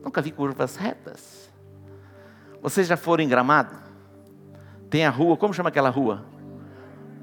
Nunca 0.04 0.22
vi 0.22 0.32
curvas 0.32 0.76
retas. 0.76 1.52
Vocês 2.62 2.88
já 2.88 2.98
foram 2.98 3.24
em 3.24 3.30
Gramado? 3.30 3.76
Tem 4.89 5.06
a 5.06 5.10
rua, 5.10 5.38
como 5.38 5.54
chama 5.54 5.70
aquela 5.70 5.89
rua? 5.89 6.26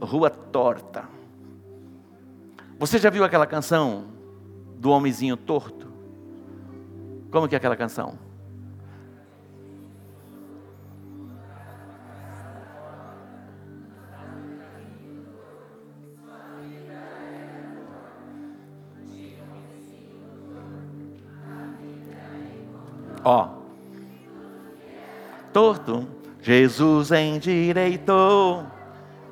Rua 0.00 0.30
torta. 0.30 1.08
Você 2.78 2.98
já 2.98 3.10
viu 3.10 3.24
aquela 3.24 3.46
canção 3.46 4.06
do 4.78 4.90
homenzinho 4.90 5.36
torto? 5.36 5.88
Como 7.30 7.48
que 7.48 7.54
é 7.54 7.58
aquela 7.58 7.76
canção? 7.76 8.27
Ó. 23.24 23.48
Torto, 25.52 26.06
Jesus 26.40 27.10
endireitou. 27.10 28.66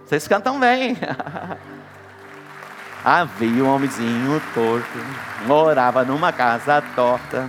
Vocês 0.05 0.27
cantam 0.27 0.59
bem. 0.59 0.97
Havia 3.05 3.63
um 3.63 3.69
homenzinho 3.69 4.41
torto, 4.53 4.99
morava 5.47 6.05
numa 6.05 6.33
casa 6.33 6.83
torta. 6.95 7.49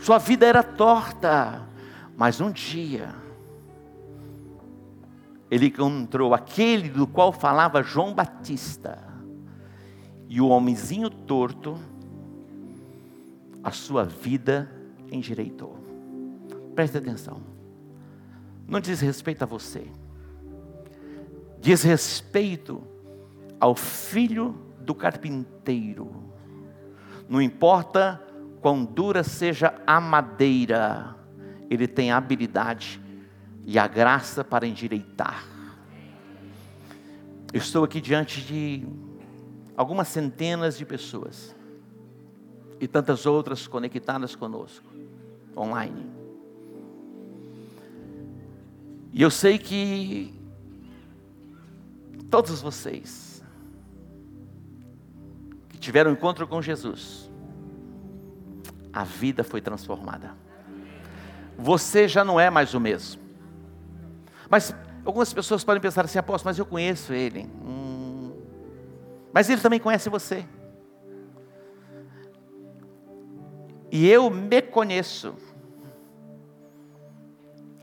Sua 0.00 0.18
vida 0.18 0.46
era 0.46 0.62
torta, 0.62 1.60
mas 2.16 2.40
um 2.40 2.50
dia 2.50 3.14
ele 5.50 5.66
encontrou 5.66 6.32
aquele 6.32 6.88
do 6.88 7.06
qual 7.06 7.32
falava 7.32 7.82
João 7.82 8.14
Batista. 8.14 8.98
E 10.28 10.40
o 10.40 10.48
homenzinho 10.48 11.10
torto, 11.10 11.76
a 13.62 13.72
sua 13.72 14.04
vida 14.04 14.79
endireitou. 15.10 15.76
Preste 16.74 16.98
atenção. 16.98 17.42
Não 18.66 18.80
diz 18.80 19.00
respeito 19.00 19.42
a 19.42 19.46
você. 19.46 19.86
Diz 21.60 21.82
respeito 21.82 22.82
ao 23.58 23.74
filho 23.74 24.56
do 24.80 24.94
carpinteiro. 24.94 26.10
Não 27.28 27.42
importa 27.42 28.20
quão 28.60 28.84
dura 28.84 29.22
seja 29.22 29.74
a 29.86 30.00
madeira, 30.00 31.16
ele 31.68 31.86
tem 31.86 32.10
a 32.10 32.16
habilidade 32.16 33.00
e 33.64 33.78
a 33.78 33.86
graça 33.86 34.42
para 34.42 34.66
endireitar. 34.66 35.44
Eu 37.52 37.58
estou 37.58 37.84
aqui 37.84 38.00
diante 38.00 38.40
de 38.40 38.86
algumas 39.76 40.08
centenas 40.08 40.78
de 40.78 40.84
pessoas 40.84 41.54
e 42.80 42.86
tantas 42.86 43.26
outras 43.26 43.66
conectadas 43.66 44.34
conosco 44.34 44.89
online. 45.56 46.10
E 49.12 49.22
eu 49.22 49.30
sei 49.30 49.58
que 49.58 50.32
todos 52.30 52.60
vocês 52.60 53.42
que 55.68 55.78
tiveram 55.78 56.12
encontro 56.12 56.46
com 56.46 56.62
Jesus, 56.62 57.30
a 58.92 59.04
vida 59.04 59.42
foi 59.42 59.60
transformada. 59.60 60.34
Você 61.58 62.06
já 62.08 62.24
não 62.24 62.38
é 62.38 62.48
mais 62.48 62.72
o 62.72 62.80
mesmo. 62.80 63.20
Mas 64.48 64.74
algumas 65.04 65.32
pessoas 65.32 65.62
podem 65.64 65.80
pensar 65.80 66.04
assim, 66.04 66.18
apóstolo, 66.18 66.50
mas 66.50 66.58
eu 66.58 66.66
conheço 66.66 67.12
ele. 67.12 67.48
Hum, 67.64 68.32
mas 69.32 69.50
ele 69.50 69.60
também 69.60 69.78
conhece 69.78 70.08
você. 70.08 70.46
E 73.90 74.08
eu 74.08 74.30
me 74.30 74.62
conheço. 74.62 75.34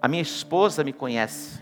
A 0.01 0.07
minha 0.07 0.21
esposa 0.21 0.83
me 0.83 0.93
conhece. 0.93 1.61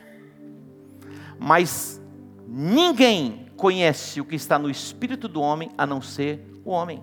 Mas 1.39 2.01
ninguém 2.47 3.51
conhece 3.57 4.21
o 4.21 4.25
que 4.25 4.35
está 4.35 4.59
no 4.59 4.69
espírito 4.69 5.27
do 5.27 5.41
homem 5.41 5.71
a 5.77 5.85
não 5.85 6.01
ser 6.01 6.45
o 6.63 6.69
homem. 6.69 7.01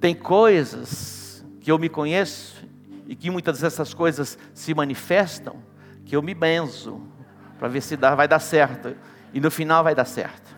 Tem 0.00 0.14
coisas 0.14 1.44
que 1.60 1.70
eu 1.70 1.78
me 1.78 1.88
conheço 1.88 2.64
e 3.06 3.14
que 3.14 3.30
muitas 3.30 3.60
dessas 3.60 3.94
coisas 3.94 4.38
se 4.52 4.74
manifestam 4.74 5.56
que 6.04 6.16
eu 6.16 6.22
me 6.22 6.34
benzo 6.34 7.00
para 7.58 7.68
ver 7.68 7.80
se 7.80 7.96
dá, 7.96 8.14
vai 8.14 8.28
dar 8.28 8.40
certo. 8.40 8.94
E 9.32 9.40
no 9.40 9.50
final 9.50 9.82
vai 9.82 9.94
dar 9.94 10.04
certo. 10.04 10.53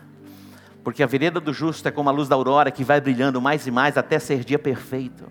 Porque 0.87 1.03
a 1.03 1.05
vereda 1.05 1.41
do 1.41 1.53
justo 1.53 1.85
é 1.85 1.91
como 1.91 2.07
a 2.07 2.13
luz 2.13 2.29
da 2.29 2.35
aurora 2.37 2.71
que 2.71 2.81
vai 2.81 3.01
brilhando 3.01 3.41
mais 3.41 3.67
e 3.67 3.71
mais 3.71 3.97
até 3.97 4.19
ser 4.19 4.45
dia 4.45 4.57
perfeito. 4.57 5.25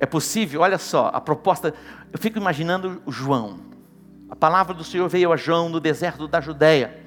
É 0.00 0.04
possível, 0.04 0.62
olha 0.62 0.78
só, 0.78 1.12
a 1.14 1.20
proposta. 1.20 1.72
Eu 2.12 2.18
fico 2.18 2.38
imaginando 2.38 3.00
João. 3.06 3.60
A 4.28 4.34
palavra 4.34 4.74
do 4.74 4.82
Senhor 4.82 5.08
veio 5.08 5.32
a 5.32 5.36
João 5.36 5.68
no 5.68 5.78
deserto 5.78 6.26
da 6.26 6.40
Judéia. 6.40 7.04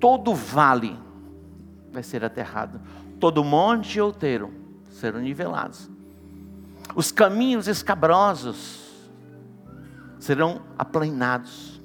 Todo 0.00 0.34
vale 0.34 0.96
vai 1.92 2.02
ser 2.02 2.24
aterrado, 2.24 2.80
todo 3.20 3.44
monte 3.44 3.96
e 3.96 4.00
outeiro 4.00 4.50
serão 4.90 5.20
nivelados. 5.20 5.90
Os 6.94 7.12
caminhos 7.12 7.68
escabrosos 7.68 9.10
serão 10.18 10.62
aplainados. 10.78 11.78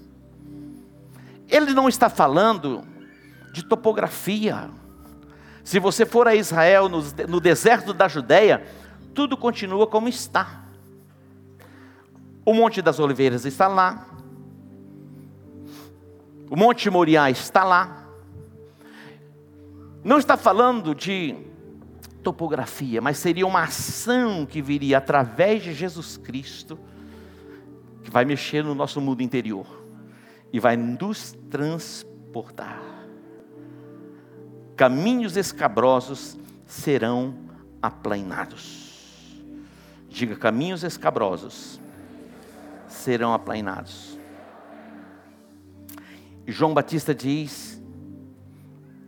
Ele 1.49 1.73
não 1.73 1.89
está 1.89 2.10
falando 2.10 2.92
de 3.53 3.63
topografia. 3.63 4.71
Se 5.63 5.79
você 5.79 6.07
for 6.07 6.27
a 6.27 6.35
Israel, 6.35 6.89
no, 6.89 7.39
deserto 7.39 7.93
da 7.93 8.07
Judéia, 8.07 8.65
tudo 9.13 9.37
continua 9.37 9.85
como 9.85 10.09
está. 10.09 10.65
O 12.43 12.53
Monte 12.53 12.82
das 12.82 12.99
Oliveiras 12.99 13.45
está 13.45 13.67
lá. 13.67 14.07
O 16.49 16.55
Monte 16.55 16.89
Moriá 16.89 17.30
está 17.30 17.63
lá. 17.63 18.07
Não 20.03 20.17
está 20.17 20.36
falando 20.36 20.95
de 20.95 21.36
topografia, 22.23 23.01
mas 23.01 23.19
seria 23.19 23.45
uma 23.45 23.63
ação 23.63 24.47
que 24.47 24.63
viria 24.63 24.97
através 24.97 25.61
de 25.61 25.73
Jesus 25.73 26.17
Cristo, 26.17 26.78
que 28.03 28.09
vai 28.09 28.25
mexer 28.25 28.63
no 28.63 28.73
nosso 28.73 28.99
mundo 28.99 29.21
interior 29.21 29.67
e 30.51 30.59
vai 30.59 30.75
nos 30.75 31.34
transportar 31.51 32.93
caminhos 34.84 35.38
escabrosos 35.38 36.38
serão 36.67 37.36
aplainados. 37.81 39.39
Diga, 40.09 40.36
caminhos 40.36 40.84
escabrosos 40.84 41.79
serão 42.86 43.34
aplainados. 43.34 44.19
João 46.45 46.73
Batista 46.73 47.15
diz, 47.15 47.81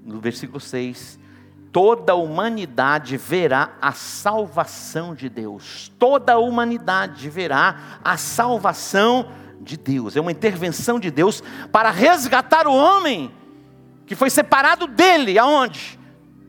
no 0.01 0.21
versículo 0.21 0.61
6, 0.61 1.19
toda 1.73 2.13
a 2.13 2.15
humanidade 2.15 3.17
verá 3.17 3.73
a 3.82 3.91
salvação 3.91 5.13
de 5.13 5.28
Deus. 5.28 5.91
Toda 5.99 6.32
a 6.32 6.39
humanidade 6.39 7.30
verá 7.30 7.99
a 8.01 8.15
salvação 8.15 9.30
de 9.59 9.76
Deus. 9.76 10.15
É 10.15 10.21
uma 10.21 10.32
intervenção 10.32 11.01
de 11.01 11.11
Deus 11.11 11.43
para 11.69 11.91
resgatar 11.91 12.65
o 12.65 12.73
homem 12.73 13.30
que 14.06 14.16
foi 14.16 14.30
separado 14.30 14.88
dele, 14.88 15.38
aonde? 15.38 15.99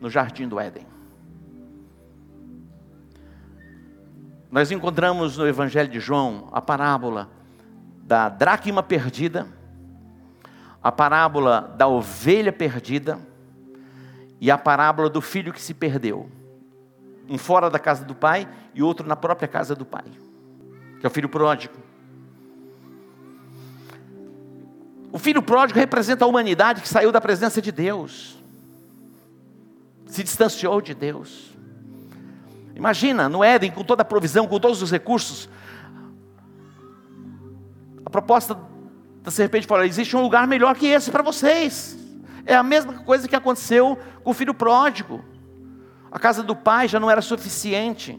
no 0.01 0.11
jardim 0.11 0.49
do 0.49 0.61
Éden. 0.61 0.87
Nós 4.51 4.71
encontramos 4.71 5.37
no 5.37 5.47
Evangelho 5.47 5.89
de 5.89 6.01
João 6.01 6.49
a 6.53 6.61
parábola 6.61 7.29
da 8.03 8.29
dracma 8.29 8.83
perdida, 8.83 9.47
a 10.83 10.93
parábola 10.93 11.75
da 11.77 11.89
ovelha 11.89 12.53
perdida 12.53 13.19
e 14.41 14.51
a 14.51 14.57
parábola 14.57 15.11
do 15.11 15.21
filho 15.21 15.53
que 15.53 15.61
se 15.61 15.75
perdeu. 15.75 16.31
Um 17.29 17.37
fora 17.37 17.69
da 17.69 17.79
casa 17.79 18.05
do 18.05 18.15
pai 18.15 18.49
e 18.73 18.83
outro 18.83 19.07
na 19.07 19.17
própria 19.17 19.49
casa 19.49 19.75
do 19.75 19.85
pai, 19.85 20.05
que 21.01 21.07
é 21.07 21.09
o 21.09 21.13
filho 21.13 21.29
pródigo. 21.29 21.75
O 25.17 25.19
filho 25.19 25.41
pródigo 25.41 25.81
representa 25.81 26.27
a 26.27 26.29
humanidade 26.29 26.83
que 26.83 26.89
saiu 26.91 27.11
da 27.11 27.23
presença 27.23 27.63
de 27.63 27.73
Deus, 27.73 28.37
se 30.05 30.23
distanciou 30.23 30.79
de 30.83 30.93
Deus. 30.93 31.57
Imagina, 32.75 33.27
no 33.27 33.43
Éden, 33.43 33.71
com 33.71 33.83
toda 33.83 34.03
a 34.03 34.05
provisão, 34.05 34.47
com 34.47 34.61
todos 34.61 34.83
os 34.83 34.91
recursos, 34.91 35.49
a 38.05 38.11
proposta 38.11 38.59
da 39.23 39.31
serpente 39.31 39.67
falou: 39.67 39.85
existe 39.85 40.15
um 40.15 40.21
lugar 40.21 40.47
melhor 40.47 40.77
que 40.77 40.87
esse 40.87 41.11
para 41.11 41.23
vocês. 41.23 41.97
É 42.45 42.55
a 42.55 42.63
mesma 42.63 42.93
coisa 42.93 43.27
que 43.27 43.35
aconteceu 43.35 43.99
com 44.23 44.33
o 44.33 44.35
filho 44.35 44.53
pródigo. 44.53 45.25
A 46.13 46.19
casa 46.19 46.43
do 46.43 46.55
pai 46.55 46.89
já 46.89 47.01
não 47.01 47.11
era 47.11 47.23
suficiente. 47.23 48.19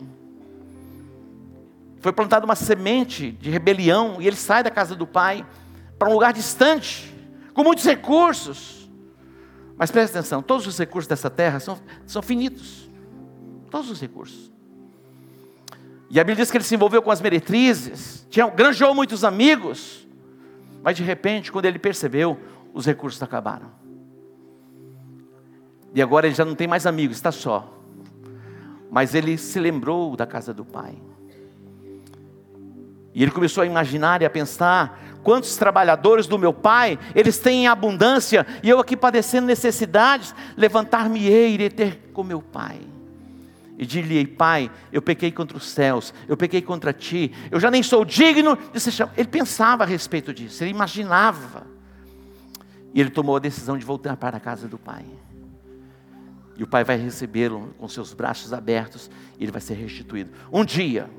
Foi 1.99 2.11
plantada 2.11 2.43
uma 2.43 2.55
semente 2.55 3.33
de 3.33 3.51
rebelião 3.51 4.19
e 4.19 4.25
ele 4.25 4.35
sai 4.35 4.63
da 4.63 4.71
casa 4.71 4.95
do 4.95 5.05
pai 5.05 5.45
para 5.97 6.09
um 6.09 6.13
lugar 6.13 6.33
distante, 6.33 7.13
com 7.53 7.63
muitos 7.63 7.85
recursos. 7.85 8.89
Mas 9.77 9.91
preste 9.91 10.17
atenção: 10.17 10.41
todos 10.41 10.65
os 10.67 10.77
recursos 10.77 11.07
dessa 11.07 11.29
terra 11.29 11.59
são, 11.59 11.79
são 12.05 12.21
finitos. 12.21 12.89
Todos 13.69 13.89
os 13.89 13.99
recursos. 13.99 14.51
E 16.09 16.19
a 16.19 16.23
Bíblia 16.23 16.43
diz 16.43 16.51
que 16.51 16.57
ele 16.57 16.63
se 16.63 16.73
envolveu 16.73 17.01
com 17.01 17.11
as 17.11 17.19
meretrizes, 17.19 18.25
tinha, 18.29 18.47
granjeou 18.47 18.95
muitos 18.95 19.25
amigos, 19.25 20.07
mas 20.81 20.95
de 20.95 21.03
repente, 21.03 21.51
quando 21.51 21.65
ele 21.65 21.77
percebeu, 21.77 22.39
os 22.73 22.85
recursos 22.85 23.21
acabaram. 23.21 23.71
E 25.93 26.01
agora 26.01 26.27
ele 26.27 26.35
já 26.35 26.45
não 26.45 26.55
tem 26.55 26.67
mais 26.67 26.85
amigos, 26.85 27.17
está 27.17 27.31
só. 27.31 27.73
Mas 28.89 29.13
ele 29.13 29.37
se 29.37 29.59
lembrou 29.59 30.15
da 30.15 30.25
casa 30.25 30.53
do 30.53 30.63
pai. 30.63 30.97
E 33.13 33.23
ele 33.23 33.31
começou 33.31 33.63
a 33.63 33.65
imaginar 33.65 34.21
e 34.21 34.25
a 34.25 34.29
pensar: 34.29 35.06
quantos 35.27 35.57
trabalhadores 35.57 36.25
do 36.25 36.39
meu 36.39 36.53
pai, 36.53 36.97
eles 37.13 37.37
têm 37.37 37.65
em 37.65 37.67
abundância, 37.67 38.47
e 38.63 38.69
eu 38.69 38.79
aqui 38.79 38.95
padecendo 38.95 39.45
necessidades, 39.45 40.33
levantar-me-ei 40.55 41.49
e 41.49 41.53
irei 41.55 41.69
ter 41.69 42.11
com 42.13 42.23
meu 42.23 42.41
pai 42.41 42.79
e 43.77 43.85
dir-lhe: 43.85 44.25
Pai, 44.25 44.71
eu 44.89 45.01
pequei 45.01 45.29
contra 45.29 45.57
os 45.57 45.67
céus, 45.67 46.13
eu 46.29 46.37
pequei 46.37 46.61
contra 46.61 46.93
ti, 46.93 47.33
eu 47.51 47.59
já 47.59 47.69
nem 47.69 47.83
sou 47.83 48.05
digno 48.05 48.57
de 48.71 48.79
ser 48.79 48.91
chamado. 48.91 49.15
Ele 49.17 49.27
pensava 49.27 49.83
a 49.83 49.85
respeito 49.85 50.33
disso, 50.33 50.63
ele 50.63 50.71
imaginava. 50.71 51.67
E 52.93 53.01
ele 53.01 53.09
tomou 53.09 53.35
a 53.35 53.39
decisão 53.39 53.77
de 53.77 53.83
voltar 53.85 54.15
para 54.15 54.37
a 54.37 54.39
casa 54.39 54.65
do 54.65 54.77
Pai. 54.77 55.05
E 56.55 56.63
o 56.63 56.67
Pai 56.67 56.85
vai 56.85 56.95
recebê-lo 56.95 57.75
com 57.77 57.87
seus 57.89 58.13
braços 58.13 58.53
abertos 58.53 59.11
e 59.37 59.43
ele 59.43 59.51
vai 59.51 59.59
ser 59.59 59.73
restituído. 59.73 60.31
Um 60.53 60.63
dia, 60.63 61.09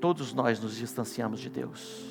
todos 0.00 0.32
nós 0.32 0.60
nos 0.60 0.76
distanciamos 0.76 1.40
de 1.40 1.50
Deus. 1.50 2.07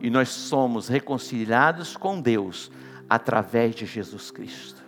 E 0.00 0.10
nós 0.10 0.28
somos 0.28 0.86
reconciliados 0.88 1.96
com 1.96 2.20
Deus 2.20 2.70
através 3.08 3.74
de 3.74 3.86
Jesus 3.86 4.30
Cristo. 4.30 4.86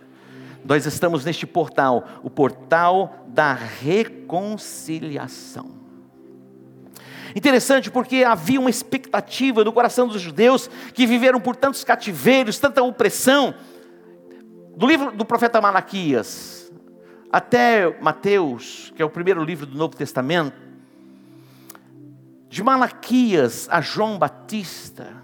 Nós 0.64 0.86
estamos 0.86 1.24
neste 1.24 1.44
portal, 1.46 2.06
o 2.22 2.30
portal 2.30 3.24
da 3.28 3.54
reconciliação. 3.54 5.80
Interessante 7.34 7.90
porque 7.90 8.22
havia 8.24 8.60
uma 8.60 8.70
expectativa 8.70 9.64
no 9.64 9.72
coração 9.72 10.06
dos 10.06 10.20
judeus 10.20 10.68
que 10.92 11.06
viveram 11.06 11.40
por 11.40 11.56
tantos 11.56 11.82
cativeiros, 11.84 12.58
tanta 12.58 12.82
opressão. 12.82 13.54
Do 14.76 14.86
livro 14.86 15.12
do 15.12 15.24
profeta 15.24 15.58
Malaquias 15.60 16.70
até 17.32 17.96
Mateus, 18.00 18.92
que 18.96 19.02
é 19.02 19.04
o 19.04 19.10
primeiro 19.10 19.44
livro 19.44 19.64
do 19.64 19.78
Novo 19.78 19.96
Testamento, 19.96 20.52
de 22.50 22.62
Malaquias 22.62 23.66
a 23.70 23.80
João 23.80 24.18
Batista, 24.18 25.14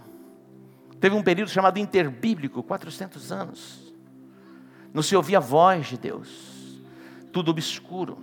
teve 0.99 1.15
um 1.15 1.23
período 1.23 1.51
chamado 1.51 1.79
interbíblico, 1.79 2.63
400 2.63 3.31
anos 3.31 3.87
não 4.97 5.03
se 5.03 5.15
ouvia 5.15 5.37
a 5.37 5.41
voz 5.41 5.89
de 5.89 5.99
Deus, 5.99 6.81
tudo 7.31 7.51
obscuro. 7.51 8.17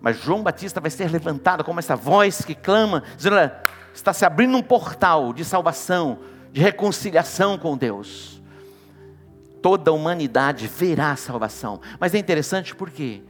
Mas 0.00 0.18
João 0.18 0.42
Batista 0.42 0.80
vai 0.80 0.90
ser 0.90 1.10
levantado 1.10 1.62
como 1.62 1.78
essa 1.78 1.94
voz 1.94 2.42
que 2.42 2.54
clama, 2.54 3.02
dizendo: 3.14 3.36
está 3.92 4.14
se 4.14 4.24
abrindo 4.24 4.56
um 4.56 4.62
portal 4.62 5.34
de 5.34 5.44
salvação, 5.44 6.20
de 6.50 6.62
reconciliação 6.62 7.58
com 7.58 7.76
Deus. 7.76 8.40
Toda 9.60 9.90
a 9.90 9.94
humanidade 9.94 10.66
verá 10.66 11.10
a 11.10 11.16
salvação. 11.16 11.78
Mas 12.00 12.14
é 12.14 12.18
interessante 12.18 12.74
porque 12.74 13.22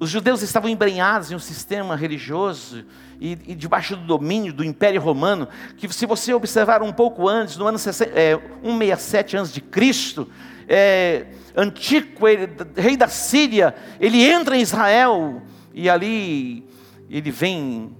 os 0.00 0.10
judeus 0.10 0.42
estavam 0.42 0.70
embrenhados 0.70 1.32
em 1.32 1.34
um 1.34 1.40
sistema 1.40 1.96
religioso 1.96 2.84
e, 3.20 3.32
e, 3.48 3.54
debaixo 3.54 3.96
do 3.96 4.04
domínio 4.04 4.52
do 4.52 4.64
Império 4.64 5.00
Romano, 5.00 5.48
que 5.76 5.92
se 5.92 6.06
você 6.06 6.32
observar 6.32 6.82
um 6.82 6.92
pouco 6.92 7.28
antes, 7.28 7.56
no 7.56 7.66
ano 7.66 7.78
é, 8.14 8.38
167 8.62 9.36
antes 9.36 9.52
de 9.52 9.60
Cristo, 9.60 10.28
é, 10.68 11.26
Antico, 11.56 12.28
ele, 12.28 12.48
rei 12.76 12.96
da 12.96 13.08
Síria, 13.08 13.74
ele 13.98 14.22
entra 14.22 14.56
em 14.56 14.60
Israel 14.60 15.42
e 15.74 15.90
ali 15.90 16.64
ele 17.10 17.30
vem 17.30 17.90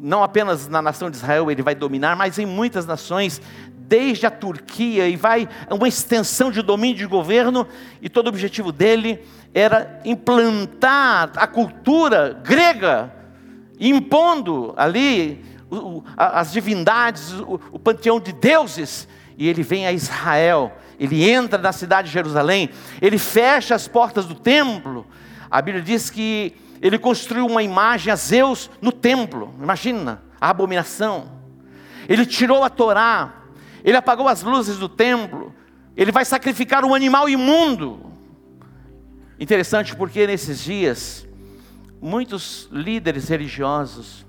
não 0.00 0.22
apenas 0.22 0.68
na 0.68 0.80
nação 0.80 1.10
de 1.10 1.16
Israel 1.16 1.50
ele 1.50 1.62
vai 1.62 1.74
dominar, 1.74 2.16
mas 2.16 2.38
em 2.38 2.46
muitas 2.46 2.86
nações, 2.86 3.42
desde 3.88 4.26
a 4.26 4.30
Turquia, 4.30 5.08
e 5.08 5.16
vai 5.16 5.48
uma 5.70 5.88
extensão 5.88 6.50
de 6.50 6.60
domínio 6.60 6.98
de 6.98 7.06
governo, 7.06 7.66
e 8.02 8.08
todo 8.08 8.26
o 8.26 8.28
objetivo 8.28 8.70
dele 8.70 9.24
era 9.54 10.00
implantar 10.04 11.32
a 11.36 11.46
cultura 11.46 12.38
grega, 12.44 13.10
impondo 13.80 14.74
ali 14.76 15.42
as 16.16 16.52
divindades, 16.52 17.32
o 17.40 17.78
panteão 17.78 18.20
de 18.20 18.32
deuses, 18.32 19.08
e 19.38 19.48
ele 19.48 19.62
vem 19.62 19.86
a 19.86 19.92
Israel, 19.92 20.76
ele 21.00 21.30
entra 21.30 21.58
na 21.58 21.72
cidade 21.72 22.08
de 22.08 22.14
Jerusalém, 22.14 22.68
ele 23.00 23.18
fecha 23.18 23.74
as 23.74 23.88
portas 23.88 24.26
do 24.26 24.34
templo. 24.34 25.06
A 25.50 25.62
Bíblia 25.62 25.82
diz 25.82 26.10
que 26.10 26.54
ele 26.82 26.98
construiu 26.98 27.46
uma 27.46 27.62
imagem 27.62 28.12
a 28.12 28.16
Zeus 28.16 28.70
no 28.82 28.92
templo, 28.92 29.54
imagina 29.62 30.20
a 30.40 30.50
abominação. 30.50 31.38
Ele 32.08 32.26
tirou 32.26 32.64
a 32.64 32.70
Torá, 32.70 33.37
ele 33.84 33.96
apagou 33.96 34.28
as 34.28 34.42
luzes 34.42 34.76
do 34.78 34.88
templo, 34.88 35.54
ele 35.96 36.12
vai 36.12 36.24
sacrificar 36.24 36.84
um 36.84 36.94
animal 36.94 37.28
imundo. 37.28 38.12
Interessante 39.38 39.94
porque 39.94 40.26
nesses 40.26 40.62
dias, 40.62 41.26
muitos 42.00 42.68
líderes 42.70 43.28
religiosos 43.28 44.26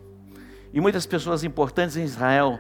e 0.74 0.80
muitas 0.80 1.06
pessoas 1.06 1.44
importantes 1.44 1.98
em 1.98 2.04
Israel 2.04 2.60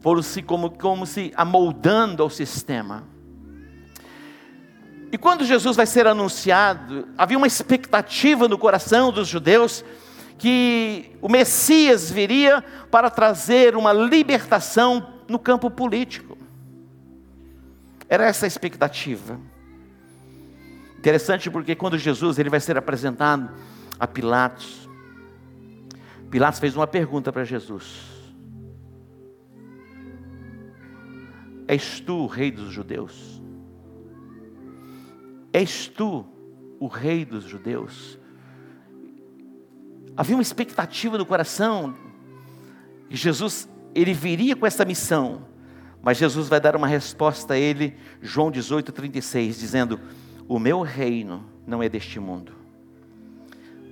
foram 0.00 0.22
se 0.22 0.42
como, 0.42 0.70
como 0.70 1.06
se 1.06 1.32
amoldando 1.36 2.22
ao 2.22 2.30
sistema. 2.30 3.04
E 5.12 5.18
quando 5.18 5.44
Jesus 5.44 5.76
vai 5.76 5.86
ser 5.86 6.06
anunciado, 6.06 7.06
havia 7.18 7.36
uma 7.36 7.46
expectativa 7.46 8.48
no 8.48 8.56
coração 8.56 9.12
dos 9.12 9.28
judeus 9.28 9.84
que 10.38 11.12
o 11.20 11.28
Messias 11.28 12.10
viria 12.10 12.64
para 12.90 13.10
trazer 13.10 13.76
uma 13.76 13.92
libertação 13.92 15.11
no 15.32 15.38
campo 15.38 15.70
político. 15.70 16.36
Era 18.08 18.26
essa 18.26 18.44
a 18.44 18.48
expectativa. 18.48 19.40
Interessante 20.98 21.50
porque 21.50 21.74
quando 21.74 21.96
Jesus 21.96 22.38
ele 22.38 22.50
vai 22.50 22.60
ser 22.60 22.76
apresentado 22.76 23.50
a 23.98 24.06
Pilatos, 24.06 24.88
Pilatos 26.30 26.60
fez 26.60 26.76
uma 26.76 26.86
pergunta 26.86 27.32
para 27.32 27.44
Jesus: 27.44 28.00
És 31.66 32.00
tu 32.00 32.18
o 32.18 32.26
rei 32.26 32.50
dos 32.50 32.70
judeus? 32.70 33.42
És 35.52 35.88
tu 35.88 36.26
o 36.78 36.86
rei 36.86 37.24
dos 37.24 37.44
judeus? 37.44 38.18
Havia 40.14 40.36
uma 40.36 40.42
expectativa 40.42 41.16
no 41.16 41.24
coração 41.24 41.96
que 43.08 43.16
Jesus 43.16 43.66
ele 43.94 44.12
viria 44.12 44.56
com 44.56 44.66
essa 44.66 44.84
missão, 44.84 45.46
mas 46.02 46.18
Jesus 46.18 46.48
vai 46.48 46.60
dar 46.60 46.76
uma 46.76 46.86
resposta 46.86 47.54
a 47.54 47.58
ele, 47.58 47.96
João 48.20 48.50
18:36, 48.50 49.58
dizendo: 49.58 50.00
o 50.48 50.58
meu 50.58 50.82
reino 50.82 51.44
não 51.66 51.82
é 51.82 51.88
deste 51.88 52.18
mundo. 52.18 52.52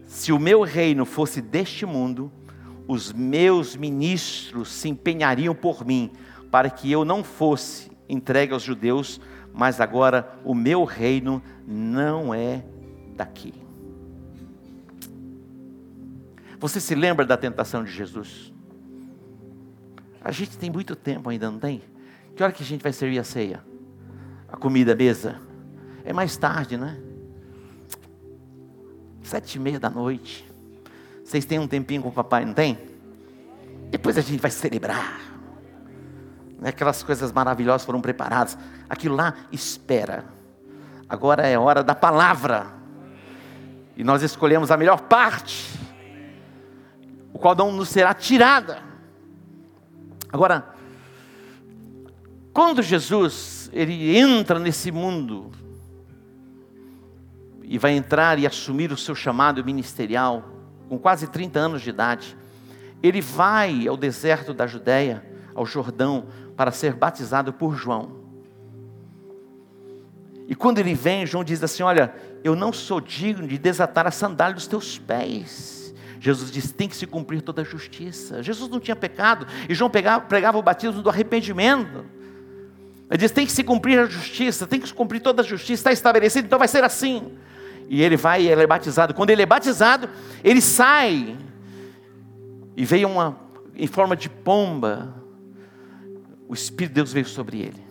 Se 0.07 0.33
o 0.33 0.39
meu 0.39 0.63
reino 0.63 1.05
fosse 1.05 1.41
deste 1.41 1.87
mundo, 1.87 2.33
os 2.89 3.13
meus 3.13 3.77
ministros 3.77 4.69
se 4.69 4.89
empenhariam 4.89 5.55
por 5.55 5.85
mim, 5.87 6.11
para 6.51 6.69
que 6.69 6.91
eu 6.91 7.05
não 7.05 7.23
fosse 7.23 7.91
entregue 8.09 8.53
aos 8.53 8.63
judeus 8.63 9.21
mas 9.53 9.81
agora 9.81 10.39
o 10.45 10.55
meu 10.55 10.85
reino 10.85 11.43
não 11.67 12.33
é 12.33 12.65
daqui. 13.17 13.55
Você 16.59 16.81
se 16.81 16.95
lembra 16.95 17.25
da 17.25 17.37
tentação 17.37 17.83
de 17.83 17.91
Jesus? 17.91 18.50
A 20.23 20.31
gente 20.33 20.59
tem 20.59 20.71
muito 20.71 20.95
tempo 20.95 21.31
ainda, 21.31 21.51
não 21.51 21.59
tem? 21.59 21.83
Que 22.37 22.43
hora 22.43 22.53
que 22.53 22.63
a 22.63 22.67
gente 22.67 22.83
vai 22.83 22.93
servir 22.93 23.19
a 23.19 23.25
ceia? 23.25 23.63
A 24.49 24.57
comida, 24.57 24.93
a 24.93 24.97
mesa? 24.97 25.41
É 26.05 26.13
mais 26.13 26.37
tarde, 26.37 26.77
né? 26.77 26.99
Sete 29.23 29.57
e 29.57 29.59
meia 29.59 29.79
da 29.79 29.89
noite. 29.89 30.51
Vocês 31.25 31.45
têm 31.45 31.59
um 31.59 31.69
tempinho 31.69 32.03
com 32.03 32.09
o 32.09 32.13
papai, 32.13 32.45
não 32.45 32.53
tem? 32.53 32.79
Depois 33.91 34.19
a 34.19 34.21
gente 34.21 34.41
vai 34.41 34.51
celebrar. 34.51 35.21
Né? 36.59 36.69
Aquelas 36.69 37.03
coisas 37.03 37.33
maravilhosas 37.33 37.85
foram 37.85 38.01
preparadas. 38.01 38.59
Aquilo 38.89 39.17
lá 39.17 39.35
espera. 39.51 40.25
Agora 41.09 41.47
é 41.47 41.59
hora 41.59 41.83
da 41.83 41.95
palavra. 41.95 42.67
E 43.97 44.05
nós 44.05 44.23
escolhemos 44.23 44.71
a 44.71 44.77
melhor 44.77 45.03
parte, 45.03 45.79
o 47.33 47.39
qual 47.39 47.55
não 47.55 47.73
nos 47.73 47.89
será 47.89 48.15
tirada. 48.15 48.90
Agora, 50.33 50.75
quando 52.53 52.83
Jesus 52.83 53.71
ele 53.73 54.17
entra 54.17 54.59
nesse 54.59 54.91
mundo 54.91 55.51
e 57.63 57.79
vai 57.79 57.93
entrar 57.93 58.39
e 58.39 58.47
assumir 58.47 58.93
o 58.93 58.97
seu 58.97 59.15
chamado 59.15 59.65
ministerial 59.65 60.45
com 60.89 60.99
quase 60.99 61.29
30 61.29 61.59
anos 61.59 61.83
de 61.83 61.91
idade, 61.91 62.37
ele 63.03 63.21
vai 63.21 63.87
ao 63.87 63.97
deserto 63.97 64.53
da 64.53 64.67
Judéia, 64.67 65.25
ao 65.55 65.65
Jordão, 65.65 66.27
para 66.57 66.71
ser 66.71 66.95
batizado 66.95 67.53
por 67.53 67.75
João. 67.77 68.21
E 70.49 70.55
quando 70.55 70.79
ele 70.79 70.95
vem, 70.95 71.25
João 71.25 71.45
diz 71.45 71.63
assim: 71.63 71.85
Olha, 71.85 72.13
eu 72.43 72.57
não 72.57 72.73
sou 72.73 73.01
digno 73.01 73.47
de 73.47 73.57
desatar 73.57 74.07
a 74.07 74.11
sandália 74.11 74.55
dos 74.55 74.67
teus 74.67 74.99
pés. 74.99 75.80
Jesus 76.21 76.51
diz: 76.51 76.71
tem 76.71 76.87
que 76.87 76.95
se 76.95 77.07
cumprir 77.07 77.41
toda 77.41 77.63
a 77.63 77.65
justiça. 77.65 78.43
Jesus 78.43 78.71
não 78.71 78.79
tinha 78.79 78.95
pecado, 78.95 79.47
e 79.69 79.75
João 79.75 79.91
pegava, 79.91 80.23
pregava 80.27 80.59
o 80.59 80.63
batismo 80.63 81.01
do 81.01 81.09
arrependimento. 81.09 82.05
Ele 83.11 83.19
diz: 83.19 83.31
tem 83.31 83.47
que 83.47 83.53
se 83.53 83.65
cumprir 83.65 83.99
a 83.99 84.05
justiça, 84.05 84.67
tem 84.67 84.79
que 84.79 84.87
se 84.87 84.95
cumprir 84.95 85.21
toda 85.21 85.41
a 85.41 85.45
justiça, 85.45 85.81
está 85.81 85.93
estabelecido, 85.93 86.45
então 86.45 86.59
vai 86.59 86.69
ser 86.69 86.85
assim. 86.85 87.33
E 87.89 88.03
ele 88.03 88.19
vai 88.19 88.43
e 88.43 88.49
ele 88.49 88.63
é 88.63 88.67
batizado. 88.67 89.15
Quando 89.15 89.31
ele 89.31 89.41
é 89.41 89.47
batizado, 89.47 90.11
ele 90.45 90.61
sai, 90.61 91.37
e 92.77 92.85
veio 92.85 93.09
uma, 93.09 93.41
em 93.75 93.87
forma 93.87 94.15
de 94.15 94.29
pomba, 94.29 95.15
o 96.47 96.53
Espírito 96.53 96.91
de 96.91 96.95
Deus 96.97 97.13
veio 97.15 97.27
sobre 97.27 97.61
ele. 97.61 97.91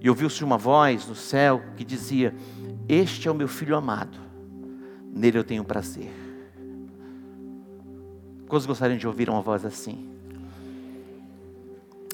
E 0.00 0.08
ouviu-se 0.08 0.44
uma 0.44 0.56
voz 0.56 1.04
no 1.08 1.16
céu 1.16 1.64
que 1.76 1.84
dizia: 1.84 2.32
Este 2.88 3.26
é 3.26 3.30
o 3.30 3.34
meu 3.34 3.48
filho 3.48 3.74
amado, 3.74 4.16
nele 5.12 5.36
eu 5.36 5.44
tenho 5.44 5.64
prazer. 5.64 6.25
Quantos 8.48 8.66
gostariam 8.66 8.98
de 8.98 9.06
ouvir 9.06 9.28
uma 9.28 9.40
voz 9.40 9.64
assim? 9.64 10.08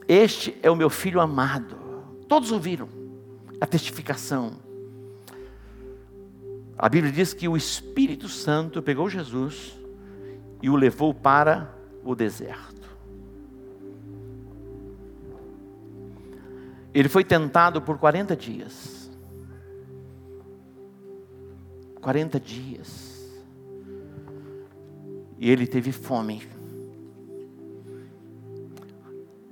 Este 0.08 0.56
é 0.62 0.70
o 0.70 0.76
meu 0.76 0.90
filho 0.90 1.20
amado. 1.20 1.76
Todos 2.28 2.50
ouviram 2.50 2.88
a 3.60 3.66
testificação. 3.66 4.52
A 6.76 6.88
Bíblia 6.88 7.12
diz 7.12 7.32
que 7.32 7.46
o 7.46 7.56
Espírito 7.56 8.28
Santo 8.28 8.82
pegou 8.82 9.08
Jesus 9.08 9.78
e 10.60 10.68
o 10.68 10.76
levou 10.76 11.14
para 11.14 11.74
o 12.02 12.14
deserto. 12.14 12.88
Ele 16.94 17.08
foi 17.08 17.24
tentado 17.24 17.80
por 17.80 17.98
40 17.98 18.36
dias. 18.36 19.10
40 22.00 22.40
dias. 22.40 23.01
E 25.43 25.51
ele 25.51 25.66
teve 25.66 25.90
fome. 25.90 26.40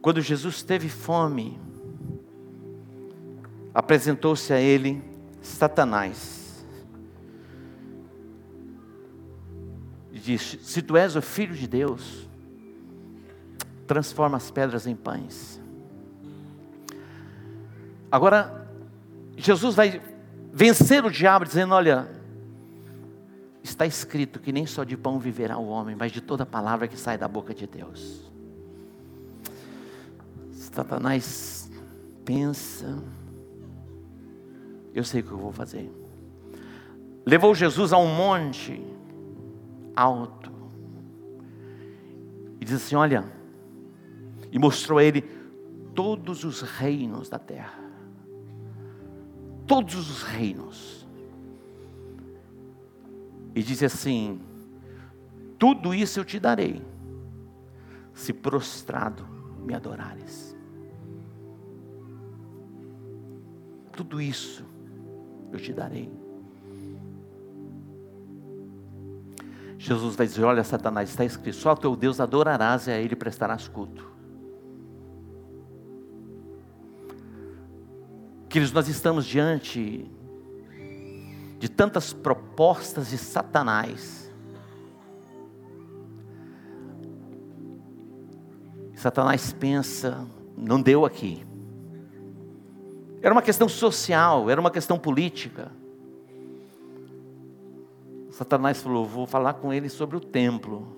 Quando 0.01 0.21
Jesus 0.21 0.63
teve 0.63 0.89
fome, 0.89 1.59
apresentou-se 3.75 4.53
a 4.53 4.61
ele 4.61 5.03
Satanás. 5.43 6.65
E 10.13 10.21
disse: 10.21 10.61
Se 10.63 10.81
tu 10.81 10.97
és 10.97 11.17
o 11.17 11.21
filho 11.21 11.57
de 11.57 11.67
Deus, 11.67 12.29
transforma 13.85 14.37
as 14.37 14.49
pedras 14.49 14.87
em 14.87 14.95
pães. 14.95 15.61
Agora, 18.13 18.71
Jesus 19.37 19.75
vai 19.75 20.01
vencer 20.53 21.05
o 21.05 21.11
diabo 21.11 21.45
dizendo: 21.45 21.75
Olha, 21.75 22.20
está 23.63 23.87
escrito 23.87 24.41
que 24.41 24.53
nem 24.53 24.67
só 24.67 24.85
de 24.85 24.97
pão 24.97 25.19
viverá 25.19 25.59
o 25.59 25.67
homem, 25.69 25.97
mas 25.97 26.13
de 26.13 26.21
toda 26.21 26.47
palavra 26.47 26.89
que 26.89 26.97
sai 26.97 27.19
da 27.19 27.29
boca 27.29 27.55
de 27.55 27.67
Deus. 27.67 28.31
Satanás 30.53 31.71
pensa, 32.25 33.03
eu 34.95 35.05
sei 35.05 35.21
o 35.21 35.25
que 35.25 35.33
eu 35.33 35.39
vou 35.39 35.53
fazer. 35.53 35.91
Levou 37.27 37.55
Jesus 37.55 37.93
a 37.93 37.99
um 37.99 38.15
monte 38.15 38.83
alto 39.95 40.51
e 42.61 42.65
disse 42.65 42.77
assim: 42.77 42.97
Olha, 42.97 43.25
e 44.51 44.59
mostrou 44.59 44.99
a 44.99 45.05
ele 45.05 45.23
todos 45.95 46.45
os 46.45 46.63
reinos 46.63 47.29
da 47.29 47.39
terra 47.39 47.91
todos 49.71 49.95
os 49.95 50.25
reinos. 50.25 51.00
E 53.55 53.63
diz 53.63 53.83
assim: 53.83 54.41
Tudo 55.59 55.95
isso 55.95 56.21
eu 56.21 56.25
te 56.25 56.39
darei, 56.39 56.83
se 58.15 58.33
prostrado 58.33 59.27
me 59.65 59.75
adorares. 59.75 60.57
Tudo 63.93 64.21
isso 64.21 64.65
eu 65.53 65.59
te 65.59 65.73
darei. 65.73 66.11
Jesus 69.79 70.15
vai 70.15 70.27
dizer: 70.27 70.45
Olha, 70.45 70.63
Satanás, 70.63 71.11
está 71.11 71.25
escrito: 71.25 71.57
só 71.57 71.75
teu 71.75 71.97
Deus 71.97 72.21
adorarás 72.21 72.87
e 72.87 72.91
a 72.91 72.99
Ele 72.99 73.17
prestarás 73.17 73.67
culto. 73.67 74.11
Queridos, 78.49 78.73
nós 78.73 78.89
estamos 78.89 79.25
diante 79.25 80.11
de 81.61 81.69
tantas 81.69 82.11
propostas 82.11 83.11
de 83.11 83.19
Satanás. 83.19 84.33
Satanás 88.97 89.53
pensa, 89.53 90.27
não 90.57 90.81
deu 90.81 91.05
aqui. 91.05 91.47
Era 93.21 93.35
uma 93.35 93.43
questão 93.43 93.69
social, 93.69 94.49
era 94.49 94.59
uma 94.59 94.71
questão 94.71 94.99
política. 94.99 95.71
Satanás 98.31 98.83
falou: 98.83 99.05
vou 99.05 99.27
falar 99.27 99.55
com 99.55 99.71
ele 99.71 99.91
sobre 99.91 100.17
o 100.17 100.21
templo. 100.21 100.97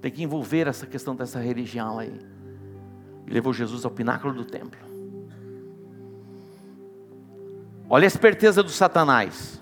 Tem 0.00 0.12
que 0.12 0.22
envolver 0.22 0.68
essa 0.68 0.86
questão 0.86 1.16
dessa 1.16 1.40
religião 1.40 1.98
aí. 1.98 2.16
E 3.26 3.30
levou 3.30 3.52
Jesus 3.52 3.84
ao 3.84 3.90
pináculo 3.90 4.32
do 4.32 4.44
templo. 4.44 4.91
Olha 7.94 8.06
a 8.06 8.08
esperteza 8.08 8.62
do 8.62 8.70
Satanás. 8.70 9.60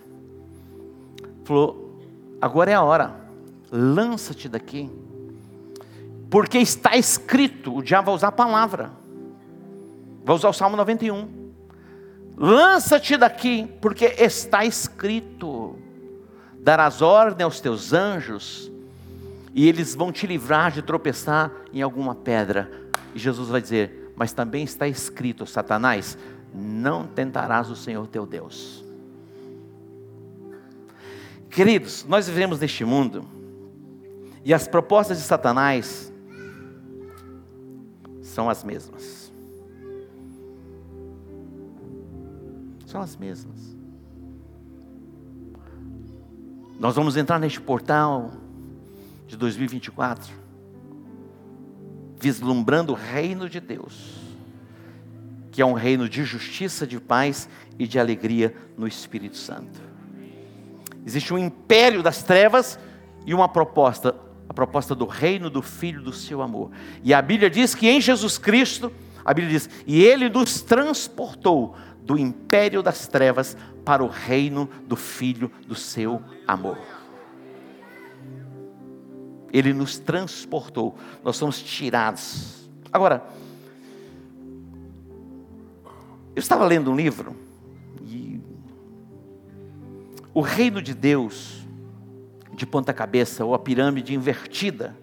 Falou: 1.43 1.99
agora 2.41 2.71
é 2.71 2.75
a 2.75 2.81
hora, 2.81 3.17
lança-te 3.73 4.49
daqui, 4.49 4.89
porque 6.31 6.59
está 6.59 6.97
escrito. 6.97 7.75
O 7.75 7.83
diabo 7.83 8.07
vai 8.07 8.15
usar 8.15 8.29
a 8.29 8.33
palavra, 8.33 8.93
vai 10.25 10.37
usar 10.37 10.49
o 10.49 10.53
Salmo 10.53 10.77
91. 10.77 11.29
Lança-te 12.37 13.17
daqui, 13.17 13.69
porque 13.81 14.05
está 14.17 14.65
escrito: 14.65 15.77
darás 16.61 17.03
ordem 17.03 17.45
aos 17.45 17.59
teus 17.59 17.93
anjos, 17.93 18.71
e 19.53 19.69
eles 19.69 19.97
vão 19.97 20.13
te 20.13 20.29
livrar 20.29 20.71
de 20.71 20.83
tropeçar 20.83 21.51
em 21.73 21.83
alguma 21.83 22.15
pedra. 22.15 22.71
E 23.13 23.19
Jesus 23.19 23.49
vai 23.49 23.61
dizer: 23.61 24.13
Mas 24.15 24.33
também 24.33 24.63
está 24.63 24.87
escrito, 24.87 25.45
Satanás, 25.47 26.17
não 26.55 27.07
tentarás 27.07 27.71
o 27.71 27.77
Senhor 27.77 28.07
teu 28.07 28.27
Deus. 28.27 28.85
Queridos, 31.49 32.05
nós 32.09 32.29
vivemos 32.29 32.61
neste 32.61 32.85
mundo 32.85 33.25
e 34.45 34.55
as 34.55 34.69
propostas 34.69 35.19
de 35.19 35.25
Satanás 35.25 36.13
são 38.23 38.49
as 38.49 38.63
mesmas. 38.63 39.33
São 42.87 43.01
as 43.01 43.17
mesmas. 43.17 43.77
Nós 46.79 46.95
vamos 46.95 47.17
entrar 47.17 47.39
neste 47.39 47.61
portal 47.61 48.33
de 49.27 49.37
2024, 49.37 50.33
vislumbrando 52.19 52.93
o 52.93 52.97
reino 52.97 53.49
de 53.49 53.61
Deus 53.61 54.20
que 55.51 55.61
é 55.61 55.67
um 55.67 55.73
reino 55.73 56.09
de 56.09 56.25
justiça, 56.25 56.87
de 56.87 57.01
paz 57.01 57.49
e 57.79 57.87
de 57.87 57.99
alegria 57.99 58.55
no 58.77 58.87
Espírito 58.87 59.37
Santo. 59.37 59.81
Existe 61.05 61.33
um 61.33 61.39
império 61.39 62.03
das 62.03 62.23
trevas 62.23 62.79
e 63.27 63.35
uma 63.35 63.49
proposta, 63.49 64.15
a 64.49 64.55
proposta 64.55 64.95
do 64.95 65.07
reino 65.07 65.51
do 65.51 65.63
Filho 65.63 66.03
do 66.03 66.13
seu 66.13 66.43
amor. 66.43 66.71
E 67.03 67.13
a 67.15 67.23
Bíblia 67.23 67.51
diz 67.51 67.75
que 67.75 67.89
em 67.89 68.01
Jesus 68.01 68.39
Cristo, 68.39 68.93
a 69.25 69.35
Bíblia 69.35 69.59
diz, 69.59 69.69
e 69.87 70.03
ele 70.03 70.29
nos 70.29 70.63
transportou 70.63 71.75
do 72.03 72.19
império 72.19 72.83
das 72.83 73.07
trevas 73.07 73.57
para 73.85 74.05
o 74.05 74.09
reino 74.09 74.69
do 74.87 74.97
Filho 74.97 75.51
do 75.67 75.75
seu 75.75 76.23
amor. 76.47 76.79
Ele 79.53 79.73
nos 79.73 79.99
transportou, 79.99 80.97
nós 81.25 81.37
somos 81.37 81.61
tirados. 81.61 82.71
Agora, 82.93 83.25
eu 86.41 86.43
estava 86.43 86.65
lendo 86.65 86.91
um 86.91 86.97
livro, 86.97 87.37
e 88.03 88.41
o 90.33 90.41
reino 90.41 90.81
de 90.81 90.95
Deus, 90.95 91.67
de 92.55 92.65
ponta 92.65 92.95
cabeça, 92.95 93.45
ou 93.45 93.53
a 93.53 93.59
pirâmide 93.59 94.15
invertida, 94.15 94.97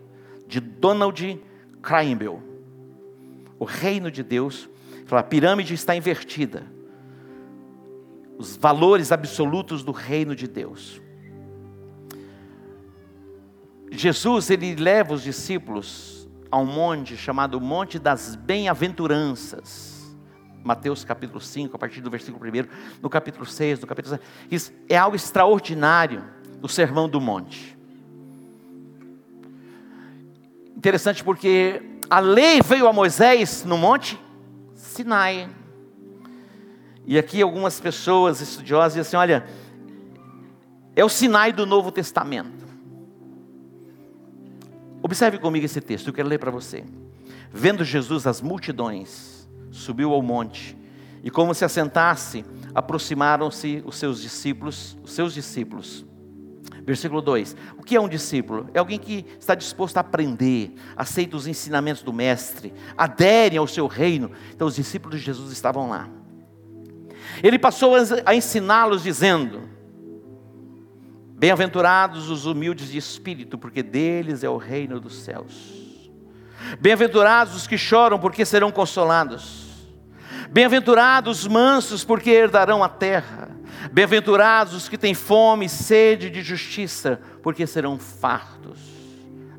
de 0.48 0.60
Donald 0.60 1.40
Campbell. 1.80 2.42
O 3.60 3.66
reino 3.66 4.10
de 4.10 4.24
Deus, 4.24 4.68
a 5.12 5.22
pirâmide 5.22 5.76
está 5.76 5.96
invertida. 5.96 6.66
Os 8.36 8.58
valores 8.58 9.12
absolutos 9.12 9.84
do 9.84 9.92
reino 9.92 10.36
de 10.36 10.48
Deus. 10.48 11.00
Jesus, 13.92 14.50
ele 14.50 14.74
leva 14.74 15.14
os 15.14 15.22
discípulos 15.22 16.28
a 16.50 16.58
um 16.58 16.66
monte 16.66 17.16
chamado 17.16 17.62
Monte 17.62 18.00
das 18.00 18.36
Bem-aventuranças. 18.36 19.97
Mateus 20.68 21.06
capítulo 21.06 21.40
5, 21.40 21.78
a 21.78 21.80
partir 21.80 22.02
do 22.02 22.10
versículo 22.10 22.46
1, 22.46 22.68
no 23.02 23.10
capítulo 23.10 23.46
6, 23.46 23.80
no 23.80 23.88
capítulo 23.88 24.18
7. 24.18 24.28
Isso 24.52 24.74
é 24.90 24.98
algo 24.98 25.16
extraordinário 25.16 26.26
do 26.60 26.68
Sermão 26.68 27.08
do 27.08 27.22
Monte. 27.22 27.78
Interessante 30.76 31.24
porque 31.24 31.82
a 32.10 32.20
lei 32.20 32.62
veio 32.62 32.86
a 32.86 32.92
Moisés 32.92 33.64
no 33.64 33.78
monte 33.78 34.20
Sinai. 34.76 35.50
E 37.06 37.18
aqui 37.18 37.42
algumas 37.42 37.80
pessoas 37.80 38.42
estudiosas 38.42 38.94
dizem 38.94 39.02
assim: 39.02 39.16
olha, 39.16 39.48
é 40.98 41.06
o 41.06 41.08
Sinai 41.08 41.54
do 41.54 41.66
Novo 41.66 41.94
Testamento. 41.94 42.68
Observe 45.02 45.38
comigo 45.38 45.66
esse 45.66 45.80
texto, 45.80 46.08
eu 46.08 46.14
quero 46.14 46.28
ler 46.28 46.40
para 46.40 46.52
você. 46.52 46.84
Vendo 47.50 47.86
Jesus 47.86 48.28
as 48.28 48.42
multidões, 48.42 49.37
subiu 49.78 50.14
ao 50.14 50.22
monte, 50.22 50.78
e 51.24 51.30
como 51.30 51.54
se 51.54 51.66
assentasse, 51.66 52.46
aproximaram-se 52.74 53.82
os 53.86 53.98
seus 53.98 54.22
discípulos, 54.22 54.98
os 55.04 55.12
seus 55.14 55.34
discípulos. 55.34 56.06
Versículo 56.86 57.22
2: 57.22 57.56
O 57.78 57.84
que 57.84 57.96
é 57.96 58.02
um 58.02 58.08
discípulo? 58.08 58.70
É 58.74 58.80
alguém 58.80 58.98
que 58.98 59.26
está 59.40 59.54
disposto 59.56 59.98
a 59.98 60.00
aprender, 60.00 60.74
aceita 60.96 61.36
os 61.36 61.46
ensinamentos 61.46 62.02
do 62.02 62.14
Mestre, 62.14 62.74
adere 62.98 63.58
ao 63.58 63.68
seu 63.68 63.88
reino. 63.88 64.32
Então, 64.54 64.68
os 64.68 64.76
discípulos 64.76 65.20
de 65.20 65.26
Jesus 65.26 65.52
estavam 65.52 65.90
lá. 65.90 66.08
Ele 67.44 67.60
passou 67.60 67.94
a 68.26 68.34
ensiná-los, 68.34 69.04
dizendo: 69.04 69.64
Bem-aventurados 71.34 72.30
os 72.30 72.46
humildes 72.46 72.90
de 72.90 72.98
espírito, 72.98 73.58
porque 73.58 73.84
deles 73.84 74.44
é 74.44 74.50
o 74.50 74.58
reino 74.58 75.00
dos 75.00 75.20
céus. 75.20 75.76
Bem-aventurados 76.80 77.56
os 77.56 77.68
que 77.68 77.78
choram, 77.78 78.18
porque 78.18 78.46
serão 78.46 78.72
consolados. 78.72 79.67
Bem-aventurados 80.52 81.42
os 81.42 81.48
mansos, 81.48 82.04
porque 82.04 82.30
herdarão 82.30 82.84
a 82.84 82.90
terra. 82.90 83.50
Bem-aventurados 83.92 84.74
os 84.74 84.90
que 84.90 84.98
têm 84.98 85.14
fome 85.14 85.66
e 85.66 85.70
sede 85.70 86.30
de 86.30 86.42
justiça, 86.42 87.20
porque 87.42 87.66
serão 87.68 87.98
fartos. 87.98 88.80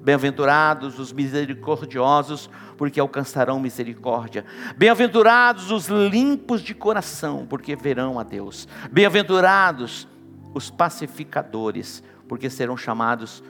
Bem-aventurados 0.01 0.99
os 0.99 1.13
misericordiosos, 1.13 2.49
porque 2.77 3.01
alcançarão 3.01 3.61
misericórdia. 3.61 4.45
Bem-aventurados 4.77 5.71
os 5.71 5.89
limpos 5.89 6.63
de 6.63 6.75
coração, 6.75 7.47
porque 7.49 7.77
verão 7.77 8.19
a 8.19 8.23
Deus. 8.23 8.67
Bem-aventurados 8.91 10.09
os 10.55 10.71
pacificadores, 10.71 12.03
porque 12.27 12.49
serão 12.49 12.77
chamados 12.77 13.43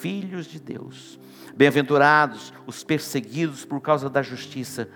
filhos 0.00 0.46
de 0.46 0.60
Deus. 0.60 1.18
Bem-aventurados 1.54 2.52
os 2.66 2.84
perseguidos 2.84 3.64
por 3.64 3.80
causa 3.80 4.08
da 4.08 4.22
justiça, 4.22 4.88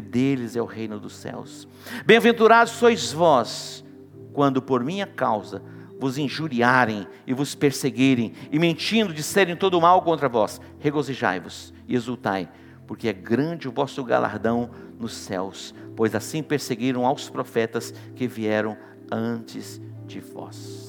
deles 0.00 0.56
é 0.56 0.62
o 0.62 0.66
reino 0.66 0.98
dos 0.98 1.14
céus. 1.14 1.68
Bem-aventurados 2.04 2.72
sois 2.72 3.12
vós, 3.12 3.84
quando 4.32 4.60
por 4.62 4.82
minha 4.82 5.06
causa 5.06 5.62
vos 5.98 6.18
injuriarem 6.18 7.06
e 7.26 7.32
vos 7.32 7.54
perseguirem, 7.54 8.32
e 8.50 8.58
mentindo 8.58 9.14
disserem 9.14 9.56
todo 9.56 9.80
mal 9.80 10.02
contra 10.02 10.28
vós. 10.28 10.60
Regozijai-vos 10.78 11.72
e 11.88 11.94
exultai, 11.94 12.48
porque 12.86 13.08
é 13.08 13.12
grande 13.12 13.68
o 13.68 13.72
vosso 13.72 14.04
galardão 14.04 14.70
nos 14.98 15.14
céus, 15.14 15.74
pois 15.94 16.14
assim 16.14 16.42
perseguiram 16.42 17.06
aos 17.06 17.30
profetas 17.30 17.92
que 18.14 18.26
vieram 18.26 18.76
antes 19.10 19.80
de 20.06 20.20
vós. 20.20 20.86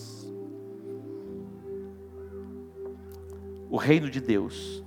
o 3.70 3.78
reino 3.78 4.10
de 4.10 4.22
Deus, 4.22 4.84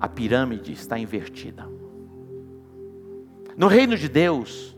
a 0.00 0.08
pirâmide 0.08 0.72
está 0.72 0.98
invertida. 0.98 1.66
No 3.56 3.66
reino 3.66 3.96
de 3.96 4.08
Deus, 4.08 4.76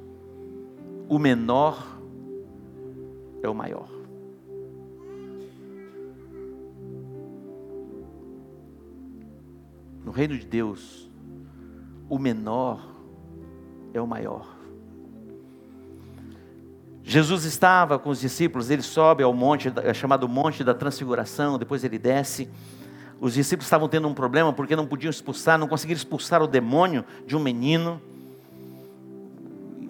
o 1.08 1.18
menor 1.18 1.98
é 3.42 3.48
o 3.48 3.54
maior. 3.54 3.88
No 10.04 10.10
reino 10.10 10.36
de 10.36 10.46
Deus, 10.46 11.10
o 12.08 12.18
menor 12.18 12.84
é 13.92 14.00
o 14.00 14.06
maior. 14.06 14.54
Jesus 17.02 17.44
estava 17.44 17.98
com 17.98 18.10
os 18.10 18.20
discípulos, 18.20 18.70
ele 18.70 18.82
sobe 18.82 19.22
ao 19.22 19.32
monte, 19.32 19.72
é 19.82 19.92
chamado 19.92 20.28
Monte 20.28 20.64
da 20.64 20.74
Transfiguração, 20.74 21.58
depois 21.58 21.84
ele 21.84 21.98
desce. 21.98 22.48
Os 23.20 23.34
discípulos 23.34 23.66
estavam 23.66 23.88
tendo 23.88 24.08
um 24.08 24.14
problema 24.14 24.52
porque 24.52 24.74
não 24.74 24.86
podiam 24.86 25.10
expulsar, 25.10 25.58
não 25.58 25.68
conseguiram 25.68 25.98
expulsar 25.98 26.42
o 26.42 26.46
demônio 26.46 27.04
de 27.26 27.36
um 27.36 27.40
menino. 27.40 28.00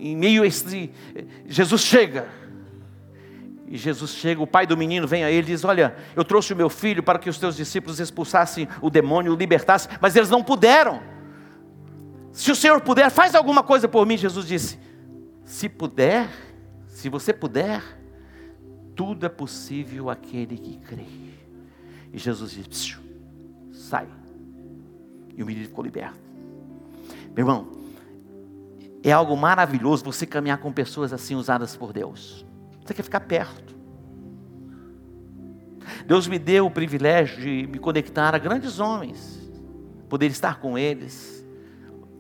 Em 0.05 0.17
meio 0.17 0.43
a 0.43 0.47
esse, 0.47 0.91
Jesus 1.47 1.81
chega. 1.81 2.29
E 3.67 3.79
Jesus 3.79 4.11
chega, 4.11 4.43
o 4.43 4.47
pai 4.47 4.67
do 4.67 4.77
menino 4.77 5.07
vem 5.09 5.25
a 5.25 5.31
ele 5.31 5.47
e 5.49 5.55
diz: 5.55 5.65
Olha, 5.65 5.97
eu 6.15 6.25
trouxe 6.25 6.53
o 6.53 6.57
meu 6.57 6.69
filho 6.69 7.03
para 7.03 7.19
que 7.19 7.31
os 7.31 7.39
teus 7.39 7.57
discípulos 7.57 7.99
expulsassem 7.99 8.69
o 8.83 8.91
demônio, 8.91 9.33
o 9.33 9.37
libertassem, 9.37 9.91
mas 10.01 10.15
eles 10.15 10.29
não 10.29 10.43
puderam. 10.43 11.03
Se 12.33 12.51
o 12.51 12.57
Senhor 12.57 12.81
puder, 12.83 13.11
faz 13.11 13.35
alguma 13.35 13.63
coisa 13.63 13.89
por 13.89 14.07
mim. 14.07 14.19
Jesus 14.19 14.47
disse: 14.47 14.79
Se 15.45 15.69
puder, 15.69 16.29
se 16.87 17.09
você 17.09 17.33
puder, 17.33 17.83
tudo 18.95 19.25
é 19.25 19.31
possível 19.31 20.11
aquele 20.11 20.59
que 20.59 20.77
crê. 20.79 21.07
E 22.13 22.19
Jesus 22.19 22.51
disse: 22.51 22.97
sai. 23.73 24.07
E 25.37 25.43
o 25.43 25.47
menino 25.47 25.67
ficou 25.67 25.83
liberto. 25.83 26.19
Meu 27.35 27.39
irmão, 27.39 27.84
é 29.05 29.13
algo 29.13 29.37
maravilhoso 29.37 30.05
você 30.05 30.27
caminhar 30.27 30.59
com 30.59 30.73
pessoas 30.73 31.13
assim 31.13 31.35
usadas 31.35 31.77
por 31.77 31.93
Deus. 31.93 32.47
Você 32.85 32.95
quer 32.95 33.03
ficar 33.03 33.21
perto. 33.21 33.75
Deus 36.07 36.27
me 36.27 36.39
deu 36.39 36.67
o 36.67 36.71
privilégio 36.71 37.41
de 37.41 37.67
me 37.67 37.79
conectar 37.79 38.35
a 38.35 38.39
grandes 38.39 38.81
homens, 38.81 39.51
poder 40.09 40.27
estar 40.27 40.59
com 40.59 40.79
eles, 40.79 41.47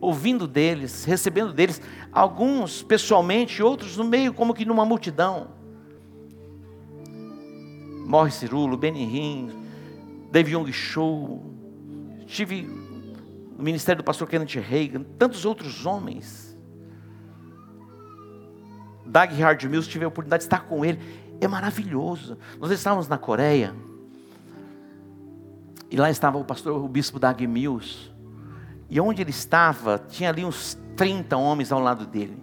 ouvindo 0.00 0.46
deles, 0.46 1.04
recebendo 1.04 1.52
deles, 1.52 1.80
alguns 2.12 2.82
pessoalmente, 2.82 3.62
outros 3.62 3.96
no 3.96 4.04
meio, 4.04 4.34
como 4.34 4.54
que 4.54 4.64
numa 4.64 4.84
multidão. 4.84 5.48
Morre 8.06 8.30
Cirulo, 8.30 8.76
Benihim, 8.76 9.50
David 10.30 10.52
Young 10.52 10.72
Show, 10.72 11.54
Tive 12.26 12.62
no 12.62 13.62
ministério 13.62 14.02
do 14.02 14.04
pastor 14.04 14.28
Kenneth 14.28 14.54
Reagan, 14.58 15.04
tantos 15.18 15.44
outros 15.44 15.86
homens. 15.86 16.53
Doug 19.04 19.30
Hard 19.32 19.62
Mills, 19.64 19.88
tive 19.88 20.04
a 20.04 20.08
oportunidade 20.08 20.42
de 20.42 20.46
estar 20.46 20.60
com 20.60 20.84
ele. 20.84 20.98
É 21.40 21.48
maravilhoso. 21.48 22.38
Nós 22.58 22.70
estávamos 22.70 23.08
na 23.08 23.18
Coreia. 23.18 23.74
E 25.90 25.96
lá 25.96 26.10
estava 26.10 26.38
o 26.38 26.44
pastor, 26.44 26.82
o 26.82 26.88
bispo 26.88 27.18
Doug 27.18 27.40
Mills. 27.42 28.10
E 28.88 29.00
onde 29.00 29.22
ele 29.22 29.30
estava, 29.30 29.98
tinha 30.08 30.30
ali 30.30 30.44
uns 30.44 30.78
30 30.96 31.36
homens 31.36 31.70
ao 31.70 31.80
lado 31.80 32.06
dele. 32.06 32.42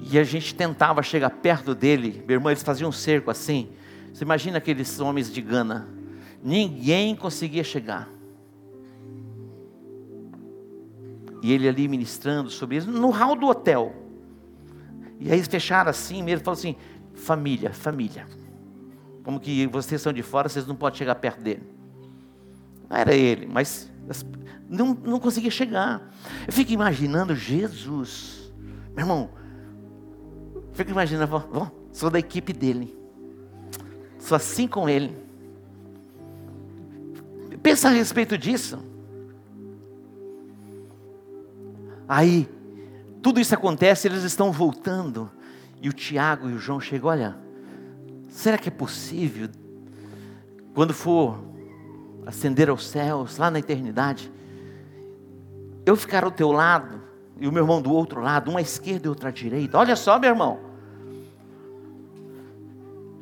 E 0.00 0.18
a 0.18 0.24
gente 0.24 0.54
tentava 0.54 1.02
chegar 1.02 1.30
perto 1.30 1.74
dele. 1.74 2.22
Meu 2.26 2.36
irmão, 2.36 2.50
eles 2.50 2.62
faziam 2.62 2.90
um 2.90 2.92
cerco 2.92 3.30
assim. 3.30 3.70
Você 4.12 4.24
imagina 4.24 4.58
aqueles 4.58 5.00
homens 5.00 5.32
de 5.32 5.40
Gana. 5.40 5.88
Ninguém 6.42 7.14
conseguia 7.14 7.62
chegar. 7.62 8.08
E 11.42 11.52
ele 11.52 11.68
ali 11.68 11.88
ministrando 11.88 12.50
sobre 12.50 12.76
isso, 12.76 12.90
no 12.90 13.10
hall 13.10 13.34
do 13.34 13.46
hotel. 13.46 14.01
E 15.24 15.30
aí 15.30 15.38
eles 15.38 15.46
fecharam 15.46 15.90
assim, 15.90 16.22
mesmo, 16.22 16.44
falou 16.44 16.58
assim: 16.58 16.76
família, 17.14 17.72
família. 17.72 18.26
Como 19.22 19.38
que 19.38 19.66
vocês 19.68 20.02
são 20.02 20.12
de 20.12 20.22
fora, 20.22 20.48
vocês 20.48 20.66
não 20.66 20.74
podem 20.74 20.98
chegar 20.98 21.14
perto 21.14 21.40
dele. 21.40 21.62
Não 22.90 22.96
era 22.96 23.14
ele, 23.14 23.46
mas 23.46 23.90
não, 24.68 24.94
não 24.94 25.20
conseguia 25.20 25.50
chegar. 25.50 26.12
Eu 26.46 26.52
fico 26.52 26.72
imaginando 26.72 27.34
Jesus, 27.36 28.52
meu 28.96 29.04
irmão, 29.04 29.30
fico 30.72 30.90
imaginando, 30.90 31.44
ó, 31.52 31.68
sou 31.92 32.10
da 32.10 32.18
equipe 32.18 32.52
dele, 32.52 32.96
sou 34.18 34.34
assim 34.34 34.66
com 34.66 34.88
ele. 34.88 35.16
Pensa 37.62 37.88
a 37.88 37.92
respeito 37.92 38.36
disso. 38.36 38.82
Aí, 42.08 42.48
tudo 43.22 43.40
isso 43.40 43.54
acontece, 43.54 44.08
eles 44.08 44.24
estão 44.24 44.50
voltando. 44.50 45.30
E 45.80 45.88
o 45.88 45.92
Tiago 45.92 46.50
e 46.50 46.52
o 46.52 46.58
João 46.58 46.80
chegam, 46.80 47.10
olha, 47.10 47.36
será 48.28 48.58
que 48.58 48.68
é 48.68 48.72
possível, 48.72 49.48
quando 50.74 50.92
for 50.92 51.38
ascender 52.26 52.68
aos 52.68 52.86
céus, 52.86 53.36
lá 53.36 53.50
na 53.50 53.58
eternidade, 53.58 54.30
eu 55.84 55.96
ficar 55.96 56.24
ao 56.24 56.30
teu 56.30 56.52
lado 56.52 57.00
e 57.38 57.46
o 57.46 57.52
meu 57.52 57.62
irmão 57.62 57.82
do 57.82 57.92
outro 57.92 58.20
lado, 58.20 58.50
uma 58.50 58.60
à 58.60 58.62
esquerda 58.62 59.06
e 59.06 59.08
outra 59.08 59.30
à 59.30 59.32
direita. 59.32 59.78
Olha 59.78 59.96
só, 59.96 60.18
meu 60.18 60.30
irmão. 60.30 60.60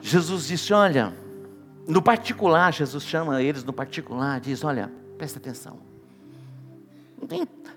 Jesus 0.01 0.46
disse: 0.46 0.72
Olha, 0.72 1.14
no 1.86 2.03
particular, 2.03 2.72
Jesus 2.72 3.05
chama 3.05 3.42
eles 3.42 3.64
no 3.64 3.72
particular, 3.72 4.40
diz: 4.40 4.62
Olha, 4.64 4.90
presta 5.16 5.38
atenção. 5.38 5.78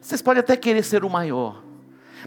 Vocês 0.01 0.21
podem 0.21 0.39
até 0.39 0.57
querer 0.57 0.84
ser 0.84 1.03
o 1.05 1.09
maior, 1.09 1.63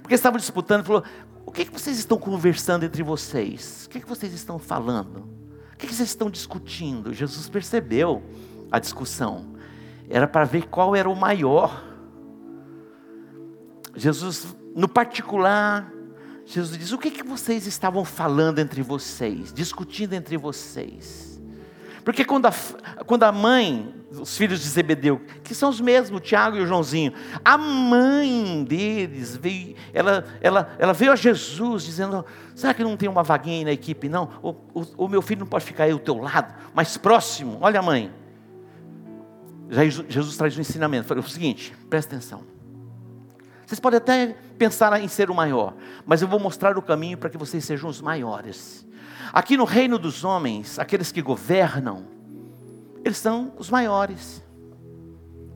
porque 0.01 0.15
estavam 0.15 0.39
disputando, 0.39 0.85
falou: 0.85 1.03
O 1.45 1.53
que, 1.53 1.65
que 1.65 1.73
vocês 1.73 1.99
estão 1.99 2.19
conversando 2.19 2.85
entre 2.85 3.03
vocês? 3.03 3.87
O 3.87 3.91
que, 3.91 4.01
que 4.01 4.09
vocês 4.09 4.33
estão 4.33 4.59
falando? 4.59 5.21
O 5.73 5.77
que, 5.77 5.87
que 5.87 5.95
vocês 5.95 6.09
estão 6.09 6.31
discutindo? 6.31 7.13
Jesus 7.13 7.49
percebeu 7.49 8.23
a 8.71 8.79
discussão, 8.79 9.55
era 10.09 10.27
para 10.27 10.45
ver 10.45 10.69
qual 10.69 10.97
era 10.97 11.09
o 11.09 11.17
maior. 11.17 11.85
Jesus, 13.95 14.57
no 14.75 14.89
particular, 14.89 15.93
Jesus 16.45 16.79
diz: 16.79 16.93
O 16.93 16.99
que, 16.99 17.11
que 17.11 17.23
vocês 17.23 17.67
estavam 17.67 18.05
falando 18.05 18.59
entre 18.59 18.83
vocês, 18.83 19.53
discutindo 19.53 20.15
entre 20.15 20.37
vocês? 20.37 21.26
Porque 22.07 22.25
quando 22.25 22.47
a, 22.47 22.53
quando 23.05 23.25
a 23.25 23.33
mãe, 23.33 23.93
os 24.13 24.39
filhos 24.39 24.61
de 24.61 24.69
Zebedeu, 24.69 25.21
que 25.43 25.53
são 25.57 25.69
os 25.69 25.81
mesmos, 25.81 26.21
o 26.21 26.23
Tiago 26.23 26.57
e 26.57 26.61
o 26.61 26.67
Joãozinho, 26.67 27.13
a 27.45 27.59
mãe 27.59 28.63
deles 28.63 29.37
veio, 29.37 29.75
ela, 29.93 30.25
ela, 30.41 30.77
ela 30.79 30.93
veio 30.93 31.11
a 31.11 31.17
Jesus 31.17 31.83
dizendo: 31.83 32.25
Será 32.55 32.73
que 32.73 32.85
não 32.85 32.97
tem 32.97 33.09
uma 33.09 33.25
vaguinha 33.25 33.57
aí 33.57 33.65
na 33.65 33.73
equipe? 33.73 34.09
Não, 34.09 34.31
o, 34.41 34.51
o, 34.73 34.87
o 34.99 35.09
meu 35.09 35.21
filho 35.21 35.41
não 35.41 35.49
pode 35.49 35.65
ficar 35.65 35.83
aí 35.83 35.91
ao 35.91 35.99
teu 35.99 36.17
lado, 36.19 36.55
mais 36.73 36.97
próximo. 36.97 37.59
Olha 37.61 37.81
a 37.81 37.83
mãe. 37.83 38.13
Jesus 40.09 40.37
traz 40.37 40.57
um 40.57 40.61
ensinamento. 40.61 41.09
Falei 41.09 41.25
o 41.25 41.29
seguinte: 41.29 41.75
presta 41.91 42.15
atenção. 42.15 42.56
Vocês 43.67 43.81
podem 43.81 43.97
até 43.97 44.37
pensar 44.57 44.99
em 45.01 45.09
ser 45.09 45.29
o 45.29 45.35
maior, 45.35 45.75
mas 46.07 46.23
eu 46.23 46.29
vou 46.29 46.39
mostrar 46.39 46.79
o 46.79 46.83
caminho 46.83 47.19
para 47.19 47.29
que 47.29 47.37
vocês 47.37 47.65
sejam 47.65 47.91
os 47.91 48.01
maiores. 48.01 48.87
Aqui 49.33 49.57
no 49.57 49.65
reino 49.65 49.99
dos 49.99 50.23
homens, 50.23 50.79
aqueles 50.79 51.11
que 51.11 51.21
governam, 51.21 52.05
eles 53.05 53.19
são 53.19 53.53
os 53.59 53.69
maiores. 53.69 54.41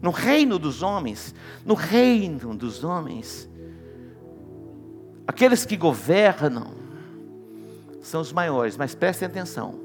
No 0.02 0.10
reino 0.10 0.58
dos 0.58 0.82
homens, 0.82 1.34
no 1.64 1.74
reino 1.74 2.56
dos 2.56 2.82
homens, 2.82 3.48
aqueles 5.26 5.64
que 5.64 5.76
governam 5.76 6.72
são 8.02 8.20
os 8.20 8.32
maiores, 8.32 8.76
mas 8.76 8.92
prestem 8.92 9.28
atenção. 9.28 9.78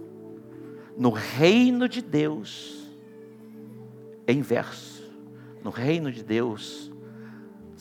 No 0.98 1.12
reino 1.12 1.88
de 1.88 2.02
Deus 2.02 2.90
é 4.26 4.34
inverso. 4.34 5.04
No 5.64 5.70
reino 5.70 6.12
de 6.12 6.24
Deus, 6.24 6.92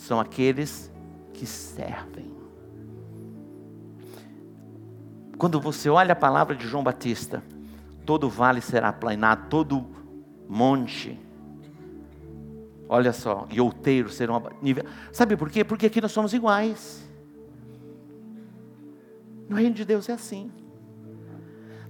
são 0.05 0.21
aqueles 0.21 0.93
que 1.33 1.47
servem. 1.47 2.33
Quando 5.39 5.61
você 5.61 5.89
olha 5.89 6.13
a 6.13 6.17
palavra 6.17 6.55
de 6.55 6.67
João 6.69 6.85
Batista, 6.85 7.43
todo 8.05 8.29
vale 8.29 8.61
será 8.61 8.91
aplanado, 8.91 9.49
todo 9.49 9.85
monte, 10.49 11.19
olha 12.89 13.13
só, 13.13 13.47
e 13.51 13.61
outeiros 13.61 14.15
serão 14.15 14.43
nível. 14.63 14.85
Sabe 15.11 15.37
por 15.37 15.51
quê? 15.51 15.65
Porque 15.65 15.87
aqui 15.87 16.01
nós 16.01 16.13
somos 16.13 16.33
iguais. 16.33 17.03
No 19.49 19.57
reino 19.57 19.75
de 19.75 19.85
Deus 19.85 20.09
é 20.09 20.13
assim. 20.13 20.53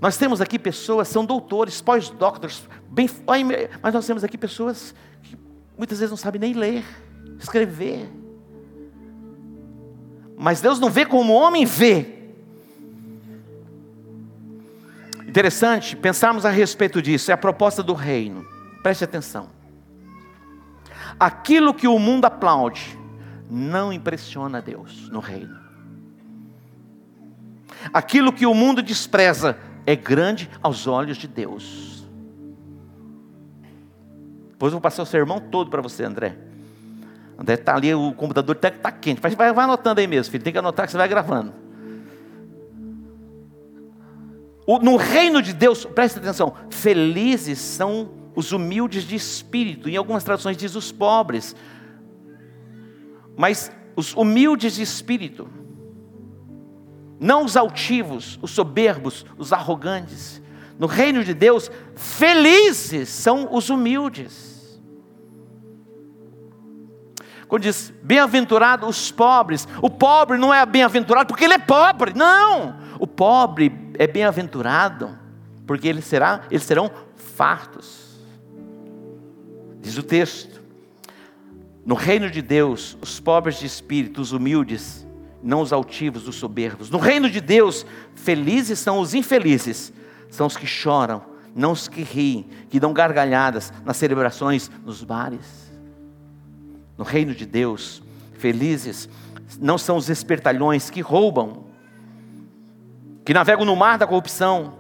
Nós 0.01 0.17
temos 0.17 0.41
aqui 0.41 0.59
pessoas, 0.59 1.09
são 1.09 1.25
doutores, 1.25 1.81
pós-doctors, 1.81 2.69
bem, 2.89 3.09
mas 3.83 3.95
nós 3.95 4.07
temos 4.07 4.23
aqui 4.23 4.39
pessoas 4.39 4.95
que 5.23 5.37
muitas 5.77 5.99
vezes 5.99 6.11
não 6.11 6.17
sabem 6.17 6.41
nem 6.41 6.53
ler 6.53 6.85
escrever. 7.39 8.11
Mas 10.37 10.61
Deus 10.61 10.81
não 10.81 10.91
vê 10.91 11.05
como 11.05 11.33
o 11.33 11.37
homem 11.37 11.65
vê. 11.65 12.15
Interessante 15.27 15.97
pensarmos 15.97 16.47
a 16.47 16.51
respeito 16.51 17.03
disso, 17.03 17.31
é 17.31 17.35
a 17.35 17.37
proposta 17.39 17.83
do 17.83 17.93
reino. 17.93 18.47
Preste 18.83 19.05
atenção. 19.05 19.49
Aquilo 21.19 21.73
que 21.73 21.89
o 21.89 21.99
mundo 21.99 22.25
aplaude 22.25 22.99
não 23.51 23.93
impressiona 23.93 24.61
Deus 24.61 25.09
no 25.11 25.21
reino. 25.21 25.59
Aquilo 27.93 28.33
que 28.33 28.47
o 28.47 28.55
mundo 28.55 28.83
despreza 28.83 29.59
é 29.87 29.95
grande 29.95 30.51
aos 30.63 30.87
olhos 30.87 31.17
de 31.17 31.29
Deus. 31.29 32.07
Depois 34.51 34.73
eu 34.73 34.77
vou 34.77 34.81
passar 34.81 35.03
o 35.03 35.07
sermão 35.07 35.41
todo 35.41 35.71
para 35.71 35.83
você, 35.83 36.05
André. 36.05 36.39
André 37.39 37.55
está 37.55 37.75
ali, 37.75 37.93
o 37.95 38.13
computador 38.13 38.55
está 38.57 38.71
tá 38.71 38.93
quente. 38.93 39.21
Vai, 39.21 39.35
vai 39.35 39.65
anotando 39.65 40.01
aí 40.01 40.07
mesmo, 40.07 40.31
filho. 40.31 40.45
Tem 40.45 40.53
que 40.53 40.59
anotar 40.59 40.87
que 40.87 40.93
você 40.93 40.99
vai 40.99 41.09
gravando. 41.09 41.53
O, 44.67 44.79
no 44.79 44.97
reino 44.97 45.43
de 45.43 45.53
Deus, 45.53 45.85
preste 45.85 46.19
atenção, 46.19 46.55
felizes 46.71 47.59
são 47.59 48.11
os 48.35 48.53
humildes 48.53 49.05
de 49.05 49.15
espírito. 49.15 49.89
Em 49.89 49.97
algumas 49.97 50.25
traduções 50.25 50.57
diz 50.57 50.75
os 50.75 50.91
pobres. 50.91 51.55
Mas 53.37 53.71
os 53.97 54.15
humildes 54.15 54.75
de 54.75 54.83
espírito. 54.83 55.49
Não 57.19 57.45
os 57.45 57.57
altivos, 57.57 58.39
os 58.41 58.53
soberbos, 58.53 59.25
os 59.37 59.53
arrogantes. 59.53 60.43
No 60.79 60.87
reino 60.87 61.23
de 61.23 61.35
Deus, 61.35 61.71
felizes 61.95 63.09
são 63.09 63.49
os 63.53 63.71
humildes. 63.71 64.54
Quando 67.55 67.63
diz 67.63 67.95
bem-aventurado 68.03 68.85
os 68.85 69.13
pobres, 69.13 69.69
o 69.81 69.89
pobre 69.89 70.37
não 70.37 70.53
é 70.53 70.67
bem-aventurado 70.67 71.29
porque 71.29 71.45
ele 71.45 71.55
é 71.55 71.59
pobre, 71.59 72.13
não. 72.13 72.75
O 72.99 73.07
pobre 73.07 73.73
é 73.97 74.09
bem-aventurado 74.09 75.17
porque 75.65 75.87
ele 75.87 76.03
será, 76.03 76.41
eles 76.51 76.65
serão 76.65 76.91
fartos. 77.15 78.19
Diz 79.81 79.97
o 79.97 80.03
texto. 80.03 80.61
No 81.87 81.95
reino 81.95 82.29
de 82.29 82.43
Deus, 82.43 82.99
os 83.01 83.21
pobres 83.21 83.61
de 83.61 83.67
espírito, 83.67 84.21
os 84.21 84.33
humildes, 84.33 85.07
não 85.41 85.61
os 85.61 85.73
altivos, 85.73 86.27
os 86.27 86.35
soberbos. 86.35 86.91
No 86.91 86.99
reino 86.99 87.31
de 87.31 87.41
Deus, 87.41 87.87
felizes 88.17 88.81
são 88.81 88.99
os 88.99 89.15
infelizes, 89.15 89.93
são 90.29 90.49
os 90.49 90.57
que 90.57 90.67
choram, 90.67 91.23
não 91.55 91.71
os 91.71 91.87
que 91.87 92.03
riem, 92.03 92.49
que 92.69 92.81
dão 92.81 92.93
gargalhadas 92.93 93.73
nas 93.85 93.97
celebrações, 93.97 94.69
nos 94.85 95.05
bares 95.05 95.64
no 96.97 97.05
reino 97.05 97.35
de 97.35 97.45
Deus, 97.47 98.03
felizes 98.35 99.09
não 99.61 99.79
são 99.79 99.97
os 99.97 100.09
espertalhões 100.09 100.91
que 100.91 101.01
roubam, 101.01 101.65
que 103.25 103.35
navegam 103.35 103.65
no 103.65 103.77
mar 103.77 103.99
da 103.99 104.07
corrupção, 104.07 104.75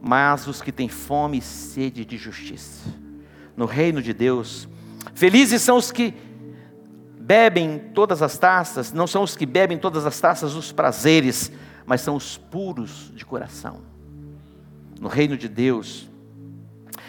mas 0.00 0.46
os 0.46 0.60
que 0.60 0.72
têm 0.72 0.88
fome 0.88 1.38
e 1.38 1.42
sede 1.42 2.04
de 2.04 2.16
justiça. 2.16 2.88
No 3.56 3.66
reino 3.66 4.02
de 4.02 4.12
Deus, 4.12 4.68
felizes 5.14 5.62
são 5.62 5.76
os 5.76 5.92
que 5.92 6.14
bebem 7.18 7.78
todas 7.94 8.20
as 8.20 8.36
taças, 8.36 8.92
não 8.92 9.06
são 9.06 9.22
os 9.22 9.36
que 9.36 9.46
bebem 9.46 9.78
todas 9.78 10.04
as 10.04 10.20
taças 10.20 10.54
dos 10.54 10.72
prazeres, 10.72 11.50
mas 11.86 12.00
são 12.00 12.16
os 12.16 12.36
puros 12.36 13.12
de 13.14 13.24
coração. 13.24 13.80
No 15.00 15.08
reino 15.08 15.36
de 15.36 15.48
Deus, 15.48 16.08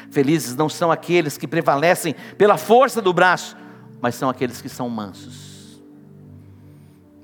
felizes 0.09 0.55
não 0.55 0.69
são 0.69 0.91
aqueles 0.91 1.37
que 1.37 1.47
prevalecem 1.47 2.15
pela 2.37 2.57
força 2.57 3.01
do 3.01 3.13
braço, 3.13 3.57
mas 4.01 4.15
são 4.15 4.29
aqueles 4.29 4.61
que 4.61 4.69
são 4.69 4.89
mansos. 4.89 5.81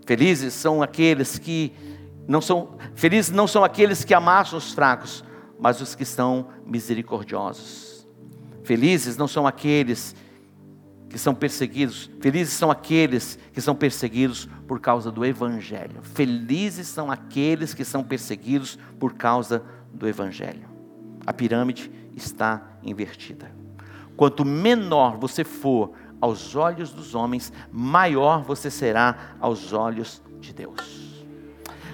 Felizes 0.06 0.54
são 0.54 0.82
aqueles 0.82 1.38
que 1.38 1.74
não 2.28 2.42
são 2.42 2.78
felizes 2.96 3.32
não 3.32 3.48
são 3.48 3.64
aqueles 3.64 4.04
que 4.04 4.14
amassam 4.14 4.58
os 4.58 4.74
fracos, 4.74 5.24
mas 5.60 5.82
os 5.82 5.96
que 5.96 6.06
são 6.06 6.48
misericordiosos. 6.66 8.08
Felizes 8.64 9.18
não 9.18 9.28
são 9.28 9.48
aqueles 9.48 10.16
que 11.10 11.18
são 11.18 11.36
perseguidos, 11.36 12.10
felizes 12.22 12.54
são 12.54 12.72
aqueles 12.72 13.38
que 13.52 13.60
são 13.60 13.76
perseguidos 13.76 14.48
por 14.68 14.80
causa 14.80 15.12
do 15.12 15.26
Evangelho. 15.26 16.02
Felizes 16.02 16.88
são 16.88 17.12
aqueles 17.12 17.74
que 17.74 17.84
são 17.84 18.04
perseguidos 18.04 18.80
por 18.98 19.14
causa 19.14 19.64
do 19.94 20.08
Evangelho. 20.08 20.70
A 21.26 21.34
pirâmide 21.34 21.92
está 22.16 22.62
invertida. 22.82 23.52
Quanto 24.16 24.46
menor 24.46 25.18
você 25.18 25.44
for 25.44 25.92
aos 26.22 26.56
olhos 26.56 26.92
dos 26.92 27.16
homens, 27.16 27.52
maior 27.72 28.44
você 28.44 28.70
será 28.70 29.36
aos 29.40 29.74
olhos 29.74 30.22
de 30.40 30.54
Deus. 30.54 31.26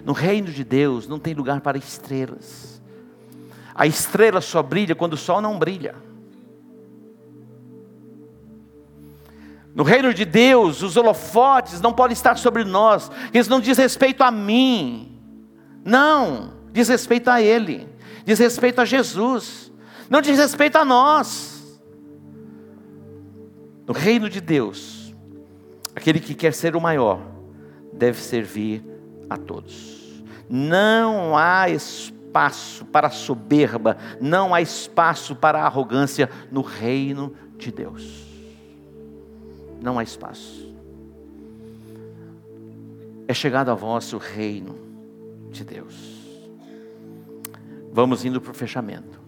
No 0.04 0.14
reino 0.14 0.52
de 0.52 0.64
Deus 0.64 1.08
não 1.08 1.18
tem 1.18 1.34
lugar 1.34 1.62
para 1.62 1.78
estrelas. 1.78 2.82
A 3.74 3.88
estrela 3.88 4.42
só 4.42 4.62
brilha 4.62 4.96
quando 4.96 5.14
o 5.14 5.18
sol 5.18 5.42
não 5.42 5.58
brilha. 5.58 5.96
No 9.74 9.84
reino 9.84 10.12
de 10.14 10.26
Deus, 10.26 10.82
os 10.82 10.98
holofotes 10.98 11.80
não 11.80 11.94
podem 11.94 12.14
estar 12.14 12.36
sobre 12.38 12.64
nós, 12.64 13.12
eles 13.32 13.48
não 13.48 13.60
diz 13.60 13.78
respeito 13.78 14.24
a 14.24 14.32
mim, 14.32 15.22
não, 15.86 16.54
diz 16.74 16.90
respeito 16.90 17.30
a 17.30 17.40
Ele, 17.40 17.88
diz 18.26 18.40
respeito 18.40 18.82
a 18.82 18.86
Jesus, 18.86 19.72
não 20.10 20.20
diz 20.20 20.40
respeito 20.40 20.78
a 20.78 20.84
nós. 20.84 21.57
No 23.88 23.94
reino 23.94 24.30
de 24.30 24.42
Deus, 24.42 25.16
aquele 25.96 26.20
que 26.20 26.36
quer 26.36 26.54
ser 26.54 26.76
o 26.76 26.82
maior, 26.82 27.22
deve 27.94 28.22
servir 28.22 28.84
a 29.30 29.38
todos. 29.38 30.24
Não 30.50 31.36
há 31.38 31.70
espaço 31.70 32.86
para 32.86 33.10
soberba, 33.10 33.98
não 34.22 34.54
há 34.54 34.62
espaço 34.62 35.36
para 35.36 35.64
arrogância 35.64 36.30
no 36.52 36.62
reino 36.62 37.34
de 37.58 37.72
Deus 37.72 38.28
não 39.82 40.00
há 40.00 40.04
espaço. 40.04 40.76
É 43.28 43.34
chegado 43.34 43.70
a 43.70 43.76
vós 43.76 44.14
o 44.14 44.18
reino 44.18 44.78
de 45.50 45.64
Deus. 45.64 45.96
Vamos 47.92 48.24
indo 48.26 48.40
para 48.40 48.52
o 48.52 48.56
fechamento. 48.56 49.20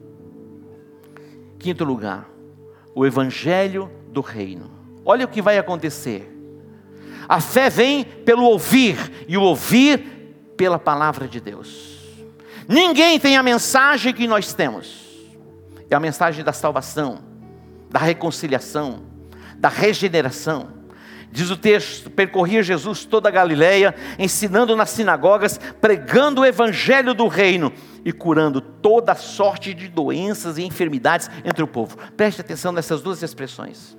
Quinto 1.57 1.84
lugar, 1.84 2.30
o 2.95 3.05
evangelho 3.05 3.89
do 4.20 4.22
reino. 4.22 4.70
Olha 5.05 5.24
o 5.24 5.30
que 5.30 5.41
vai 5.41 5.57
acontecer. 5.57 6.30
A 7.28 7.39
fé 7.39 7.70
vem 7.70 8.03
pelo 8.03 8.43
ouvir, 8.43 9.26
e 9.30 9.38
o 9.38 9.41
ouvir 9.41 9.99
pela 10.57 10.78
palavra 10.78 11.26
de 11.26 11.39
Deus. 11.39 11.99
Ninguém 12.67 13.17
tem 13.17 13.38
a 13.38 13.43
mensagem 13.43 14.13
que 14.13 14.28
nós 14.28 14.53
temos. 14.53 15.07
É 15.89 15.95
a 15.95 15.99
mensagem 15.99 16.43
da 16.43 16.51
salvação, 16.51 17.20
da 17.89 17.99
reconciliação, 17.99 19.03
da 19.55 19.70
regeneração. 19.70 20.67
Diz 21.32 21.49
o 21.49 21.55
texto: 21.55 22.09
percorria 22.09 22.61
Jesus 22.61 23.05
toda 23.05 23.30
a 23.30 23.32
Galiléia, 23.32 23.95
ensinando 24.17 24.76
nas 24.76 24.89
sinagogas, 24.89 25.59
pregando 25.80 26.41
o 26.41 26.45
evangelho 26.45 27.13
do 27.13 27.28
reino 27.28 27.72
e 28.03 28.11
curando 28.11 28.59
toda 28.59 29.15
sorte 29.15 29.74
de 29.74 29.88
doenças 29.88 30.57
e 30.57 30.63
enfermidades 30.63 31.30
entre 31.45 31.63
o 31.63 31.67
povo. 31.67 31.97
Preste 32.17 32.41
atenção 32.41 32.72
nessas 32.72 33.01
duas 33.01 33.24
expressões. 33.24 33.99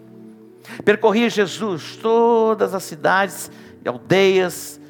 Percorria 0.85 1.29
Jesus 1.29 1.97
todas 1.97 2.75
as 2.75 2.83
cidades 2.83 3.51
e 3.85 3.89
aldeias, 3.89 4.81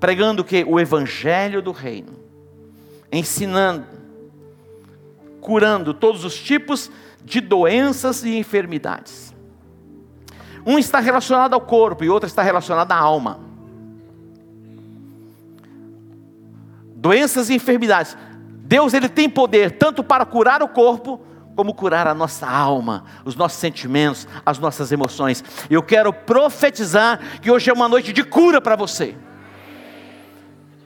pregando 0.00 0.44
que? 0.44 0.64
O 0.64 0.80
evangelho 0.80 1.60
do 1.60 1.72
reino, 1.72 2.12
ensinando, 3.12 3.86
curando 5.40 5.92
todos 5.94 6.24
os 6.24 6.38
tipos 6.38 6.90
de 7.24 7.40
doenças 7.40 8.24
e 8.24 8.36
enfermidades. 8.36 9.34
Um 10.66 10.78
está 10.78 10.98
relacionado 11.00 11.54
ao 11.54 11.60
corpo 11.60 12.04
e 12.04 12.08
outro 12.08 12.26
está 12.26 12.42
relacionado 12.42 12.92
à 12.92 12.96
alma. 12.96 13.40
Doenças 16.94 17.48
e 17.48 17.54
enfermidades. 17.54 18.16
Deus 18.64 18.92
ele 18.92 19.08
tem 19.08 19.30
poder 19.30 19.78
tanto 19.78 20.02
para 20.02 20.26
curar 20.26 20.62
o 20.62 20.68
corpo 20.68 21.20
como 21.58 21.74
curar 21.74 22.06
a 22.06 22.14
nossa 22.14 22.48
alma, 22.48 23.02
os 23.24 23.34
nossos 23.34 23.58
sentimentos, 23.58 24.28
as 24.46 24.60
nossas 24.60 24.92
emoções. 24.92 25.42
Eu 25.68 25.82
quero 25.82 26.12
profetizar 26.12 27.18
que 27.42 27.50
hoje 27.50 27.68
é 27.68 27.72
uma 27.72 27.88
noite 27.88 28.12
de 28.12 28.22
cura 28.22 28.60
para 28.60 28.76
você. 28.76 29.16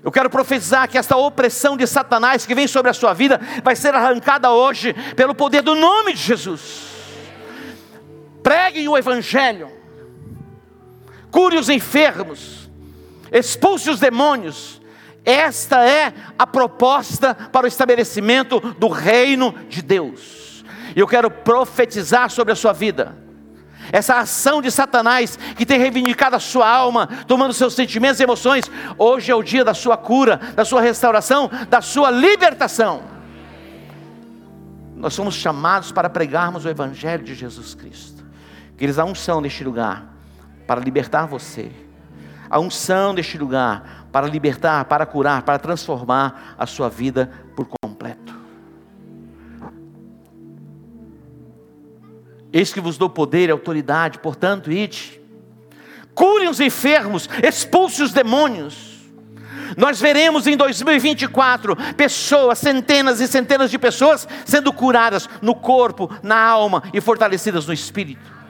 Eu 0.03 0.11
quero 0.11 0.31
profetizar 0.31 0.89
que 0.89 0.97
essa 0.97 1.15
opressão 1.15 1.77
de 1.77 1.87
Satanás 1.87 2.47
que 2.47 2.55
vem 2.55 2.67
sobre 2.67 2.91
a 2.91 2.95
sua 2.95 3.13
vida 3.13 3.39
vai 3.63 3.77
ser 3.77 3.95
arrancada 3.95 4.51
hoje 4.51 4.95
pelo 5.15 5.35
poder 5.35 5.61
do 5.61 5.75
nome 5.75 6.15
de 6.15 6.23
Jesus. 6.23 6.87
Preguem 8.43 8.89
o 8.89 8.97
Evangelho, 8.97 9.71
cure 11.31 11.59
os 11.59 11.69
enfermos, 11.69 12.71
expulse 13.31 13.91
os 13.91 14.01
demônios. 14.01 14.81
Esta 15.23 15.87
é 15.87 16.15
a 16.39 16.47
proposta 16.47 17.35
para 17.35 17.67
o 17.67 17.69
estabelecimento 17.69 18.59
do 18.59 18.89
reino 18.89 19.55
de 19.69 19.83
Deus. 19.83 20.42
E 20.95 21.01
eu 21.01 21.07
quero 21.07 21.31
profetizar 21.31 22.31
sobre 22.31 22.53
a 22.53 22.57
sua 22.57 22.73
vida. 22.73 23.17
Essa 23.91 24.19
ação 24.19 24.63
de 24.63 24.71
Satanás 24.71 25.39
que 25.57 25.67
tem 25.67 25.79
reivindicado 25.79 26.37
a 26.37 26.41
sua 26.41 26.69
alma, 26.69 27.09
tomando 27.27 27.53
seus 27.53 27.75
sentimentos 27.75 28.21
e 28.21 28.23
emoções, 28.23 28.71
hoje 28.97 29.33
é 29.33 29.35
o 29.35 29.43
dia 29.43 29.65
da 29.65 29.75
sua 29.75 29.97
cura, 29.97 30.37
da 30.55 30.65
sua 30.65 30.81
restauração, 30.81 31.51
da 31.69 31.81
sua 31.81 32.11
libertação. 32.11 33.03
Nós 34.95 35.15
somos 35.15 35.35
chamados 35.35 35.91
para 35.91 36.09
pregarmos 36.09 36.65
o 36.65 36.69
Evangelho 36.69 37.25
de 37.25 37.35
Jesus 37.35 37.75
Cristo. 37.75 38.25
Queridos, 38.77 38.99
a 38.99 39.05
unção 39.05 39.41
neste 39.41 39.65
lugar 39.65 40.07
para 40.67 40.81
libertar 40.81 41.27
você. 41.27 41.73
A 42.49 42.61
unção 42.61 43.15
deste 43.15 43.37
lugar 43.37 44.07
para 44.13 44.27
libertar, 44.27 44.85
para 44.85 45.07
curar, 45.07 45.43
para 45.43 45.59
transformar 45.59 46.55
a 46.57 46.67
sua 46.67 46.89
vida 46.89 47.31
por 47.57 47.67
Eis 52.53 52.73
que 52.73 52.81
vos 52.81 52.99
dou 52.99 53.09
poder 53.09 53.49
e 53.49 53.53
autoridade, 53.53 54.19
portanto, 54.19 54.71
ide. 54.71 55.21
Curem 56.15 56.49
os 56.49 56.61
enfermos, 56.61 57.29
expulse 57.43 58.03
os 58.03 58.13
demônios. 58.13 58.93
Nós 59.77 59.99
veremos 59.99 60.47
em 60.47 60.57
2024 60.57 61.75
pessoas, 61.97 62.59
centenas 62.59 63.21
e 63.21 63.27
centenas 63.27 63.71
de 63.71 63.79
pessoas 63.79 64.29
sendo 64.45 64.73
curadas 64.73 65.29
no 65.41 65.55
corpo, 65.55 66.11
na 66.23 66.39
alma 66.39 66.83
e 66.93 67.01
fortalecidas 67.01 67.67
no 67.67 67.73
espírito 67.73 68.43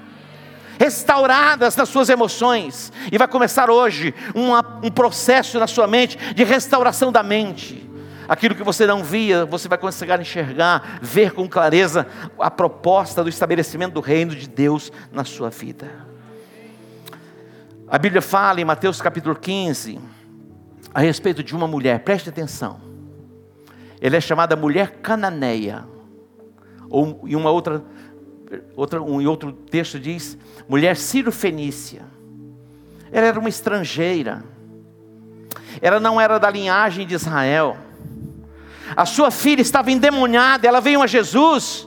restauradas 0.79 1.77
nas 1.77 1.89
suas 1.89 2.09
emoções. 2.09 2.93
E 3.13 3.17
vai 3.17 3.29
começar 3.29 3.71
hoje 3.71 4.13
um 4.35 4.91
processo 4.91 5.61
na 5.61 5.69
sua 5.69 5.87
mente 5.87 6.19
de 6.35 6.43
restauração 6.43 7.13
da 7.13 7.23
mente. 7.23 7.89
Aquilo 8.33 8.55
que 8.55 8.65
você 8.65 8.87
não 8.87 9.05
via, 9.05 9.45
você 9.45 9.69
vai 9.69 9.79
a 9.79 10.23
enxergar, 10.23 11.01
ver 11.03 11.33
com 11.33 11.47
clareza 11.47 12.07
a 12.39 12.51
proposta 12.51 13.23
do 13.23 13.29
estabelecimento 13.29 13.93
do 13.93 14.01
reino 14.01 14.35
de 14.35 14.49
Deus 14.49 14.91
na 15.13 15.23
sua 15.23 15.51
vida. 15.51 15.91
A 17.87 17.99
Bíblia 17.99 18.23
fala 18.23 18.59
em 18.59 18.65
Mateus 18.65 19.03
capítulo 19.03 19.37
15 19.37 20.01
a 20.95 21.01
respeito 21.01 21.43
de 21.43 21.55
uma 21.55 21.67
mulher, 21.67 22.05
preste 22.05 22.31
atenção. 22.31 22.81
Ela 24.01 24.17
é 24.17 24.21
chamada 24.23 24.57
mulher 24.57 25.01
cananeia, 25.03 25.85
ou 26.89 27.21
em 27.29 27.37
uma 27.37 27.51
outra 27.51 27.85
outra, 28.75 29.03
um, 29.03 29.21
em 29.21 29.27
outro 29.27 29.53
texto 29.53 30.01
diz, 30.01 30.39
mulher 30.67 30.97
Ciro-Fenícia. 30.97 32.01
Ela 33.13 33.27
era 33.27 33.39
uma 33.39 33.51
estrangeira. 33.51 34.43
Ela 35.83 36.01
não 36.01 36.19
era 36.19 36.39
da 36.39 36.49
linhagem 36.49 37.07
de 37.07 37.15
Israel. 37.15 37.92
A 38.97 39.07
sua 39.07 39.31
filha 39.31 39.63
estava 39.63 39.91
endemoniada. 39.91 40.67
Ela 40.67 40.81
veio 40.81 41.03
a 41.03 41.07
Jesus, 41.07 41.87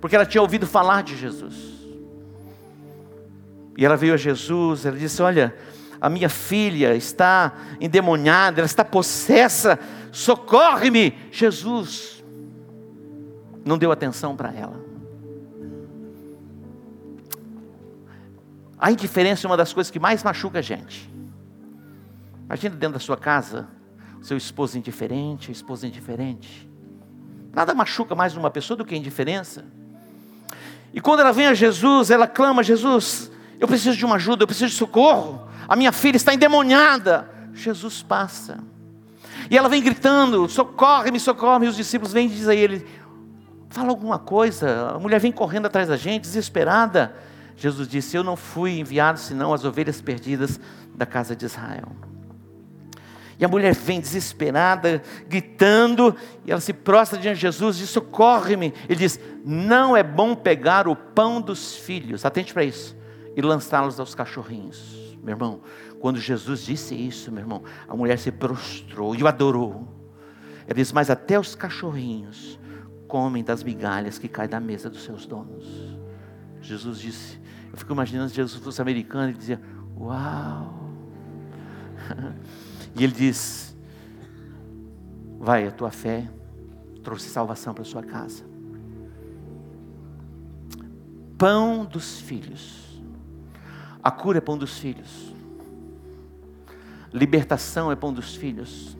porque 0.00 0.16
ela 0.16 0.26
tinha 0.26 0.42
ouvido 0.42 0.66
falar 0.66 1.02
de 1.02 1.16
Jesus. 1.16 1.54
E 3.76 3.84
ela 3.84 3.96
veio 3.96 4.14
a 4.14 4.16
Jesus, 4.16 4.86
ela 4.86 4.96
disse: 4.96 5.22
Olha, 5.22 5.54
a 6.00 6.08
minha 6.08 6.28
filha 6.28 6.94
está 6.94 7.52
endemoniada, 7.80 8.60
ela 8.60 8.66
está 8.66 8.84
possessa, 8.84 9.78
socorre-me. 10.10 11.16
Jesus 11.30 12.24
não 13.64 13.76
deu 13.76 13.92
atenção 13.92 14.36
para 14.36 14.52
ela. 14.52 14.86
A 18.78 18.90
indiferença 18.92 19.46
é 19.46 19.48
uma 19.48 19.56
das 19.56 19.72
coisas 19.72 19.90
que 19.90 19.98
mais 19.98 20.22
machuca 20.22 20.58
a 20.58 20.62
gente. 20.62 21.10
Imagina 22.44 22.76
dentro 22.76 22.94
da 22.94 23.00
sua 23.00 23.16
casa, 23.16 23.66
seu 24.26 24.36
esposo 24.36 24.76
indiferente, 24.76 25.52
esposa 25.52 25.86
indiferente. 25.86 26.68
Nada 27.52 27.72
machuca 27.72 28.12
mais 28.12 28.36
uma 28.36 28.50
pessoa 28.50 28.76
do 28.76 28.84
que 28.84 28.92
a 28.92 28.98
indiferença. 28.98 29.64
E 30.92 31.00
quando 31.00 31.20
ela 31.20 31.32
vem 31.32 31.46
a 31.46 31.54
Jesus, 31.54 32.10
ela 32.10 32.26
clama: 32.26 32.64
Jesus, 32.64 33.30
eu 33.60 33.68
preciso 33.68 33.96
de 33.96 34.04
uma 34.04 34.16
ajuda, 34.16 34.42
eu 34.42 34.46
preciso 34.48 34.72
de 34.72 34.76
socorro. 34.76 35.48
A 35.68 35.76
minha 35.76 35.92
filha 35.92 36.16
está 36.16 36.34
endemoniada. 36.34 37.30
Jesus 37.54 38.02
passa. 38.02 38.58
E 39.48 39.56
ela 39.56 39.68
vem 39.68 39.80
gritando: 39.80 40.48
socorre-me, 40.48 41.20
socorre-me. 41.20 41.66
E 41.66 41.68
os 41.68 41.76
discípulos 41.76 42.12
vêm 42.12 42.26
e 42.26 42.30
dizem 42.30 42.50
a 42.50 42.60
ele: 42.60 42.84
fala 43.70 43.90
alguma 43.90 44.18
coisa. 44.18 44.90
A 44.96 44.98
mulher 44.98 45.20
vem 45.20 45.30
correndo 45.30 45.66
atrás 45.66 45.86
da 45.86 45.96
gente, 45.96 46.22
desesperada. 46.22 47.14
Jesus 47.56 47.86
disse: 47.86 48.16
Eu 48.16 48.24
não 48.24 48.34
fui 48.34 48.80
enviado 48.80 49.20
senão 49.20 49.54
as 49.54 49.64
ovelhas 49.64 50.00
perdidas 50.00 50.58
da 50.96 51.06
casa 51.06 51.36
de 51.36 51.44
Israel. 51.44 52.15
E 53.38 53.44
a 53.44 53.48
mulher 53.48 53.74
vem 53.74 54.00
desesperada, 54.00 55.02
gritando, 55.28 56.14
e 56.44 56.50
ela 56.50 56.60
se 56.60 56.72
prostra 56.72 57.18
diante 57.18 57.36
de 57.36 57.42
Jesus 57.42 57.76
e 57.76 57.80
diz: 57.80 57.90
Socorre-me. 57.90 58.72
Ele 58.88 58.98
diz: 58.98 59.20
Não 59.44 59.96
é 59.96 60.02
bom 60.02 60.34
pegar 60.34 60.88
o 60.88 60.96
pão 60.96 61.40
dos 61.40 61.76
filhos, 61.76 62.24
atente 62.24 62.54
para 62.54 62.64
isso, 62.64 62.96
e 63.36 63.42
lançá-los 63.42 64.00
aos 64.00 64.14
cachorrinhos. 64.14 65.16
Meu 65.22 65.34
irmão, 65.34 65.60
quando 66.00 66.18
Jesus 66.18 66.60
disse 66.60 66.94
isso, 66.94 67.32
meu 67.32 67.42
irmão, 67.42 67.62
a 67.88 67.96
mulher 67.96 68.18
se 68.18 68.30
prostrou 68.30 69.14
e 69.14 69.22
o 69.22 69.28
adorou. 69.28 69.86
Ele 70.66 70.76
diz: 70.76 70.92
Mas 70.92 71.10
até 71.10 71.38
os 71.38 71.54
cachorrinhos 71.54 72.58
comem 73.06 73.44
das 73.44 73.62
migalhas 73.62 74.18
que 74.18 74.28
caem 74.28 74.48
da 74.48 74.60
mesa 74.60 74.88
dos 74.88 75.04
seus 75.04 75.26
donos. 75.26 75.98
Jesus 76.62 76.98
disse: 76.98 77.38
Eu 77.70 77.76
fico 77.76 77.92
imaginando 77.92 78.30
se 78.30 78.36
Jesus 78.36 78.62
fosse 78.62 78.80
americano 78.80 79.30
e 79.30 79.34
dizia: 79.34 79.60
Uau! 79.98 80.86
E 82.98 83.04
ele 83.04 83.12
diz: 83.12 83.76
Vai, 85.38 85.66
a 85.66 85.70
tua 85.70 85.90
fé 85.90 86.28
trouxe 87.02 87.28
salvação 87.28 87.74
para 87.74 87.82
a 87.82 87.86
sua 87.86 88.02
casa. 88.02 88.44
Pão 91.38 91.84
dos 91.84 92.20
filhos. 92.20 93.00
A 94.02 94.10
cura 94.10 94.38
é 94.38 94.40
pão 94.40 94.56
dos 94.56 94.78
filhos. 94.78 95.34
Libertação 97.12 97.92
é 97.92 97.96
pão 97.96 98.12
dos 98.12 98.34
filhos. 98.34 98.96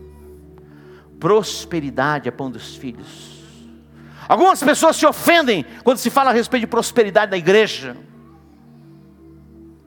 Prosperidade 1.18 2.28
é 2.28 2.30
pão 2.30 2.50
dos 2.50 2.76
filhos. 2.76 3.36
Algumas 4.28 4.62
pessoas 4.62 4.96
se 4.96 5.06
ofendem 5.06 5.64
quando 5.82 5.98
se 5.98 6.10
fala 6.10 6.30
a 6.30 6.32
respeito 6.32 6.62
de 6.62 6.66
prosperidade 6.66 7.30
na 7.30 7.36
igreja. 7.36 7.96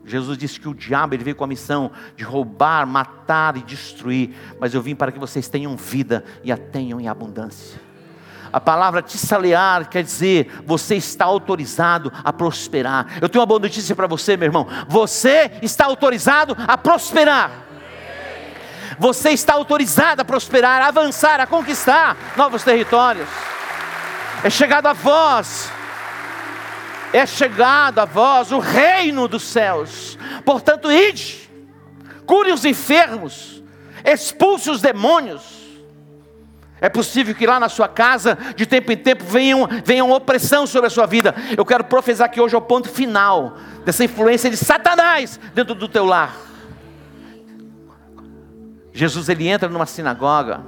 Jesus 0.06 0.38
disse 0.38 0.60
que 0.60 0.68
o 0.68 0.74
diabo 0.74 1.14
ele 1.14 1.24
veio 1.24 1.36
com 1.36 1.44
a 1.44 1.48
missão 1.48 1.92
de 2.16 2.24
roubar, 2.24 2.88
matar 2.88 3.58
e 3.58 3.62
destruir, 3.62 4.34
mas 4.60 4.74
eu 4.74 4.82
vim 4.82 4.96
para 4.96 5.12
que 5.12 5.20
vocês 5.20 5.48
tenham 5.48 5.76
vida 5.76 6.24
e 6.44 6.52
a 6.52 6.58
tenham 6.58 7.00
em 7.00 7.08
abundância. 7.08 7.80
A 8.52 8.60
palavra 8.60 9.02
tissalear 9.02 9.88
quer 9.88 10.04
dizer 10.04 10.62
você 10.66 10.96
está 10.96 11.26
autorizado 11.26 12.12
a 12.24 12.34
prosperar. 12.34 13.20
Eu 13.22 13.30
tenho 13.30 13.42
uma 13.42 13.46
boa 13.46 13.60
notícia 13.60 13.96
para 13.96 14.08
você, 14.08 14.36
meu 14.36 14.48
irmão. 14.48 14.68
Você 14.88 15.52
está 15.62 15.86
autorizado 15.86 16.58
a 16.68 16.78
prosperar. 16.78 17.52
Você 18.98 19.30
está 19.30 19.54
autorizado 19.54 20.22
a 20.22 20.26
prosperar, 20.26 20.82
a 20.82 20.88
avançar, 20.88 21.40
a 21.40 21.46
conquistar 21.46 22.18
novos 22.36 22.64
territórios. 22.64 23.30
É 24.44 24.50
chegado 24.50 24.88
a 24.88 24.94
vós 24.94 25.72
é 27.14 27.26
chegado 27.26 28.00
a 28.00 28.06
vós 28.06 28.52
o 28.52 28.60
reino 28.60 29.28
dos 29.28 29.44
céus. 29.44 30.18
Portanto, 30.46 30.92
ide, 30.92 31.50
cure 32.26 32.52
os 32.52 32.66
enfermos, 32.66 33.64
expulse 34.06 34.70
os 34.70 34.82
demônios. 34.82 35.60
É 36.82 36.88
possível 36.88 37.36
que 37.36 37.46
lá 37.46 37.60
na 37.60 37.68
sua 37.68 37.90
casa, 37.90 38.38
de 38.56 38.66
tempo 38.66 38.92
em 38.92 38.98
tempo, 38.98 39.24
venham, 39.26 39.68
venham 39.84 40.12
opressão 40.12 40.66
sobre 40.66 40.88
a 40.88 40.90
sua 40.90 41.06
vida. 41.06 41.36
Eu 41.58 41.66
quero 41.66 41.84
profetizar 41.84 42.32
que 42.32 42.40
hoje 42.40 42.56
é 42.56 42.58
o 42.58 42.62
ponto 42.62 42.88
final 42.88 43.58
dessa 43.84 44.04
influência 44.04 44.50
de 44.50 44.56
Satanás 44.56 45.40
dentro 45.54 45.76
do 45.76 45.90
teu 45.90 46.06
lar. 46.06 46.36
Jesus 48.94 49.28
ele 49.28 49.48
entra 49.48 49.68
numa 49.68 49.86
sinagoga. 49.86 50.62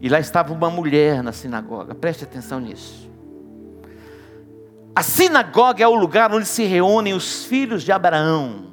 E 0.00 0.08
lá 0.08 0.20
estava 0.20 0.52
uma 0.52 0.70
mulher 0.70 1.22
na 1.22 1.32
sinagoga. 1.32 1.94
Preste 1.94 2.24
atenção 2.24 2.60
nisso. 2.60 3.07
A 4.98 5.02
sinagoga 5.04 5.84
é 5.84 5.86
o 5.86 5.94
lugar 5.94 6.34
onde 6.34 6.44
se 6.44 6.64
reúnem 6.64 7.14
os 7.14 7.44
filhos 7.44 7.84
de 7.84 7.92
Abraão. 7.92 8.72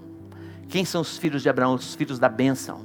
Quem 0.68 0.84
são 0.84 1.02
os 1.02 1.20
filhos 1.20 1.44
de 1.44 1.50
Abraão? 1.50 1.76
Os 1.76 1.94
filhos 1.94 2.18
da 2.18 2.28
bênção. 2.28 2.84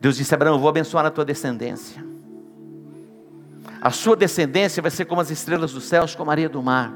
Deus 0.00 0.16
disse 0.16 0.34
a 0.34 0.36
Abraão: 0.36 0.56
Eu 0.56 0.58
vou 0.58 0.68
abençoar 0.68 1.06
a 1.06 1.12
tua 1.12 1.24
descendência. 1.24 2.04
A 3.80 3.92
sua 3.92 4.16
descendência 4.16 4.82
vai 4.82 4.90
ser 4.90 5.04
como 5.04 5.20
as 5.20 5.30
estrelas 5.30 5.72
dos 5.72 5.84
céus, 5.84 6.12
como 6.12 6.28
a 6.28 6.34
areia 6.34 6.48
do 6.48 6.60
mar. 6.60 6.92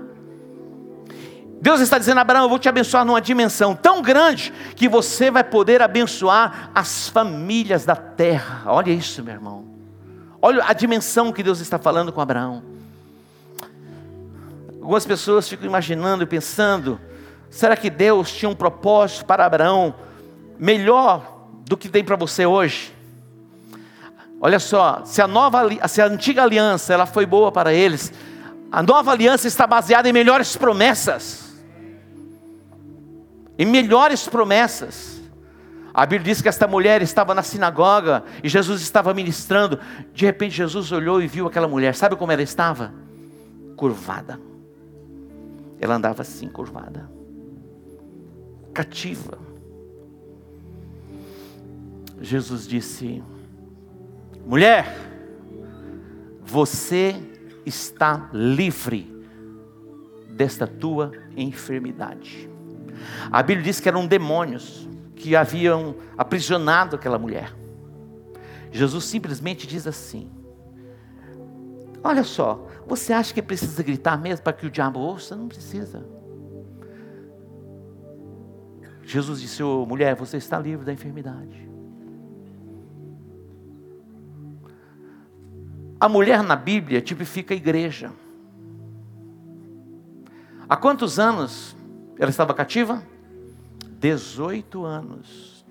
Deus 1.61 1.81
está 1.81 1.97
dizendo 1.97 2.19
a 2.19 2.23
Abraão: 2.23 2.43
Eu 2.43 2.49
vou 2.49 2.59
te 2.59 2.69
abençoar 2.69 3.05
numa 3.05 3.21
dimensão 3.21 3.77
tão 3.77 4.03
grande 4.03 4.53
que 4.75 4.89
você 4.89 5.31
vai 5.31 5.45
poder 5.45 5.81
abençoar 5.81 6.73
as 6.75 7.09
famílias 7.09 7.85
da 7.85 7.95
terra. 7.95 8.65
Olha 8.67 8.91
isso, 8.91 9.23
meu 9.23 9.35
irmão. 9.35 9.67
Olha 10.43 10.65
a 10.67 10.73
dimensão 10.73 11.33
que 11.33 11.45
Deus 11.45 11.61
está 11.61 11.79
falando 11.79 12.13
com 12.13 12.21
Abraão. 12.21 12.72
Algumas 14.83 15.07
pessoas 15.07 15.49
ficam 15.49 15.65
imaginando 15.65 16.25
e 16.25 16.27
pensando: 16.27 17.01
será 17.49 17.77
que 17.77 17.89
Deus 17.89 18.33
tinha 18.33 18.49
um 18.49 18.55
propósito 18.55 19.25
para 19.25 19.47
Abraão 19.47 19.95
melhor 20.59 21.47
do 21.65 21.77
que 21.77 21.89
tem 21.89 22.03
para 22.03 22.17
você 22.17 22.45
hoje? 22.45 22.93
Olha 24.41 24.59
só, 24.59 25.03
se 25.05 25.23
a 25.23 25.29
nova, 25.29 25.69
se 25.87 26.03
a 26.03 26.07
antiga 26.07 26.43
aliança 26.43 26.93
ela 26.93 27.07
foi 27.07 27.25
boa 27.25 27.53
para 27.53 27.73
eles, 27.73 28.13
a 28.73 28.83
nova 28.83 29.13
aliança 29.13 29.47
está 29.47 29.69
baseada 29.69 30.09
em 30.09 30.13
melhores 30.13 30.57
promessas. 30.57 31.55
Em 33.57 33.65
melhores 33.65 34.27
promessas. 34.27 35.23
A 35.95 36.05
Bíblia 36.05 36.33
diz 36.33 36.43
que 36.43 36.49
esta 36.49 36.67
mulher 36.67 37.03
estava 37.03 37.37
na 37.37 37.45
sinagoga 37.45 38.25
e 38.43 38.49
Jesus 38.49 38.83
estava 38.83 39.15
ministrando. 39.15 39.79
De 40.13 40.27
repente 40.27 40.57
Jesus 40.57 40.91
olhou 40.91 41.23
e 41.23 41.29
viu 41.29 41.47
aquela 41.47 41.69
mulher. 41.69 41.95
Sabe 41.95 42.17
como 42.17 42.33
ela 42.33 42.43
estava? 42.43 42.93
Curvada 43.77 44.52
ela 45.83 45.97
andava 45.97 46.23
assim, 46.23 46.49
curvada, 46.49 47.11
cativa. 48.73 49.37
Jesus 52.21 52.69
disse: 52.69 53.21
mulher, 54.47 54.87
você 56.41 57.17
está 57.67 58.31
livre 58.33 59.13
desta 60.29 60.69
tua 60.69 61.11
enfermidade. 61.37 62.49
A 63.29 63.43
Bíblia 63.43 63.65
diz 63.65 63.81
que 63.81 63.89
eram 63.89 64.07
demônios 64.07 64.89
que 65.17 65.35
haviam 65.35 65.97
aprisionado 66.17 66.95
aquela 66.95 67.19
mulher. 67.19 67.53
Jesus 68.71 69.05
simplesmente 69.07 69.67
diz 69.67 69.85
assim: 69.85 70.31
Olha 72.05 72.25
só, 72.25 72.67
você 72.87 73.13
acha 73.13 73.33
que 73.33 73.41
precisa 73.41 73.83
gritar 73.83 74.19
mesmo 74.19 74.43
para 74.43 74.53
que 74.53 74.67
o 74.67 74.71
diabo 74.71 74.99
ouça? 74.99 75.37
Não 75.37 75.47
precisa. 75.47 76.05
Jesus 79.05 79.41
disse: 79.41 79.63
oh, 79.63 79.87
mulher, 79.87 80.17
você 80.17 80.37
está 80.37 80.59
livre 80.59 80.85
da 80.85 80.93
enfermidade. 80.93 81.71
A 86.01 86.09
mulher 86.09 86.43
na 86.43 86.57
Bíblia 86.57 87.01
tipifica 87.01 87.55
a 87.55 87.57
igreja. 87.57 88.11
Há 90.69 90.77
quantos 90.77 91.21
anos 91.21 91.77
ela 92.19 92.31
estava 92.31 92.53
cativa? 92.53 93.03
18 94.01 94.85
anos. 94.85 95.65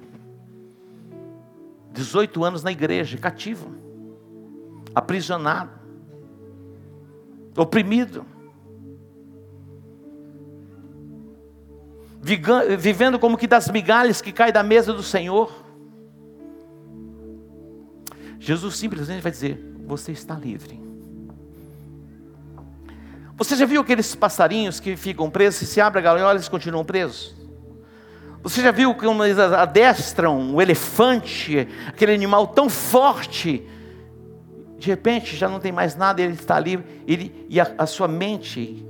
18 1.92 2.42
anos 2.46 2.64
na 2.64 2.72
igreja, 2.72 3.18
cativa, 3.18 3.68
aprisionada 4.96 5.81
oprimido, 7.56 8.26
vivendo 12.78 13.18
como 13.18 13.38
que 13.38 13.48
das 13.48 13.70
migalhas 13.70 14.22
que 14.22 14.32
caem 14.32 14.54
da 14.54 14.64
mesa 14.64 14.94
do 14.94 15.04
Senhor. 15.04 15.52
Jesus 18.40 18.76
simplesmente 18.78 19.22
vai 19.22 19.32
dizer: 19.32 19.60
Você 19.86 20.12
está 20.12 20.36
livre. 20.36 20.80
Você 23.38 23.56
já 23.56 23.66
viu 23.66 23.82
aqueles 23.82 24.14
passarinhos 24.14 24.80
que 24.80 24.96
ficam 24.96 25.30
presos, 25.30 25.68
se 25.68 25.82
abre 25.82 26.00
a 26.00 26.02
gaiola, 26.04 26.34
eles 26.36 26.48
continuam 26.48 26.86
presos? 26.86 27.34
Você 28.44 28.62
já 28.62 28.72
viu 28.72 28.94
como 28.94 29.24
eles 29.24 29.38
adestram 29.38 30.56
o 30.56 30.62
elefante, 30.62 31.68
aquele 31.88 32.14
animal 32.14 32.48
tão 32.48 32.70
forte, 32.70 33.68
de 34.82 34.88
repente 34.88 35.38
já 35.38 35.48
não 35.48 35.60
tem 35.60 35.72
mais 35.72 35.96
nada, 35.96 36.24
ele 36.24 36.34
está 36.34 36.60
livre, 36.60 37.04
ele, 37.08 37.46
e 37.48 37.62
a, 37.62 37.72
a 37.78 37.86
sua 37.86 38.08
mente 38.08 38.84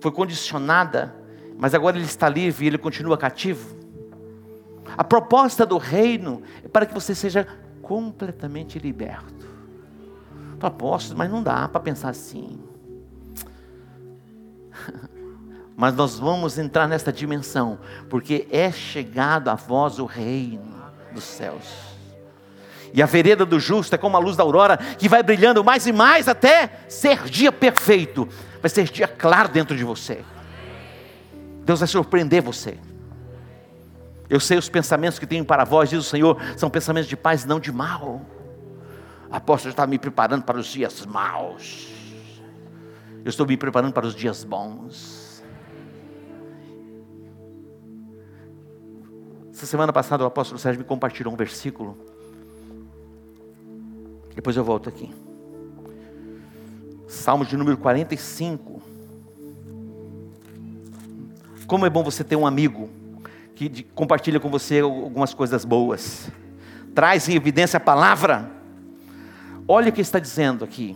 foi 0.00 0.10
condicionada, 0.10 1.14
mas 1.58 1.74
agora 1.74 1.98
ele 1.98 2.06
está 2.06 2.26
livre 2.26 2.64
e 2.64 2.68
ele 2.68 2.78
continua 2.78 3.18
cativo. 3.18 3.76
A 4.96 5.04
proposta 5.04 5.66
do 5.66 5.76
reino 5.76 6.42
é 6.64 6.68
para 6.68 6.86
que 6.86 6.94
você 6.94 7.14
seja 7.14 7.46
completamente 7.82 8.78
liberto. 8.78 9.46
Apóstolo, 10.58 11.18
mas 11.18 11.30
não 11.30 11.42
dá 11.42 11.68
para 11.68 11.80
pensar 11.80 12.08
assim. 12.08 12.58
mas 15.76 15.94
nós 15.94 16.18
vamos 16.18 16.56
entrar 16.56 16.88
nesta 16.88 17.12
dimensão, 17.12 17.78
porque 18.08 18.48
é 18.50 18.72
chegado 18.72 19.48
a 19.48 19.54
vós 19.54 19.98
o 19.98 20.06
reino 20.06 20.74
dos 21.12 21.24
céus. 21.24 21.85
E 22.96 23.02
a 23.02 23.06
vereda 23.06 23.44
do 23.44 23.60
justo 23.60 23.94
é 23.94 23.98
como 23.98 24.16
a 24.16 24.18
luz 24.18 24.38
da 24.38 24.42
aurora 24.42 24.78
que 24.78 25.06
vai 25.06 25.22
brilhando 25.22 25.62
mais 25.62 25.86
e 25.86 25.92
mais 25.92 26.28
até 26.28 26.80
ser 26.88 27.24
dia 27.24 27.52
perfeito. 27.52 28.26
vai 28.62 28.70
ser 28.70 28.84
dia 28.84 29.06
claro 29.06 29.50
dentro 29.50 29.76
de 29.76 29.84
você. 29.84 30.24
Deus 31.62 31.80
vai 31.80 31.86
surpreender 31.86 32.40
você. 32.40 32.78
Eu 34.30 34.40
sei 34.40 34.56
os 34.56 34.70
pensamentos 34.70 35.18
que 35.18 35.26
tenho 35.26 35.44
para 35.44 35.62
vós, 35.62 35.90
diz 35.90 35.98
o 35.98 36.02
Senhor, 36.02 36.40
são 36.56 36.70
pensamentos 36.70 37.06
de 37.06 37.18
paz, 37.18 37.44
não 37.44 37.60
de 37.60 37.70
mal. 37.70 38.22
Apóstolo 39.30 39.72
está 39.72 39.86
me 39.86 39.98
preparando 39.98 40.44
para 40.44 40.56
os 40.56 40.66
dias 40.66 41.04
maus. 41.04 41.92
Eu 43.22 43.28
estou 43.28 43.46
me 43.46 43.58
preparando 43.58 43.92
para 43.92 44.06
os 44.06 44.14
dias 44.14 44.42
bons. 44.42 45.44
Essa 49.52 49.66
semana 49.66 49.92
passada 49.92 50.24
o 50.24 50.26
apóstolo 50.26 50.58
Sérgio 50.58 50.80
me 50.80 50.86
compartilhou 50.86 51.34
um 51.34 51.36
versículo. 51.36 52.15
Depois 54.36 54.54
eu 54.54 54.62
volto 54.62 54.88
aqui. 54.90 55.10
Salmo 57.08 57.46
de 57.46 57.56
número 57.56 57.78
45. 57.78 58.82
Como 61.66 61.86
é 61.86 61.90
bom 61.90 62.04
você 62.04 62.22
ter 62.22 62.36
um 62.36 62.46
amigo 62.46 62.90
que 63.54 63.82
compartilha 63.94 64.38
com 64.38 64.50
você 64.50 64.80
algumas 64.80 65.32
coisas 65.32 65.64
boas. 65.64 66.30
Traz 66.94 67.30
em 67.30 67.34
evidência 67.34 67.78
a 67.78 67.80
palavra. 67.80 68.50
Olha 69.66 69.88
o 69.88 69.92
que 69.92 70.02
está 70.02 70.18
dizendo 70.18 70.64
aqui. 70.64 70.94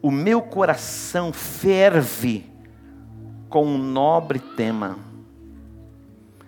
O 0.00 0.10
meu 0.12 0.40
coração 0.40 1.32
ferve 1.32 2.49
com 3.50 3.66
um 3.66 3.76
nobre 3.76 4.38
tema, 4.38 4.96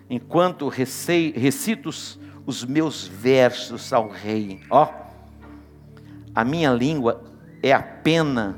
enquanto 0.09 0.69
recei, 0.69 1.33
recito 1.33 1.89
os 2.45 2.63
meus 2.63 3.05
versos 3.05 3.91
ao 3.91 4.09
rei. 4.09 4.61
Ó, 4.69 4.87
a 6.33 6.45
minha 6.45 6.71
língua 6.71 7.21
é 7.61 7.73
a 7.73 7.83
pena 7.83 8.57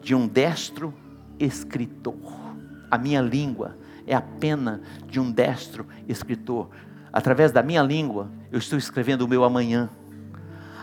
de 0.00 0.14
um 0.14 0.28
destro 0.28 0.94
escritor. 1.38 2.16
A 2.88 2.96
minha 2.96 3.20
língua 3.20 3.76
é 4.06 4.14
a 4.14 4.22
pena 4.22 4.80
de 5.08 5.18
um 5.18 5.30
destro 5.30 5.86
escritor. 6.08 6.70
Através 7.12 7.50
da 7.50 7.62
minha 7.62 7.82
língua, 7.82 8.30
eu 8.52 8.58
estou 8.60 8.78
escrevendo 8.78 9.22
o 9.22 9.28
meu 9.28 9.42
amanhã. 9.42 9.90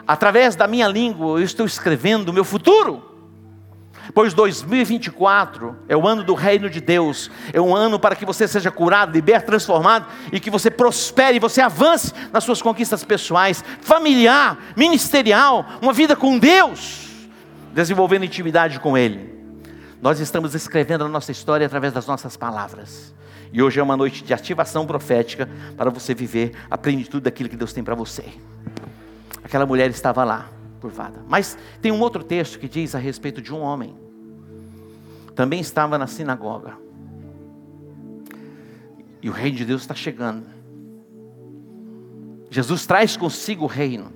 Através 0.06 0.54
da 0.56 0.68
minha 0.68 0.90
língua, 0.90 1.40
eu 1.40 1.44
estou 1.44 1.66
escrevendo 1.66 2.28
o 2.30 2.34
meu 2.34 2.44
futuro. 2.44 3.13
Pois 4.14 4.34
2024 4.34 5.76
é 5.88 5.98
o 5.98 6.08
ano 6.08 6.24
do 6.24 6.36
reino 6.36 6.70
de 6.70 6.80
Deus, 6.80 7.32
é 7.52 7.60
um 7.60 7.76
ano 7.76 8.00
para 8.00 8.16
que 8.16 8.26
você 8.26 8.48
seja 8.48 8.70
curado, 8.70 9.12
liberto, 9.12 9.48
transformado 9.48 10.06
e 10.32 10.40
que 10.40 10.52
você 10.52 10.70
prospere, 10.70 11.40
você 11.40 11.62
avance 11.62 12.14
nas 12.32 12.44
suas 12.44 12.62
conquistas 12.62 13.04
pessoais, 13.04 13.64
familiar, 13.82 14.60
ministerial, 14.78 15.66
uma 15.82 15.92
vida 15.92 16.16
com 16.16 16.38
Deus, 16.38 17.10
desenvolvendo 17.74 18.24
intimidade 18.24 18.80
com 18.80 18.96
Ele. 18.96 19.34
Nós 20.00 20.20
estamos 20.20 20.54
escrevendo 20.54 21.06
a 21.06 21.10
nossa 21.10 21.32
história 21.32 21.66
através 21.66 21.92
das 21.92 22.06
nossas 22.06 22.38
palavras. 22.38 23.14
E 23.52 23.64
hoje 23.64 23.80
é 23.80 23.84
uma 23.84 23.98
noite 23.98 24.24
de 24.24 24.34
ativação 24.34 24.86
profética 24.86 25.50
para 25.76 25.90
você 25.90 26.14
viver 26.14 26.52
a 26.70 26.78
plenitude 26.78 27.24
daquilo 27.24 27.50
que 27.50 27.56
Deus 27.56 27.74
tem 27.74 27.84
para 27.84 27.96
você. 27.96 28.26
Aquela 29.44 29.66
mulher 29.66 29.90
estava 29.90 30.24
lá, 30.24 30.50
curvada. 30.80 31.24
Mas 31.28 31.58
tem 31.82 31.92
um 31.92 32.00
outro 32.00 32.24
texto 32.24 32.60
que 32.60 32.68
diz 32.68 32.94
a 32.94 33.00
respeito 33.00 33.42
de 33.42 33.54
um 33.54 33.62
homem. 33.62 34.03
Também 35.36 35.60
estava 35.60 35.98
na 35.98 36.08
sinagoga. 36.08 36.78
E 39.22 39.30
o 39.30 39.32
reino 39.32 39.58
de 39.58 39.66
Deus 39.66 39.82
está 39.82 39.96
chegando. 39.96 40.46
Jesus 42.50 42.86
traz 42.86 43.18
consigo 43.18 43.64
o 43.64 43.68
reino. 43.68 44.12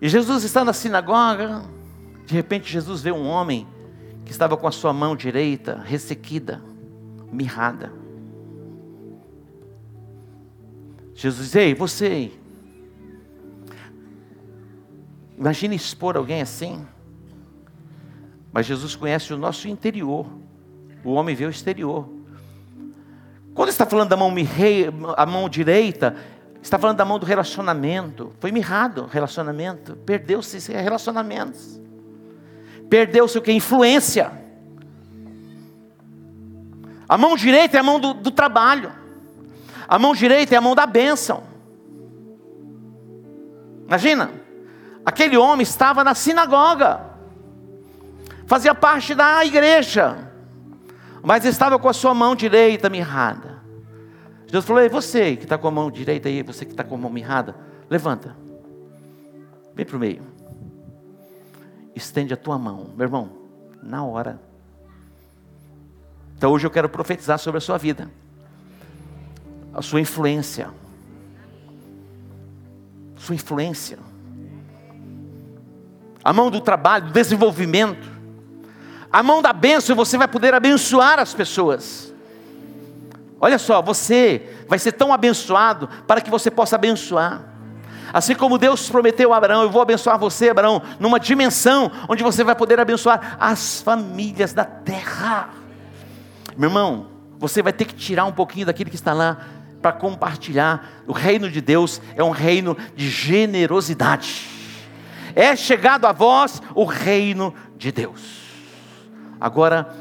E 0.00 0.08
Jesus 0.08 0.44
está 0.44 0.64
na 0.64 0.72
sinagoga. 0.72 1.62
De 2.26 2.34
repente, 2.34 2.70
Jesus 2.70 3.02
vê 3.02 3.12
um 3.12 3.26
homem 3.26 3.66
que 4.24 4.32
estava 4.32 4.56
com 4.56 4.66
a 4.66 4.72
sua 4.72 4.92
mão 4.92 5.16
direita 5.16 5.80
ressequida, 5.84 6.62
mirrada. 7.30 7.92
Jesus 11.14 11.46
diz: 11.46 11.56
Ei, 11.56 11.74
você. 11.74 12.32
Imagine 15.38 15.76
expor 15.76 16.16
alguém 16.16 16.42
assim. 16.42 16.84
Mas 18.52 18.66
Jesus 18.66 18.94
conhece 18.94 19.32
o 19.32 19.38
nosso 19.38 19.66
interior. 19.66 20.26
O 21.02 21.12
homem 21.12 21.34
vê 21.34 21.46
o 21.46 21.50
exterior. 21.50 22.08
Quando 23.54 23.70
está 23.70 23.86
falando 23.86 24.10
da 24.10 24.16
mão, 24.16 24.32
a 25.16 25.26
mão 25.26 25.48
direita, 25.48 26.16
está 26.62 26.78
falando 26.78 26.98
da 26.98 27.04
mão 27.04 27.18
do 27.18 27.26
relacionamento. 27.26 28.32
Foi 28.40 28.52
mirrado 28.52 29.04
o 29.04 29.06
relacionamento. 29.06 29.96
Perdeu-se 29.96 30.72
relacionamentos 30.72 31.82
perdeu-se 32.92 33.38
o 33.38 33.40
que? 33.40 33.50
Influência. 33.50 34.30
A 37.08 37.16
mão 37.16 37.34
direita 37.34 37.78
é 37.78 37.80
a 37.80 37.82
mão 37.82 37.98
do, 37.98 38.12
do 38.12 38.30
trabalho. 38.30 38.92
A 39.88 39.98
mão 39.98 40.14
direita 40.14 40.54
é 40.54 40.58
a 40.58 40.60
mão 40.60 40.74
da 40.74 40.84
bênção. 40.84 41.42
Imagina, 43.86 44.30
aquele 45.06 45.38
homem 45.38 45.62
estava 45.62 46.04
na 46.04 46.14
sinagoga, 46.14 47.00
fazia 48.52 48.74
parte 48.74 49.14
da 49.14 49.42
igreja, 49.46 50.30
mas 51.22 51.46
estava 51.46 51.78
com 51.78 51.88
a 51.88 51.92
sua 51.94 52.12
mão 52.12 52.36
direita 52.36 52.90
mirrada. 52.90 53.62
Jesus 54.46 54.66
falou: 54.66 54.82
Ei, 54.82 54.90
você 54.90 55.36
que 55.36 55.44
está 55.44 55.56
com 55.56 55.68
a 55.68 55.70
mão 55.70 55.90
direita 55.90 56.28
aí, 56.28 56.42
você 56.42 56.66
que 56.66 56.72
está 56.72 56.84
com 56.84 56.94
a 56.94 56.98
mão 56.98 57.10
mirrada, 57.10 57.56
levanta, 57.88 58.36
vem 59.74 59.86
para 59.86 59.96
o 59.96 59.98
meio. 59.98 60.22
Estende 61.96 62.34
a 62.34 62.36
tua 62.36 62.58
mão, 62.58 62.90
meu 62.94 63.06
irmão, 63.06 63.32
na 63.82 64.04
hora. 64.04 64.38
Então 66.36 66.52
hoje 66.52 66.66
eu 66.66 66.70
quero 66.70 66.90
profetizar 66.90 67.38
sobre 67.38 67.56
a 67.56 67.60
sua 67.62 67.78
vida, 67.78 68.10
a 69.72 69.80
sua 69.80 69.98
influência, 69.98 70.68
sua 73.16 73.34
influência, 73.34 73.98
a 76.22 76.34
mão 76.34 76.50
do 76.50 76.60
trabalho, 76.60 77.06
do 77.06 77.12
desenvolvimento, 77.12 78.11
a 79.12 79.22
mão 79.22 79.42
da 79.42 79.52
bênção, 79.52 79.94
você 79.94 80.16
vai 80.16 80.26
poder 80.26 80.54
abençoar 80.54 81.18
as 81.18 81.34
pessoas. 81.34 82.12
Olha 83.38 83.58
só, 83.58 83.82
você 83.82 84.64
vai 84.68 84.78
ser 84.78 84.92
tão 84.92 85.12
abençoado 85.12 85.88
para 86.06 86.20
que 86.20 86.30
você 86.30 86.50
possa 86.50 86.76
abençoar. 86.76 87.42
Assim 88.12 88.34
como 88.34 88.56
Deus 88.56 88.88
prometeu 88.88 89.32
a 89.32 89.36
Abraão, 89.36 89.62
eu 89.62 89.70
vou 89.70 89.82
abençoar 89.82 90.18
você, 90.18 90.48
Abraão, 90.48 90.80
numa 90.98 91.20
dimensão 91.20 91.90
onde 92.08 92.22
você 92.22 92.42
vai 92.44 92.54
poder 92.54 92.78
abençoar 92.80 93.36
as 93.38 93.82
famílias 93.82 94.52
da 94.52 94.64
terra. 94.64 95.50
Meu 96.56 96.70
irmão, 96.70 97.08
você 97.38 97.62
vai 97.62 97.72
ter 97.72 97.84
que 97.84 97.94
tirar 97.94 98.24
um 98.24 98.32
pouquinho 98.32 98.66
daquilo 98.66 98.90
que 98.90 98.96
está 98.96 99.12
lá 99.12 99.38
para 99.82 99.92
compartilhar. 99.92 101.02
O 101.06 101.12
reino 101.12 101.50
de 101.50 101.60
Deus 101.60 102.00
é 102.14 102.22
um 102.22 102.30
reino 102.30 102.76
de 102.94 103.10
generosidade. 103.10 104.48
É 105.34 105.56
chegado 105.56 106.06
a 106.06 106.12
vós 106.12 106.62
o 106.74 106.84
reino 106.84 107.54
de 107.76 107.90
Deus. 107.90 108.41
Agora, 109.42 109.92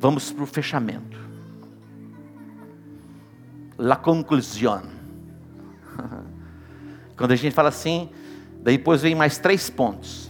vamos 0.00 0.32
para 0.32 0.42
o 0.42 0.46
fechamento. 0.46 1.16
La 3.78 3.94
conclusión. 3.94 4.82
Quando 7.16 7.30
a 7.30 7.36
gente 7.36 7.54
fala 7.54 7.68
assim, 7.68 8.10
depois 8.60 9.00
vem 9.00 9.14
mais 9.14 9.38
três 9.38 9.70
pontos. 9.70 10.28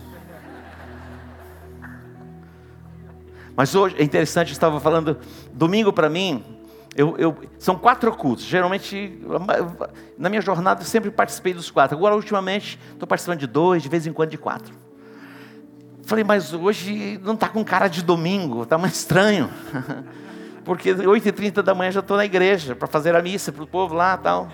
Mas 3.57 3.75
hoje 3.75 3.97
é 3.99 4.05
interessante, 4.05 4.49
eu 4.49 4.53
estava 4.53 4.79
falando, 4.79 5.17
domingo 5.55 5.91
para 5.91 6.11
mim, 6.11 6.45
eu, 6.95 7.17
eu, 7.17 7.39
são 7.59 7.75
quatro 7.75 8.15
cultos. 8.15 8.45
Geralmente, 8.45 9.19
na 10.19 10.29
minha 10.29 10.43
jornada, 10.43 10.83
eu 10.83 10.87
sempre 10.87 11.11
participei 11.11 11.55
dos 11.55 11.71
quatro. 11.71 11.97
Agora, 11.97 12.15
ultimamente, 12.15 12.79
estou 12.93 13.09
participando 13.09 13.39
de 13.39 13.47
dois, 13.47 13.83
de 13.83 13.89
vez 13.89 14.07
em 14.07 14.13
quando 14.13 14.29
de 14.29 14.37
quatro. 14.37 14.88
Falei, 16.09 16.25
mas 16.25 16.55
hoje 16.55 17.21
não 17.23 17.35
está 17.35 17.51
com 17.51 17.63
cara 17.63 17.87
de 17.87 18.03
domingo, 18.03 18.63
está 18.63 18.79
mais 18.79 18.95
estranho. 18.95 19.51
Porque 20.65 20.95
8h30 20.95 21.61
da 21.61 21.75
manhã 21.75 21.91
já 21.91 22.01
estou 22.01 22.17
na 22.17 22.25
igreja 22.25 22.75
para 22.75 22.89
fazer 22.89 23.15
a 23.15 23.21
missa 23.21 23.53
para 23.53 23.63
o 23.63 23.67
povo 23.67 23.95
lá 23.95 24.15
e 24.19 24.23
tal. 24.25 24.49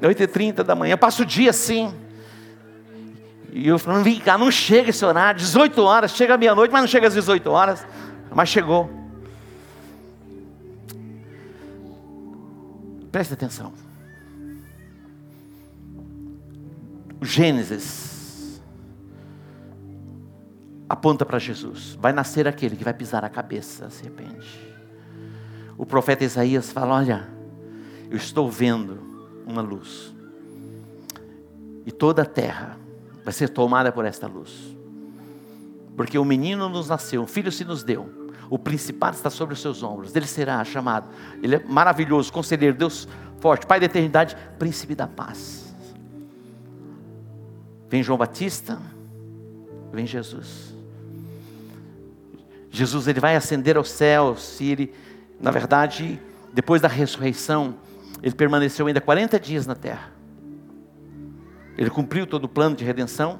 8h30 0.00 0.62
da 0.62 0.74
manhã, 0.74 0.96
passo 0.96 1.24
o 1.24 1.26
dia 1.26 1.50
assim. 1.50 1.94
E 3.52 3.68
eu 3.68 3.78
falando, 3.78 4.02
vem 4.02 4.18
cá, 4.18 4.38
não 4.38 4.50
chega 4.50 4.88
esse 4.88 5.04
horário, 5.04 5.40
18 5.40 5.82
horas, 5.82 6.12
chega 6.12 6.38
meia-noite, 6.38 6.72
mas 6.72 6.80
não 6.80 6.88
chega 6.88 7.06
às 7.06 7.12
18 7.12 7.50
horas, 7.50 7.86
mas 8.34 8.48
chegou. 8.48 8.90
Preste 13.12 13.34
atenção. 13.34 13.74
Gênesis 17.20 18.15
aponta 20.88 21.24
para 21.24 21.38
Jesus. 21.38 21.96
Vai 22.00 22.12
nascer 22.12 22.46
aquele 22.46 22.76
que 22.76 22.84
vai 22.84 22.94
pisar 22.94 23.24
a 23.24 23.28
cabeça 23.28 23.84
da 23.84 23.90
serpente. 23.90 24.74
O 25.76 25.84
profeta 25.84 26.24
Isaías 26.24 26.70
fala: 26.72 26.94
Olha, 26.94 27.28
eu 28.10 28.16
estou 28.16 28.50
vendo 28.50 28.98
uma 29.46 29.62
luz. 29.62 30.14
E 31.84 31.92
toda 31.92 32.22
a 32.22 32.26
terra 32.26 32.78
vai 33.24 33.32
ser 33.32 33.48
tomada 33.48 33.92
por 33.92 34.04
esta 34.04 34.26
luz. 34.26 34.76
Porque 35.96 36.18
o 36.18 36.24
menino 36.24 36.68
nos 36.68 36.88
nasceu, 36.88 37.22
um 37.22 37.26
filho 37.26 37.50
se 37.50 37.64
nos 37.64 37.82
deu. 37.82 38.26
O 38.48 38.58
principado 38.58 39.16
está 39.16 39.30
sobre 39.30 39.54
os 39.54 39.60
seus 39.60 39.82
ombros. 39.82 40.14
Ele 40.14 40.26
será 40.26 40.62
chamado. 40.64 41.08
Ele 41.42 41.56
é 41.56 41.64
maravilhoso, 41.64 42.32
conselheiro, 42.32 42.76
Deus 42.76 43.08
forte, 43.40 43.66
Pai 43.66 43.80
da 43.80 43.86
eternidade, 43.86 44.36
príncipe 44.58 44.94
da 44.94 45.06
paz. 45.06 45.74
Vem 47.88 48.02
João 48.02 48.18
Batista, 48.18 48.80
vem 49.92 50.06
Jesus. 50.06 50.75
Jesus 52.76 53.08
ele 53.08 53.20
vai 53.20 53.36
ascender 53.36 53.76
aos 53.76 53.90
céus 53.90 54.60
e 54.60 54.70
ele, 54.70 54.94
na 55.40 55.50
verdade, 55.50 56.20
depois 56.52 56.82
da 56.82 56.88
ressurreição, 56.88 57.76
ele 58.22 58.34
permaneceu 58.34 58.86
ainda 58.86 59.00
40 59.00 59.40
dias 59.40 59.66
na 59.66 59.74
terra. 59.74 60.12
Ele 61.76 61.90
cumpriu 61.90 62.26
todo 62.26 62.44
o 62.44 62.48
plano 62.48 62.74
de 62.74 62.84
redenção, 62.84 63.38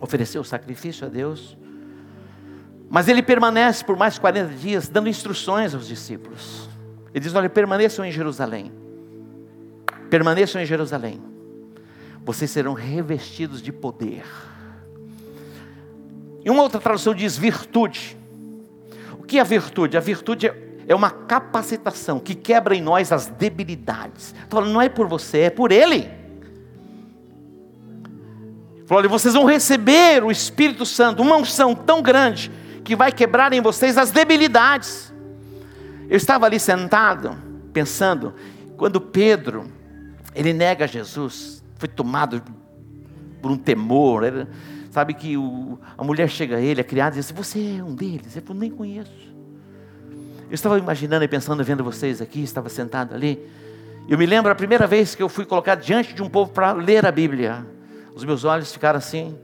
ofereceu 0.00 0.40
o 0.40 0.44
sacrifício 0.44 1.06
a 1.06 1.08
Deus. 1.08 1.56
Mas 2.88 3.08
ele 3.08 3.22
permanece 3.22 3.84
por 3.84 3.96
mais 3.96 4.18
40 4.18 4.54
dias 4.54 4.88
dando 4.88 5.08
instruções 5.08 5.74
aos 5.74 5.86
discípulos. 5.86 6.68
Ele 7.12 7.24
diz: 7.24 7.34
Olha, 7.34 7.48
permaneçam 7.48 8.04
em 8.04 8.12
Jerusalém. 8.12 8.72
Permaneçam 10.08 10.60
em 10.60 10.66
Jerusalém. 10.66 11.20
Vocês 12.24 12.50
serão 12.50 12.74
revestidos 12.74 13.60
de 13.60 13.72
poder. 13.72 14.24
E 16.44 16.50
uma 16.50 16.62
outra 16.62 16.80
tradução 16.80 17.12
diz 17.14 17.36
virtude. 17.36 18.16
Que 19.26 19.38
é 19.38 19.40
a 19.40 19.44
virtude? 19.44 19.96
A 19.96 20.00
virtude 20.00 20.52
é 20.88 20.94
uma 20.94 21.10
capacitação 21.10 22.20
que 22.20 22.34
quebra 22.34 22.74
em 22.74 22.80
nós 22.80 23.10
as 23.10 23.26
debilidades. 23.26 24.34
Falando, 24.48 24.72
não 24.72 24.80
é 24.80 24.88
por 24.88 25.08
você, 25.08 25.40
é 25.40 25.50
por 25.50 25.72
Ele. 25.72 26.08
Falou, 28.86 29.08
vocês 29.08 29.34
vão 29.34 29.44
receber 29.44 30.22
o 30.22 30.30
Espírito 30.30 30.86
Santo, 30.86 31.20
uma 31.22 31.36
unção 31.36 31.74
tão 31.74 32.00
grande 32.00 32.52
que 32.84 32.94
vai 32.94 33.10
quebrar 33.10 33.52
em 33.52 33.60
vocês 33.60 33.98
as 33.98 34.12
debilidades. 34.12 35.12
Eu 36.08 36.16
estava 36.16 36.46
ali 36.46 36.60
sentado, 36.60 37.36
pensando, 37.72 38.32
quando 38.76 39.00
Pedro, 39.00 39.66
ele 40.36 40.52
nega 40.52 40.86
Jesus, 40.86 41.64
foi 41.76 41.88
tomado 41.88 42.40
por 43.42 43.50
um 43.50 43.56
temor, 43.56 44.22
ele, 44.22 44.46
sabe 44.96 45.12
que 45.12 45.36
o, 45.36 45.78
a 45.98 46.02
mulher 46.02 46.26
chega 46.26 46.56
a 46.56 46.60
ele, 46.60 46.80
a 46.80 46.84
criada, 46.84 47.14
e 47.14 47.18
diz 47.18 47.26
assim, 47.26 47.34
você 47.34 47.76
é 47.78 47.84
um 47.84 47.94
deles? 47.94 48.34
Ele 48.34 48.46
falou, 48.46 48.58
nem 48.58 48.70
conheço. 48.70 49.12
Eu 50.48 50.54
estava 50.54 50.78
imaginando 50.78 51.22
e 51.22 51.28
pensando, 51.28 51.62
vendo 51.62 51.84
vocês 51.84 52.22
aqui, 52.22 52.42
estava 52.42 52.70
sentado 52.70 53.14
ali, 53.14 53.46
eu 54.08 54.16
me 54.16 54.24
lembro 54.24 54.50
a 54.50 54.54
primeira 54.54 54.86
vez 54.86 55.14
que 55.14 55.22
eu 55.22 55.28
fui 55.28 55.44
colocado 55.44 55.82
diante 55.82 56.14
de 56.14 56.22
um 56.22 56.30
povo 56.30 56.50
para 56.50 56.72
ler 56.72 57.04
a 57.04 57.12
Bíblia, 57.12 57.66
os 58.14 58.24
meus 58.24 58.42
olhos 58.42 58.72
ficaram 58.72 58.96
assim, 58.96 59.38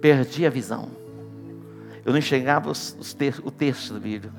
perdi 0.00 0.44
a 0.44 0.50
visão. 0.50 0.90
Eu 2.04 2.10
não 2.10 2.18
enxergava 2.18 2.68
os, 2.68 2.96
os 2.98 3.16
o 3.44 3.50
texto 3.52 3.94
da 3.94 4.00
Bíblia. 4.00 4.32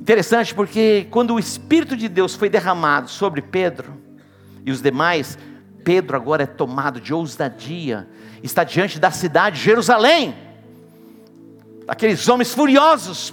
Interessante 0.00 0.54
porque 0.54 1.08
quando 1.10 1.34
o 1.34 1.40
Espírito 1.40 1.96
de 1.96 2.08
Deus 2.08 2.36
foi 2.36 2.48
derramado 2.48 3.10
sobre 3.10 3.42
Pedro 3.42 4.00
e 4.64 4.70
os 4.70 4.80
demais, 4.80 5.36
Pedro 5.86 6.16
agora 6.16 6.42
é 6.42 6.46
tomado 6.46 7.00
de 7.00 7.14
ousadia, 7.14 8.08
está 8.42 8.64
diante 8.64 8.98
da 8.98 9.12
cidade 9.12 9.58
de 9.58 9.62
Jerusalém, 9.62 10.34
aqueles 11.86 12.28
homens 12.28 12.52
furiosos, 12.52 13.32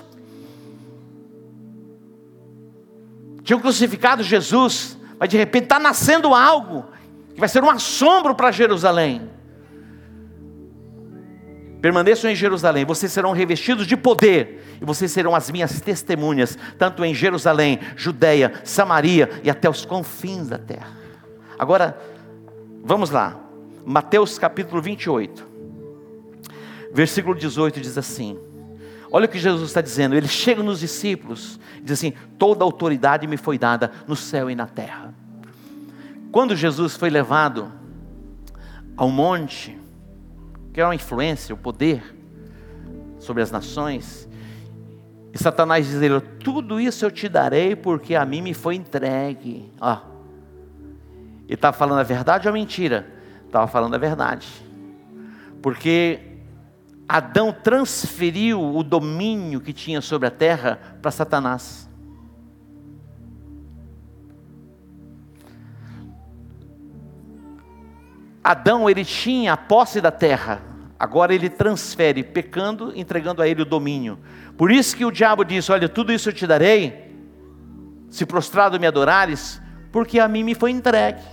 tinham 3.43 3.59
crucificado 3.59 4.21
Jesus, 4.21 4.95
mas 5.17 5.29
de 5.29 5.35
repente 5.35 5.63
está 5.63 5.79
nascendo 5.79 6.31
algo 6.35 6.85
que 7.33 7.39
vai 7.39 7.49
ser 7.49 7.63
um 7.63 7.71
assombro 7.71 8.35
para 8.35 8.51
Jerusalém. 8.51 9.31
Permaneçam 11.81 12.29
em 12.29 12.35
Jerusalém, 12.35 12.85
vocês 12.85 13.11
serão 13.11 13.31
revestidos 13.31 13.87
de 13.87 13.97
poder, 13.97 14.77
e 14.79 14.85
vocês 14.85 15.11
serão 15.11 15.35
as 15.35 15.49
minhas 15.49 15.81
testemunhas, 15.81 16.55
tanto 16.77 17.03
em 17.03 17.15
Jerusalém, 17.15 17.79
Judeia, 17.95 18.61
Samaria 18.63 19.41
e 19.43 19.49
até 19.49 19.67
os 19.67 19.83
confins 19.85 20.49
da 20.49 20.59
terra. 20.59 21.01
Agora, 21.57 22.12
vamos 22.83 23.09
lá, 23.09 23.39
Mateus 23.85 24.37
capítulo 24.37 24.81
28, 24.81 25.47
versículo 26.93 27.33
18 27.35 27.81
diz 27.81 27.97
assim: 27.97 28.37
Olha 29.11 29.25
o 29.25 29.29
que 29.29 29.37
Jesus 29.37 29.69
está 29.69 29.79
dizendo. 29.79 30.15
Ele 30.15 30.27
chega 30.27 30.63
nos 30.63 30.79
discípulos 30.79 31.59
e 31.77 31.81
diz 31.81 31.99
assim: 31.99 32.13
Toda 32.37 32.63
autoridade 32.63 33.27
me 33.27 33.37
foi 33.37 33.59
dada 33.59 33.91
no 34.07 34.15
céu 34.15 34.49
e 34.49 34.55
na 34.55 34.65
terra. 34.65 35.13
Quando 36.31 36.55
Jesus 36.55 36.95
foi 36.95 37.11
levado 37.11 37.71
ao 38.97 39.09
monte, 39.09 39.77
que 40.73 40.81
é 40.81 40.85
uma 40.85 40.95
influência, 40.95 41.53
o 41.53 41.57
poder 41.57 42.03
sobre 43.19 43.43
as 43.43 43.51
nações. 43.51 44.27
E 45.31 45.37
Satanás 45.37 45.85
diz 45.85 46.01
a 46.01 46.05
ele: 46.05 46.19
Tudo 46.43 46.79
isso 46.79 47.05
eu 47.05 47.11
te 47.11 47.29
darei 47.29 47.75
porque 47.75 48.15
a 48.15 48.25
mim 48.25 48.41
me 48.41 48.53
foi 48.55 48.75
entregue. 48.75 49.71
Ó, 49.79 50.12
ele 51.53 51.57
estava 51.59 51.77
falando 51.77 51.99
a 51.99 52.03
verdade 52.03 52.47
ou 52.47 52.51
a 52.51 52.53
mentira? 52.53 53.05
Estava 53.45 53.67
falando 53.67 53.93
a 53.93 53.97
verdade. 53.99 54.47
Porque 55.61 56.19
Adão 57.07 57.53
transferiu 57.53 58.59
o 58.59 58.81
domínio 58.81 59.61
que 59.61 59.71
tinha 59.71 60.01
sobre 60.01 60.27
a 60.27 60.31
terra 60.31 60.97
para 60.99 61.11
Satanás. 61.11 61.87
Adão 68.43 68.89
ele 68.89 69.05
tinha 69.05 69.53
a 69.53 69.57
posse 69.57 70.01
da 70.01 70.09
terra, 70.09 70.59
agora 70.99 71.35
ele 71.35 71.51
transfere, 71.51 72.23
pecando, 72.23 72.91
entregando 72.95 73.43
a 73.43 73.47
ele 73.47 73.61
o 73.61 73.65
domínio. 73.65 74.17
Por 74.57 74.71
isso 74.71 74.97
que 74.97 75.05
o 75.05 75.11
diabo 75.11 75.43
disse: 75.43 75.71
Olha, 75.71 75.87
tudo 75.87 76.11
isso 76.11 76.29
eu 76.29 76.33
te 76.33 76.47
darei, 76.47 77.15
se 78.09 78.25
prostrado 78.25 78.79
me 78.79 78.87
adorares, 78.87 79.61
porque 79.91 80.19
a 80.19 80.27
mim 80.27 80.43
me 80.43 80.55
foi 80.55 80.71
entregue. 80.71 81.32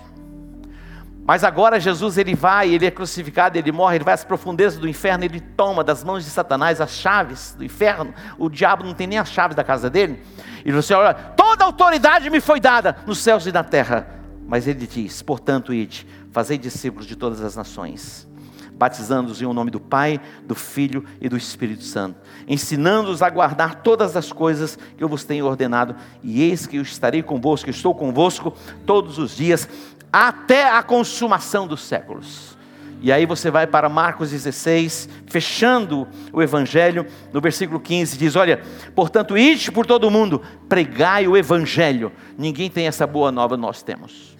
Mas 1.31 1.44
agora 1.44 1.78
Jesus 1.78 2.19
ele 2.19 2.35
vai, 2.35 2.74
ele 2.74 2.85
é 2.85 2.90
crucificado, 2.90 3.57
ele 3.57 3.70
morre, 3.70 3.98
ele 3.98 4.05
vai 4.05 4.15
às 4.15 4.24
profundezas 4.24 4.81
do 4.81 4.89
inferno, 4.89 5.24
ele 5.24 5.39
toma 5.39 5.85
das 5.85 6.02
mãos 6.02 6.24
de 6.24 6.28
Satanás 6.28 6.81
as 6.81 6.90
chaves 6.90 7.55
do 7.57 7.62
inferno. 7.62 8.12
O 8.36 8.48
diabo 8.48 8.82
não 8.82 8.93
tem 8.93 9.07
nem 9.07 9.16
as 9.16 9.28
chaves 9.28 9.55
da 9.55 9.62
casa 9.62 9.89
dele. 9.89 10.20
E 10.65 10.73
você 10.73 10.93
olha, 10.93 11.15
toda 11.15 11.65
autoridade 11.65 12.28
me 12.31 12.40
foi 12.40 12.59
dada 12.59 12.97
nos 13.07 13.19
céus 13.19 13.47
e 13.47 13.52
na 13.52 13.62
terra. 13.62 14.09
Mas 14.44 14.66
ele 14.66 14.85
diz: 14.85 15.23
portanto, 15.23 15.73
ide, 15.73 16.05
Fazei 16.32 16.59
discípulos 16.59 17.07
de 17.07 17.15
todas 17.15 17.40
as 17.43 17.55
nações, 17.55 18.27
batizando-os 18.74 19.40
em 19.40 19.47
o 19.47 19.52
nome 19.52 19.70
do 19.70 19.78
Pai, 19.78 20.20
do 20.44 20.57
Filho 20.57 21.05
e 21.20 21.28
do 21.28 21.36
Espírito 21.36 21.85
Santo, 21.85 22.16
ensinando-os 22.48 23.23
a 23.23 23.31
guardar 23.31 23.82
todas 23.82 24.16
as 24.16 24.32
coisas 24.32 24.77
que 24.97 25.05
eu 25.05 25.09
vos 25.09 25.23
tenho 25.23 25.47
ordenado, 25.47 25.94
e 26.24 26.43
eis 26.43 26.66
que 26.66 26.77
eu 26.77 26.82
estarei 26.82 27.23
convosco, 27.23 27.70
estou 27.70 27.94
convosco 27.94 28.52
todos 28.85 29.19
os 29.19 29.36
dias, 29.36 29.69
até 30.12 30.70
a 30.70 30.82
consumação 30.82 31.66
dos 31.66 31.82
séculos. 31.82 32.59
E 33.03 33.11
aí 33.11 33.24
você 33.24 33.51
vai 33.51 33.66
para 33.66 33.89
Marcos 33.89 34.31
16, 34.31 35.09
fechando 35.27 36.07
o 36.32 36.43
Evangelho, 36.43 37.07
no 37.32 37.41
versículo 37.41 37.81
15, 37.81 38.19
diz: 38.19 38.37
Olha, 38.37 38.61
portanto, 38.95 39.39
ide 39.39 39.73
por 39.73 39.87
todo 39.87 40.07
o 40.07 40.11
mundo, 40.11 40.43
pregai 40.69 41.27
o 41.27 41.37
Evangelho. 41.37 42.12
Ninguém 42.37 42.69
tem 42.69 42.87
essa 42.87 43.07
boa 43.07 43.32
nova, 43.32 43.57
nós 43.57 43.82
temos. 43.82 44.37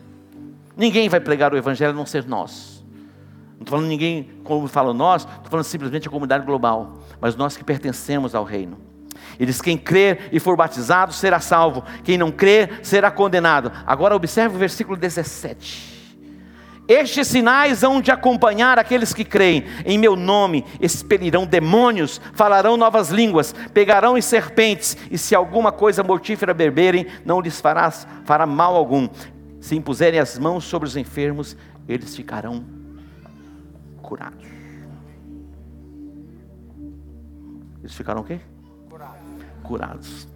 Ninguém 0.77 1.09
vai 1.09 1.21
pregar 1.21 1.55
o 1.55 1.57
Evangelho 1.57 1.93
a 1.93 1.95
não 1.95 2.05
ser 2.05 2.27
nós. 2.27 2.85
Não 3.55 3.65
estou 3.65 3.77
falando 3.77 3.89
ninguém, 3.89 4.31
como 4.45 4.67
falo 4.69 4.93
nós, 4.93 5.23
estou 5.23 5.51
falando 5.51 5.65
simplesmente 5.65 6.09
a 6.09 6.11
comunidade 6.11 6.45
global, 6.45 6.99
mas 7.21 7.37
nós 7.37 7.57
que 7.57 7.65
pertencemos 7.65 8.35
ao 8.35 8.45
reino. 8.45 8.90
Ele 9.41 9.47
diz: 9.47 9.63
quem 9.63 9.79
crer 9.79 10.29
e 10.31 10.39
for 10.39 10.55
batizado 10.55 11.15
será 11.15 11.41
salvo, 11.41 11.83
quem 12.05 12.19
não 12.19 12.31
crer 12.31 12.81
será 12.83 13.11
condenado. 13.11 13.73
Agora 13.87 14.15
observe 14.15 14.55
o 14.55 14.59
versículo 14.59 14.99
17. 14.99 15.99
Estes 16.87 17.29
sinais 17.29 17.83
hão 17.83 18.03
de 18.03 18.11
acompanhar 18.11 18.79
aqueles 18.79 19.15
que 19.15 19.25
creem. 19.25 19.65
Em 19.87 19.97
meu 19.97 20.15
nome 20.17 20.65
expelirão 20.81 21.47
demônios, 21.47 22.21
falarão 22.35 22.77
novas 22.77 23.11
línguas, 23.11 23.55
pegarão 23.73 24.19
em 24.19 24.21
serpentes, 24.21 24.97
e 25.11 25.17
se 25.17 25.35
alguma 25.35 25.73
coisa 25.73 26.03
mortífera 26.03 26.53
beberem, 26.53 27.07
não 27.25 27.41
lhes 27.41 27.61
fará, 27.61 27.91
fará 27.91 28.45
mal 28.45 28.77
algum 28.77 29.09
se 29.61 29.77
impuserem 29.77 30.19
as 30.19 30.39
mãos 30.39 30.65
sobre 30.65 30.89
os 30.89 30.97
enfermos, 30.97 31.57
eles 31.87 32.17
ficarão 32.17 32.65
curados. 34.03 34.47
Eles 37.81 37.95
ficarão 37.95 38.23
o 38.23 38.25
quê? 38.25 38.41
Curados. 39.71 40.27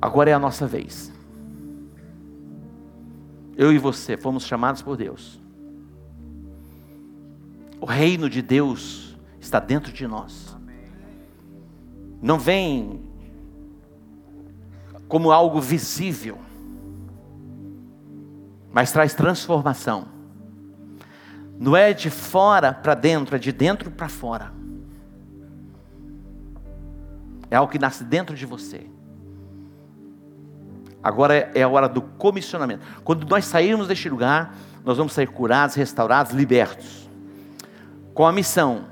Agora 0.00 0.30
é 0.30 0.32
a 0.32 0.38
nossa 0.38 0.66
vez. 0.66 1.12
Eu 3.54 3.70
e 3.70 3.76
você 3.76 4.16
fomos 4.16 4.46
chamados 4.46 4.80
por 4.80 4.96
Deus. 4.96 5.38
O 7.78 7.84
reino 7.84 8.30
de 8.30 8.40
Deus 8.40 9.14
está 9.38 9.60
dentro 9.60 9.92
de 9.92 10.06
nós. 10.06 10.56
Não 12.22 12.38
vem 12.38 13.02
como 15.06 15.32
algo 15.32 15.60
visível, 15.60 16.38
mas 18.72 18.90
traz 18.90 19.12
transformação. 19.12 20.08
Não 21.60 21.76
é 21.76 21.92
de 21.92 22.08
fora 22.08 22.72
para 22.72 22.94
dentro, 22.94 23.36
é 23.36 23.38
de 23.38 23.52
dentro 23.52 23.90
para 23.90 24.08
fora. 24.08 24.63
É 27.54 27.56
algo 27.56 27.70
que 27.70 27.78
nasce 27.78 28.02
dentro 28.02 28.34
de 28.34 28.44
você. 28.44 28.84
Agora 31.00 31.52
é 31.54 31.62
a 31.62 31.68
hora 31.68 31.88
do 31.88 32.02
comissionamento. 32.02 32.84
Quando 33.04 33.24
nós 33.28 33.44
sairmos 33.44 33.86
deste 33.86 34.08
lugar, 34.08 34.56
nós 34.84 34.96
vamos 34.96 35.12
sair 35.12 35.28
curados, 35.28 35.76
restaurados, 35.76 36.32
libertos. 36.32 37.08
Com 38.12 38.26
a 38.26 38.32
missão 38.32 38.86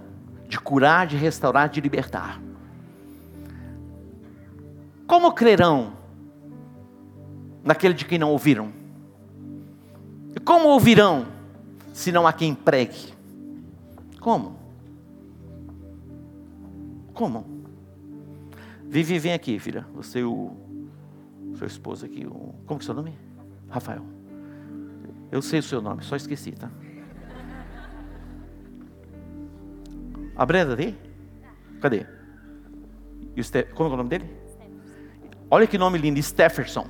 de 0.49 0.61
curar, 0.61 1.09
de 1.09 1.17
restaurar, 1.17 1.69
de 1.71 1.81
libertar. 1.81 2.41
Como 5.09 5.33
crerão 5.33 5.95
naquele 7.65 7.95
de 7.95 8.05
quem 8.05 8.17
não 8.17 8.31
ouviram? 8.31 8.73
E 10.37 10.39
como 10.39 10.69
ouvirão 10.69 11.27
se 11.93 12.13
não 12.13 12.29
há 12.29 12.33
quem 12.33 12.55
pregue? 12.55 13.13
Como? 14.21 14.57
Como? 17.13 17.52
Vivi, 18.93 19.19
vem 19.19 19.33
aqui, 19.33 19.59
filha. 19.59 19.87
Você 19.95 20.19
e 20.19 20.23
o 20.23 20.55
seu 21.57 21.67
esposo 21.67 22.05
aqui. 22.05 22.27
O, 22.27 22.55
como 22.67 22.79
que 22.79 22.83
é 22.83 22.85
o 22.85 22.85
seu 22.85 22.95
nome? 22.95 23.19
Rafael. 23.71 24.05
Eu 25.31 25.41
sei 25.41 25.61
o 25.61 25.63
seu 25.63 25.81
nome, 25.81 26.05
só 26.05 26.15
esqueci, 26.15 26.53
tá? 26.53 26.71
A 30.37 30.45
Brenda 30.45 30.75
ali? 30.75 30.95
Cadê? 31.81 32.07
E 33.35 33.43
Ste 33.43 33.63
como 33.63 33.89
é 33.89 33.95
o 33.95 33.97
nome 33.97 34.11
dele? 34.11 34.31
Olha 35.51 35.67
que 35.67 35.79
nome 35.79 35.97
lindo, 35.97 36.23
Stefferson. 36.23 36.87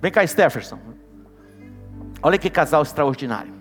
Vem 0.00 0.10
cá, 0.10 0.26
Stefferson. 0.26 0.78
Olha 2.22 2.38
que 2.38 2.48
casal 2.48 2.80
extraordinário. 2.80 3.52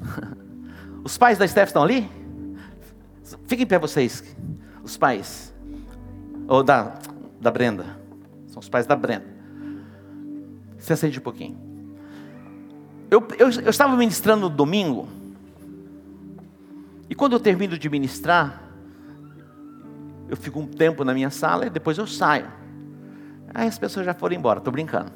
Os 1.04 1.18
pais 1.18 1.36
da 1.36 1.46
Steph 1.46 1.68
estão 1.68 1.82
ali? 1.82 2.10
Fiquem 3.46 3.64
em 3.64 3.66
pé 3.66 3.78
vocês, 3.78 4.34
os 4.86 4.96
pais. 4.96 5.52
Ou 6.46 6.62
da, 6.62 6.94
da 7.40 7.50
Brenda. 7.50 7.84
São 8.46 8.60
os 8.60 8.68
pais 8.68 8.86
da 8.86 8.94
Brenda. 8.94 9.26
Se 10.78 10.92
acende 10.92 11.18
um 11.18 11.22
pouquinho. 11.22 11.58
Eu, 13.10 13.26
eu, 13.38 13.50
eu 13.50 13.70
estava 13.70 13.96
ministrando 13.96 14.42
no 14.42 14.48
domingo. 14.48 15.08
E 17.10 17.14
quando 17.14 17.32
eu 17.32 17.40
termino 17.40 17.76
de 17.76 17.88
ministrar, 17.88 18.62
eu 20.28 20.36
fico 20.36 20.60
um 20.60 20.66
tempo 20.66 21.04
na 21.04 21.12
minha 21.12 21.30
sala 21.30 21.66
e 21.66 21.70
depois 21.70 21.98
eu 21.98 22.06
saio. 22.06 22.46
Aí 23.52 23.66
as 23.66 23.78
pessoas 23.78 24.06
já 24.06 24.14
foram 24.14 24.36
embora, 24.36 24.58
estou 24.58 24.72
brincando. 24.72 25.10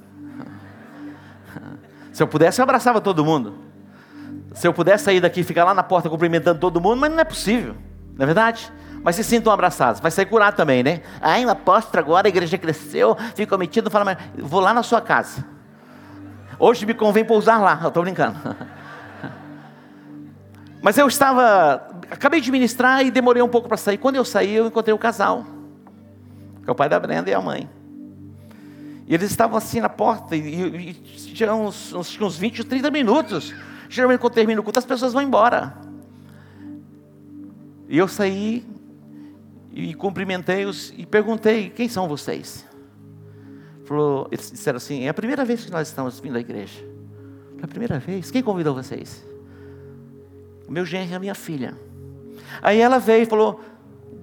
Se 2.13 2.23
eu 2.23 2.29
pudesse, 2.29 2.61
eu 2.61 2.65
abraçava 2.65 3.01
todo 3.01 3.25
mundo. 3.25 3.55
Se 4.55 4.67
eu 4.67 4.75
pudesse 4.75 5.05
sair 5.05 5.21
daqui 5.21 5.41
e 5.41 5.45
ficar 5.45 5.65
lá 5.65 5.75
na 5.75 5.83
porta 5.83 6.11
cumprimentando 6.11 6.59
todo 6.59 6.81
mundo, 6.81 6.97
mas 6.97 7.11
não 7.13 7.21
é 7.21 7.25
possível, 7.25 7.77
não 8.17 8.25
é 8.25 8.27
verdade? 8.27 8.73
Mas 9.03 9.17
se 9.17 9.25
sintam 9.25 9.53
abraçados, 9.53 10.01
vai 10.01 10.11
sair 10.11 10.27
curado 10.27 10.57
também, 10.57 10.83
né? 10.83 11.01
Ai, 11.21 11.45
uma 11.45 11.53
apóstolo 11.53 11.99
agora, 11.99 12.29
a 12.29 12.31
igreja 12.31 12.59
cresceu, 12.59 13.17
fica 13.35 13.55
omitido, 13.55 13.91
fala, 13.91 14.05
mas 14.05 14.19
vou 14.37 14.61
lá 14.61 14.75
na 14.75 14.83
sua 14.83 15.01
casa. 15.01 15.45
Hoje 16.59 16.85
me 16.85 16.93
convém 16.93 17.25
pousar 17.25 17.61
lá, 17.61 17.79
eu 17.83 17.89
estou 17.89 18.03
brincando. 18.03 18.37
Mas 20.83 20.97
eu 20.97 21.07
estava, 21.07 21.91
acabei 22.11 22.41
de 22.41 22.51
ministrar 22.51 23.05
e 23.05 23.11
demorei 23.11 23.43
um 23.43 23.49
pouco 23.49 23.69
para 23.69 23.77
sair. 23.77 23.99
Quando 23.99 24.17
eu 24.17 24.25
saí, 24.25 24.55
eu 24.55 24.67
encontrei 24.67 24.95
o 24.95 24.99
casal, 24.99 25.45
que 26.65 26.71
é 26.71 26.73
o 26.73 26.75
pai 26.75 26.89
da 26.89 26.99
Brenda 26.99 27.29
e 27.29 27.35
a 27.35 27.41
mãe. 27.41 27.69
E 29.07 29.13
eles 29.13 29.31
estavam 29.31 29.59
assim 29.59 29.81
na 29.81 29.91
porta, 29.91 30.35
e 30.35 30.95
tinha 31.35 31.53
uns, 31.55 31.93
uns, 31.93 32.19
uns 32.19 32.39
20, 32.39 32.65
30 32.65 32.91
minutos. 32.91 33.55
Geralmente 33.91 34.21
quando 34.21 34.33
termina 34.33 34.61
o 34.61 34.65
culto, 34.65 34.79
as 34.79 34.87
pessoas 34.87 35.13
vão 35.13 35.21
embora. 35.21 35.75
E 37.87 37.99
eu 37.99 38.09
saí 38.09 38.65
e 39.73 39.95
cumprimentei-os 39.95 40.93
e 40.97 41.07
perguntei: 41.07 41.71
quem 41.71 41.89
são 41.89 42.09
vocês? 42.09 42.67
Falou, 43.85 44.29
eles 44.31 44.51
disseram 44.51 44.77
assim: 44.77 45.05
é 45.05 45.09
a 45.09 45.15
primeira 45.15 45.45
vez 45.45 45.65
que 45.65 45.71
nós 45.71 45.89
estamos 45.89 46.19
vindo 46.21 46.37
à 46.37 46.41
igreja. 46.41 46.85
É 47.61 47.65
a 47.65 47.69
primeira 47.69 47.99
vez? 47.99 48.31
Quem 48.31 48.43
convidou 48.43 48.75
vocês? 48.75 49.25
O 50.69 50.73
meu 50.73 50.85
genro 50.85 51.13
e 51.13 51.15
a 51.15 51.19
minha 51.19 51.35
filha. 51.35 51.75
Aí 52.63 52.81
ela 52.81 52.99
veio 52.99 53.23
e 53.23 53.27
falou: 53.27 53.61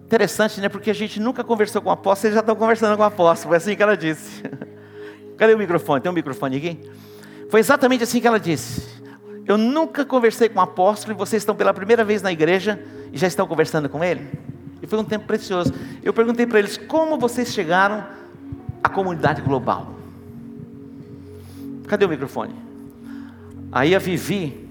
interessante, 0.05 0.59
né? 0.59 0.69
Porque 0.69 0.89
a 0.89 0.93
gente 0.93 1.19
nunca 1.19 1.43
conversou 1.43 1.81
com 1.81 1.89
o 1.89 1.91
apóstolo, 1.91 2.27
eles 2.27 2.35
já 2.35 2.41
estão 2.41 2.55
conversando 2.55 2.95
com 2.95 3.03
o 3.03 3.05
apóstolo. 3.05 3.49
Foi 3.49 3.57
assim 3.57 3.75
que 3.75 3.83
ela 3.83 3.95
disse. 3.95 4.43
Cadê 5.37 5.53
o 5.53 5.57
microfone? 5.57 6.01
Tem 6.01 6.11
um 6.11 6.15
microfone 6.15 6.57
aqui? 6.57 6.79
Foi 7.49 7.59
exatamente 7.59 8.03
assim 8.03 8.19
que 8.19 8.27
ela 8.27 8.39
disse. 8.39 8.97
Eu 9.45 9.57
nunca 9.57 10.03
conversei 10.03 10.49
com 10.49 10.59
o 10.59 10.61
apóstolo 10.61 11.13
e 11.13 11.17
vocês 11.17 11.41
estão 11.41 11.55
pela 11.55 11.73
primeira 11.73 12.03
vez 12.03 12.21
na 12.21 12.31
igreja 12.31 12.81
e 13.13 13.17
já 13.17 13.27
estão 13.27 13.47
conversando 13.47 13.87
com 13.87 14.03
ele? 14.03 14.27
E 14.81 14.87
foi 14.87 14.99
um 14.99 15.03
tempo 15.03 15.25
precioso. 15.25 15.73
Eu 16.03 16.13
perguntei 16.13 16.45
para 16.45 16.59
eles 16.59 16.77
como 16.77 17.17
vocês 17.17 17.53
chegaram 17.53 18.05
à 18.83 18.89
comunidade 18.89 19.41
global. 19.41 19.95
Cadê 21.87 22.05
o 22.05 22.09
microfone? 22.09 22.53
Aí 23.71 23.95
a 23.95 23.99
Vivi, 23.99 24.69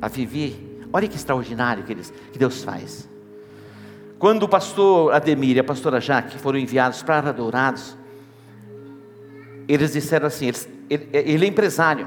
a 0.00 0.08
Vivi, 0.08 0.80
olha 0.92 1.08
que 1.08 1.16
extraordinário 1.16 1.84
que, 1.84 1.92
eles, 1.92 2.12
que 2.32 2.38
Deus 2.38 2.62
faz. 2.62 3.08
Quando 4.18 4.44
o 4.44 4.48
pastor 4.48 5.12
Ademir 5.12 5.56
e 5.56 5.60
a 5.60 5.64
pastora 5.64 6.00
Jaque 6.00 6.38
foram 6.38 6.58
enviados 6.58 7.02
para 7.02 7.28
Adorados, 7.28 7.96
eles 9.66 9.92
disseram 9.92 10.26
assim: 10.26 10.46
eles, 10.46 10.68
ele, 10.88 11.08
ele, 11.12 11.44
é 11.44 11.48
empresário. 11.48 12.06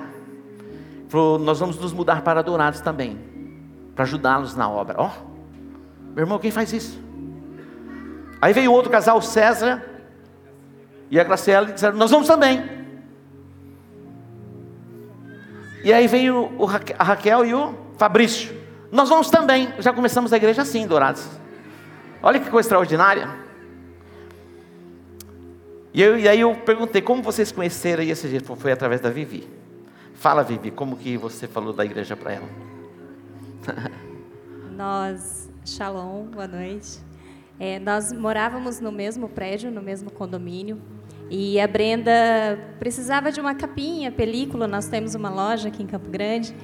Falou: 1.09 1.39
Nós 1.39 1.59
vamos 1.59 1.77
nos 1.77 1.91
mudar 1.91 2.21
para 2.21 2.39
Adorados 2.39 2.79
também, 2.79 3.19
para 3.93 4.03
ajudá-los 4.03 4.55
na 4.55 4.69
obra. 4.69 4.95
Ó, 4.97 5.09
oh, 5.09 6.13
meu 6.13 6.23
irmão, 6.23 6.39
quem 6.39 6.51
faz 6.51 6.71
isso? 6.71 7.04
Aí 8.41 8.53
veio 8.53 8.71
outro 8.71 8.91
casal, 8.91 9.21
César 9.21 9.83
e 11.09 11.19
a 11.19 11.23
Graciela, 11.23 11.69
e 11.69 11.73
disseram: 11.73 11.97
Nós 11.97 12.11
vamos 12.11 12.27
também. 12.27 12.63
E 15.83 15.93
aí 15.93 16.07
veio 16.07 16.51
o, 16.57 16.67
a 16.97 17.03
Raquel 17.03 17.45
e 17.45 17.53
o 17.53 17.75
Fabrício: 17.97 18.55
Nós 18.91 19.09
vamos 19.09 19.29
também. 19.29 19.73
Já 19.79 19.93
começamos 19.93 20.33
a 20.33 20.37
igreja 20.37 20.63
assim, 20.63 20.87
Dourados. 20.87 21.25
Olha 22.21 22.39
que 22.39 22.49
coisa 22.49 22.65
extraordinária. 22.65 23.29
E, 25.93 26.01
eu, 26.01 26.19
e 26.19 26.27
aí 26.27 26.41
eu 26.41 26.53
perguntei, 26.53 27.01
como 27.01 27.21
vocês 27.21 27.53
conheceram? 27.53 28.03
E 28.03 28.11
esse 28.11 28.27
jeito 28.27 28.53
foi 28.55 28.71
através 28.71 28.99
da 28.99 29.09
Vivi. 29.09 29.47
Fala, 30.15 30.43
Vivi, 30.43 30.71
como 30.71 30.97
que 30.97 31.15
você 31.15 31.47
falou 31.47 31.71
da 31.71 31.85
igreja 31.85 32.17
para 32.17 32.33
ela? 32.33 32.49
Nós, 34.75 35.49
Shalom, 35.63 36.25
boa 36.25 36.47
noite. 36.47 37.04
É, 37.59 37.79
nós 37.79 38.11
morávamos 38.11 38.79
no 38.79 38.91
mesmo 38.91 39.29
prédio, 39.29 39.71
no 39.71 39.81
mesmo 39.81 40.11
condomínio. 40.11 40.81
E 41.29 41.59
a 41.59 41.67
Brenda 41.67 42.11
precisava 42.79 43.31
de 43.31 43.39
uma 43.39 43.55
capinha, 43.55 44.11
película. 44.11 44.67
Nós 44.67 44.87
temos 44.87 45.15
uma 45.15 45.29
loja 45.29 45.69
aqui 45.69 45.81
em 45.81 45.87
Campo 45.87 46.09
Grande. 46.09 46.55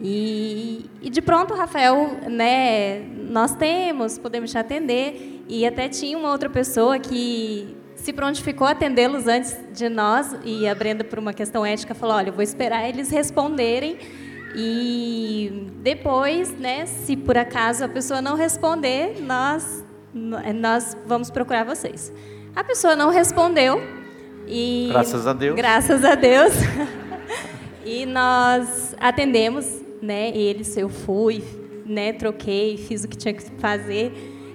E, 0.00 0.86
e 1.02 1.10
de 1.10 1.20
pronto, 1.20 1.54
Rafael, 1.54 2.18
né, 2.28 3.00
nós 3.30 3.54
temos, 3.54 4.18
podemos 4.18 4.50
te 4.50 4.58
atender. 4.58 5.44
E 5.48 5.66
até 5.66 5.88
tinha 5.88 6.16
uma 6.16 6.30
outra 6.30 6.48
pessoa 6.48 6.98
que 6.98 7.76
se 7.94 8.12
prontificou 8.12 8.66
a 8.66 8.70
atendê-los 8.70 9.26
antes 9.26 9.56
de 9.72 9.88
nós, 9.88 10.36
e 10.44 10.68
a 10.68 10.74
Brenda, 10.74 11.02
por 11.02 11.18
uma 11.18 11.32
questão 11.32 11.64
ética, 11.64 11.94
falou: 11.94 12.16
olha, 12.16 12.28
eu 12.28 12.32
vou 12.32 12.42
esperar 12.42 12.88
eles 12.88 13.10
responderem, 13.10 13.98
e 14.54 15.70
depois, 15.82 16.56
né, 16.58 16.86
se 16.86 17.16
por 17.16 17.36
acaso 17.36 17.84
a 17.84 17.88
pessoa 17.88 18.22
não 18.22 18.36
responder, 18.36 19.20
nós, 19.20 19.84
nós 20.16 20.96
vamos 21.06 21.30
procurar 21.30 21.64
vocês. 21.64 22.12
A 22.54 22.64
pessoa 22.64 22.96
não 22.96 23.10
respondeu, 23.10 23.80
e. 24.46 24.88
Graças 24.90 25.26
a 25.26 25.32
Deus. 25.32 25.56
Graças 25.56 26.04
a 26.04 26.14
Deus. 26.14 26.52
e 27.84 28.06
nós 28.06 28.94
atendemos, 28.98 29.82
né, 30.00 30.30
eles, 30.30 30.76
eu 30.76 30.88
fui, 30.88 31.42
né, 31.84 32.12
troquei, 32.12 32.76
fiz 32.76 33.04
o 33.04 33.08
que 33.08 33.16
tinha 33.16 33.34
que 33.34 33.42
fazer. 33.58 34.12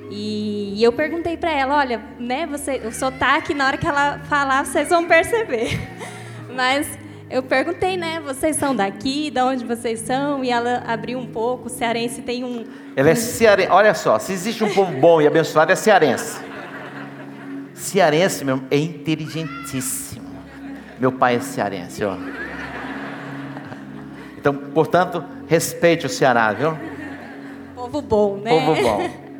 E, 0.09 0.73
e 0.75 0.83
eu 0.83 0.91
perguntei 0.91 1.38
para 1.38 1.51
ela, 1.51 1.77
olha, 1.77 2.01
né, 2.19 2.45
você, 2.45 2.81
o 2.85 2.91
sotaque, 2.91 3.53
na 3.53 3.67
hora 3.67 3.77
que 3.77 3.88
ela 3.88 4.19
falar, 4.19 4.65
vocês 4.65 4.89
vão 4.89 5.05
perceber. 5.07 5.79
Mas 6.53 6.88
eu 7.31 7.41
perguntei, 7.41 7.95
né, 7.95 8.19
vocês 8.19 8.57
são 8.57 8.75
daqui, 8.75 9.31
de 9.31 9.41
onde 9.41 9.63
vocês 9.65 9.99
são? 10.01 10.43
E 10.43 10.51
ela 10.51 10.83
abriu 10.85 11.17
um 11.17 11.25
pouco, 11.25 11.67
o 11.67 11.69
cearense 11.69 12.21
tem 12.21 12.43
um... 12.43 12.65
Ela 12.95 13.11
é 13.11 13.15
cearense, 13.15 13.71
olha 13.71 13.93
só, 13.93 14.19
se 14.19 14.33
existe 14.33 14.63
um 14.63 14.73
povo 14.73 14.91
bom 14.99 15.21
e 15.21 15.27
abençoado, 15.27 15.71
é 15.71 15.75
cearense. 15.75 16.41
Cearense, 17.73 18.43
meu, 18.43 18.61
é 18.69 18.77
inteligentíssimo. 18.77 20.29
Meu 20.99 21.11
pai 21.11 21.37
é 21.37 21.39
cearense, 21.39 22.03
ó. 22.03 22.17
Então, 24.37 24.53
portanto, 24.53 25.23
respeite 25.47 26.05
o 26.05 26.09
Ceará, 26.09 26.51
viu? 26.51 26.77
Povo 27.75 28.01
bom, 28.01 28.37
né? 28.37 28.49
Povo 28.51 28.81
bom. 28.81 29.09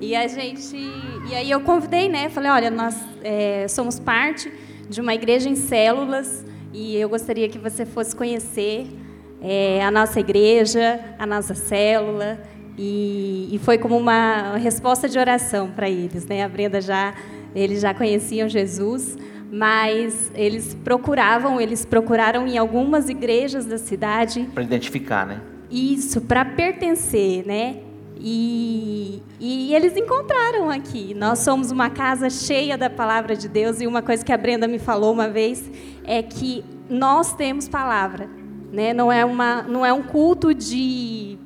E 0.00 0.16
a 0.16 0.26
gente, 0.26 0.76
e 1.30 1.32
aí 1.32 1.48
eu 1.48 1.60
convidei, 1.60 2.08
né? 2.08 2.28
Falei, 2.28 2.50
olha, 2.50 2.70
nós 2.72 2.96
é, 3.22 3.68
somos 3.68 4.00
parte 4.00 4.52
de 4.90 5.00
uma 5.00 5.14
igreja 5.14 5.48
em 5.48 5.54
células 5.54 6.44
e 6.72 6.96
eu 6.96 7.08
gostaria 7.08 7.48
que 7.48 7.58
você 7.58 7.84
fosse 7.84 8.16
conhecer 8.16 8.86
é, 9.40 9.84
a 9.84 9.90
nossa 9.90 10.20
igreja, 10.20 11.00
a 11.18 11.26
nossa 11.26 11.54
célula. 11.54 12.40
E, 12.78 13.48
e 13.52 13.58
foi 13.58 13.76
como 13.76 13.96
uma 13.96 14.56
resposta 14.56 15.08
de 15.08 15.18
oração 15.18 15.70
para 15.70 15.90
eles, 15.90 16.24
né? 16.26 16.42
A 16.42 16.48
Brenda 16.48 16.80
já, 16.80 17.14
eles 17.54 17.82
já 17.82 17.92
conheciam 17.92 18.48
Jesus, 18.48 19.18
mas 19.50 20.32
eles 20.34 20.74
procuravam, 20.82 21.60
eles 21.60 21.84
procuraram 21.84 22.46
em 22.46 22.56
algumas 22.56 23.10
igrejas 23.10 23.66
da 23.66 23.76
cidade 23.76 24.48
para 24.54 24.62
identificar, 24.62 25.26
né? 25.26 25.42
Isso, 25.70 26.22
para 26.22 26.44
pertencer, 26.44 27.46
né? 27.46 27.76
E, 28.24 29.20
e, 29.40 29.74
eles 29.74 29.96
encontraram 29.96 30.70
aqui. 30.70 31.12
Nós 31.12 31.40
somos 31.40 31.72
uma 31.72 31.90
casa 31.90 32.30
cheia 32.30 32.78
da 32.78 32.88
palavra 32.88 33.34
de 33.34 33.48
Deus 33.48 33.80
e 33.80 33.86
uma 33.86 34.00
coisa 34.00 34.24
que 34.24 34.32
a 34.32 34.38
Brenda 34.38 34.68
me 34.68 34.78
falou 34.78 35.12
uma 35.12 35.28
vez 35.28 35.68
é 36.04 36.22
que 36.22 36.64
nós 36.88 37.34
temos 37.34 37.68
palavra, 37.68 38.30
né? 38.72 38.92
Não 38.94 39.10
é 39.10 39.24
uma, 39.24 39.62
não 39.62 39.84
é 39.84 39.92
um 39.92 40.04
culto 40.04 40.54
de 40.54 41.36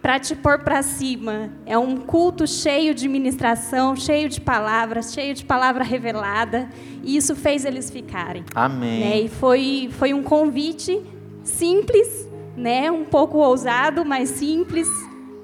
para 0.00 0.18
te 0.18 0.34
pôr 0.34 0.60
para 0.60 0.82
cima. 0.82 1.50
É 1.66 1.76
um 1.76 1.98
culto 1.98 2.46
cheio 2.46 2.94
de 2.94 3.06
ministração, 3.06 3.94
cheio 3.94 4.30
de 4.30 4.40
palavras, 4.40 5.12
cheio 5.12 5.34
de 5.34 5.44
palavra 5.44 5.84
revelada. 5.84 6.70
E 7.02 7.18
isso 7.18 7.36
fez 7.36 7.66
eles 7.66 7.90
ficarem. 7.90 8.46
Amém. 8.54 9.00
Né? 9.00 9.20
E 9.20 9.28
foi, 9.28 9.90
foi 9.92 10.14
um 10.14 10.22
convite 10.22 10.98
simples, 11.44 12.26
né? 12.56 12.90
um 12.90 13.04
pouco 13.04 13.36
ousado, 13.36 14.02
mas 14.06 14.30
simples, 14.30 14.88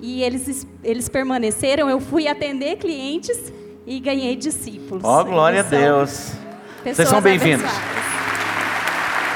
e 0.00 0.22
eles, 0.22 0.66
eles 0.82 1.08
permaneceram. 1.08 1.88
Eu 1.88 2.00
fui 2.00 2.28
atender 2.28 2.76
clientes 2.76 3.52
e 3.86 4.00
ganhei 4.00 4.36
discípulos. 4.36 5.04
Ó, 5.04 5.20
oh, 5.20 5.24
glória 5.24 5.60
a 5.60 5.62
Deus. 5.62 6.32
Vocês 6.84 7.08
são 7.08 7.20
bem-vindos. 7.20 7.70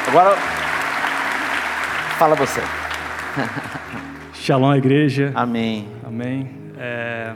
Agora, 0.09 0.37
fala 2.19 2.35
você. 2.35 2.61
Shalom, 4.35 4.75
igreja. 4.75 5.33
Amém. 5.35 5.89
Amém. 6.05 6.51
É, 6.79 7.35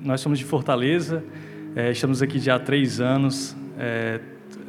nós 0.00 0.20
somos 0.20 0.38
de 0.38 0.44
Fortaleza, 0.44 1.24
é, 1.74 1.90
estamos 1.90 2.22
aqui 2.22 2.38
já 2.38 2.56
há 2.56 2.58
três 2.58 3.00
anos. 3.00 3.56
É, 3.78 4.20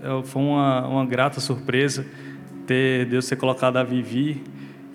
é, 0.04 0.24
foi 0.24 0.42
uma, 0.42 0.88
uma 0.88 1.06
grata 1.06 1.40
surpresa 1.40 2.06
ter 2.66 3.06
Deus 3.06 3.28
ter 3.28 3.38
colocado 3.38 3.78
a 3.78 3.84
Vivi 3.84 4.44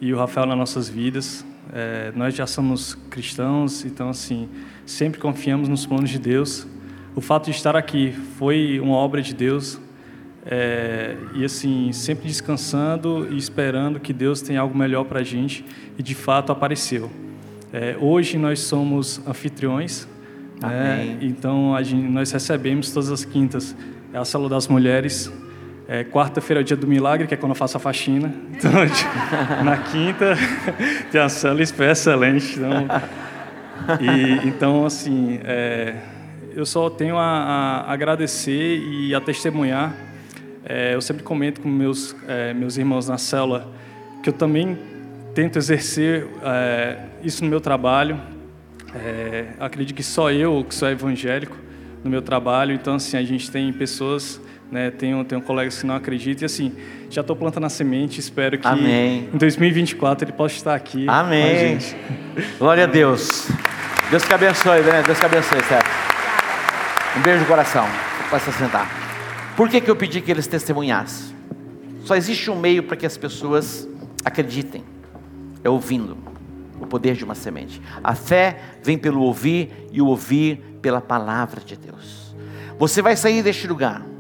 e 0.01 0.13
o 0.13 0.19
Rafael 0.19 0.47
nas 0.47 0.57
nossas 0.57 0.89
vidas. 0.89 1.45
É, 1.73 2.13
nós 2.15 2.35
já 2.35 2.47
somos 2.47 2.95
cristãos, 3.09 3.85
então 3.85 4.11
assim 4.11 4.49
sempre 4.85 5.19
confiamos 5.19 5.69
nos 5.69 5.87
planos 5.87 6.11
de 6.11 6.19
Deus. 6.19 6.67
O 7.17 7.21
fato 7.21 7.47
de 7.47 7.53
estar 7.53 7.75
aqui 7.75 8.13
foi 8.39 8.79
uma 8.79 8.95
obra 8.95 9.23
de 9.23 9.35
Deus 9.35 9.81
é, 10.45 11.17
e 11.35 11.45
assim 11.45 11.91
sempre 11.93 12.27
descansando 12.27 13.29
e 13.31 13.37
esperando 13.37 13.99
que 13.99 14.13
Deus 14.13 14.43
tenha 14.43 14.61
algo 14.61 14.77
melhor 14.77 15.05
para 15.05 15.21
a 15.21 15.23
gente 15.23 15.65
e 15.99 16.03
de 16.03 16.15
fato 16.15 16.53
apareceu. 16.53 17.11
É, 17.73 17.97
hoje 17.99 18.37
nós 18.37 18.61
somos 18.61 19.27
anfitriões, 19.27 20.07
né? 20.61 21.17
então 21.23 21.75
gente, 21.83 22.07
nós 22.09 22.31
recebemos 22.31 22.91
todas 22.91 23.11
as 23.11 23.25
quintas 23.25 23.75
é 24.13 24.19
a 24.19 24.25
célula 24.27 24.51
das 24.51 24.69
mulheres 24.69 25.33
é, 25.89 26.05
Quarta-feira 26.05 26.61
é 26.61 26.63
o 26.63 26.65
dia 26.65 26.77
do 26.77 26.87
milagre, 26.87 27.27
que 27.27 27.35
é 27.35 27.37
quando 27.37 27.53
eu 27.53 27.57
faço 27.57 27.77
a 27.77 27.81
faxina. 27.81 28.33
Então, 28.53 28.71
na 29.65 29.77
quinta, 29.79 30.37
tem 31.11 31.21
a 31.21 31.29
célula 31.29 31.63
excelente. 31.63 32.59
Então, 32.59 32.87
e, 34.01 34.49
então 34.49 34.87
assim, 34.87 35.41
é, 35.45 35.97
eu 36.55 36.65
só 36.65 36.89
tenho 36.89 37.17
a, 37.17 37.23
a, 37.87 37.93
agradecer 37.93 38.79
e 38.79 39.15
a 39.15 39.21
testemunhar. 39.21 39.95
É, 40.65 40.95
eu 40.95 41.01
sempre 41.01 41.23
comento 41.23 41.61
com 41.61 41.69
meus, 41.69 42.15
é, 42.29 42.55
meus 42.55 42.77
irmãos 42.77 43.09
na 43.09 43.19
célula 43.19 43.73
que 44.23 44.29
eu 44.29 44.33
também 44.33 44.79
tento 45.35 45.57
exercer 45.57 46.29
é, 46.45 46.99
isso 47.25 47.43
no 47.43 47.51
meu 47.51 47.61
trabalho. 47.61 48.21
É, 48.95 49.47
acredito 49.59 49.97
que 49.97 50.03
só 50.03 50.31
eu, 50.31 50.65
que 50.69 50.75
sou 50.75 50.89
evangélico, 50.89 51.57
no 52.05 52.11
meu 52.11 52.23
trabalho. 52.23 52.73
Então, 52.73 52.95
assim, 52.95 53.17
a 53.17 53.23
gente 53.23 53.51
tem 53.51 53.73
pessoas 53.73 54.41
né? 54.73 54.91
Tenho, 54.91 55.23
tenho 55.23 55.43
colegas 55.43 55.79
que 55.79 55.87
não 55.87 55.95
acreditam 55.95 56.43
e 56.43 56.47
assim, 56.47 56.73
já 57.11 57.21
estou 57.21 57.37
plantando 57.37 57.67
a 57.67 57.69
semente, 57.69 58.19
espero 58.19 58.57
que 58.59 58.67
Amém. 58.67 59.29
em 59.33 59.37
2024 59.37 60.25
ele 60.25 60.33
possa 60.33 60.55
estar 60.55 60.75
aqui 60.75 61.05
Amém. 61.07 61.79
Glória 62.59 62.85
a 62.85 62.87
Deus. 62.87 63.49
Deus 64.11 64.23
te 64.23 64.33
abençoe, 64.33 64.81
né? 64.81 65.03
Deus 65.05 65.19
te 65.19 65.27
abençoe, 65.27 65.63
Sérgio. 65.65 65.93
Um 67.19 67.21
beijo 67.21 67.41
no 67.41 67.47
coração. 67.47 67.87
Pode 68.31 68.45
se 68.45 68.53
sentar. 68.53 68.91
Por 69.55 69.69
que, 69.69 69.79
que 69.79 69.91
eu 69.91 69.95
pedi 69.95 70.23
que 70.23 70.31
eles 70.31 70.47
testemunhassem? 70.47 71.37
Só 72.07 72.17
existe 72.17 72.51
um 72.51 72.59
meio 72.59 72.83
para 72.83 72.97
que 72.97 73.05
as 73.05 73.19
pessoas 73.19 73.87
acreditem. 74.25 74.83
É 75.63 75.69
ouvindo 75.69 76.17
o 76.81 76.87
poder 76.87 77.15
de 77.15 77.25
uma 77.25 77.35
semente. 77.35 77.81
A 78.03 78.15
fé 78.15 78.59
vem 78.83 78.97
pelo 78.97 79.21
ouvir 79.21 79.71
e 79.93 80.01
o 80.01 80.07
ouvir 80.07 80.57
pela 80.81 81.03
palavra 81.03 81.61
de 81.61 81.77
Deus. 81.77 82.35
Você 82.79 83.03
vai 83.03 83.15
sair 83.15 83.43
deste 83.43 83.69
lugar 83.69 84.12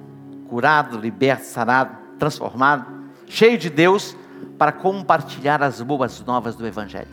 curado, 0.52 0.98
liberto, 0.98 1.46
sarado, 1.46 1.96
transformado, 2.18 2.84
cheio 3.26 3.56
de 3.56 3.70
Deus, 3.70 4.14
para 4.58 4.70
compartilhar 4.70 5.62
as 5.62 5.80
boas 5.80 6.22
novas 6.26 6.54
do 6.54 6.66
Evangelho. 6.66 7.08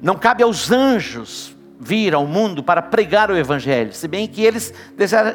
Não 0.00 0.14
cabe 0.14 0.44
aos 0.44 0.70
anjos 0.70 1.56
vir 1.80 2.14
ao 2.14 2.24
mundo 2.24 2.62
para 2.62 2.80
pregar 2.80 3.32
o 3.32 3.36
Evangelho, 3.36 3.92
se 3.92 4.06
bem 4.06 4.28
que 4.28 4.44
eles 4.44 4.72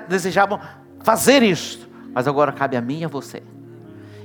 desejavam 0.07 0.57
fazer 1.03 1.43
isso, 1.43 1.85
mas 2.13 2.29
agora 2.29 2.53
cabe 2.53 2.77
a 2.77 2.81
mim 2.81 2.99
e 2.99 3.03
a 3.03 3.09
você. 3.09 3.43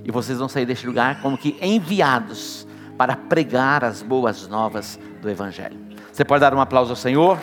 E 0.04 0.12
vocês 0.12 0.38
vão 0.38 0.48
sair 0.48 0.64
deste 0.64 0.86
lugar 0.86 1.20
como 1.20 1.36
que 1.36 1.58
enviados 1.60 2.68
para 2.96 3.16
pregar 3.16 3.82
as 3.82 4.00
boas 4.00 4.46
novas 4.46 4.96
do 5.20 5.28
Evangelho. 5.28 5.76
Você 6.12 6.24
pode 6.24 6.40
dar 6.40 6.54
um 6.54 6.60
aplauso 6.60 6.92
ao 6.92 6.96
Senhor? 6.96 7.36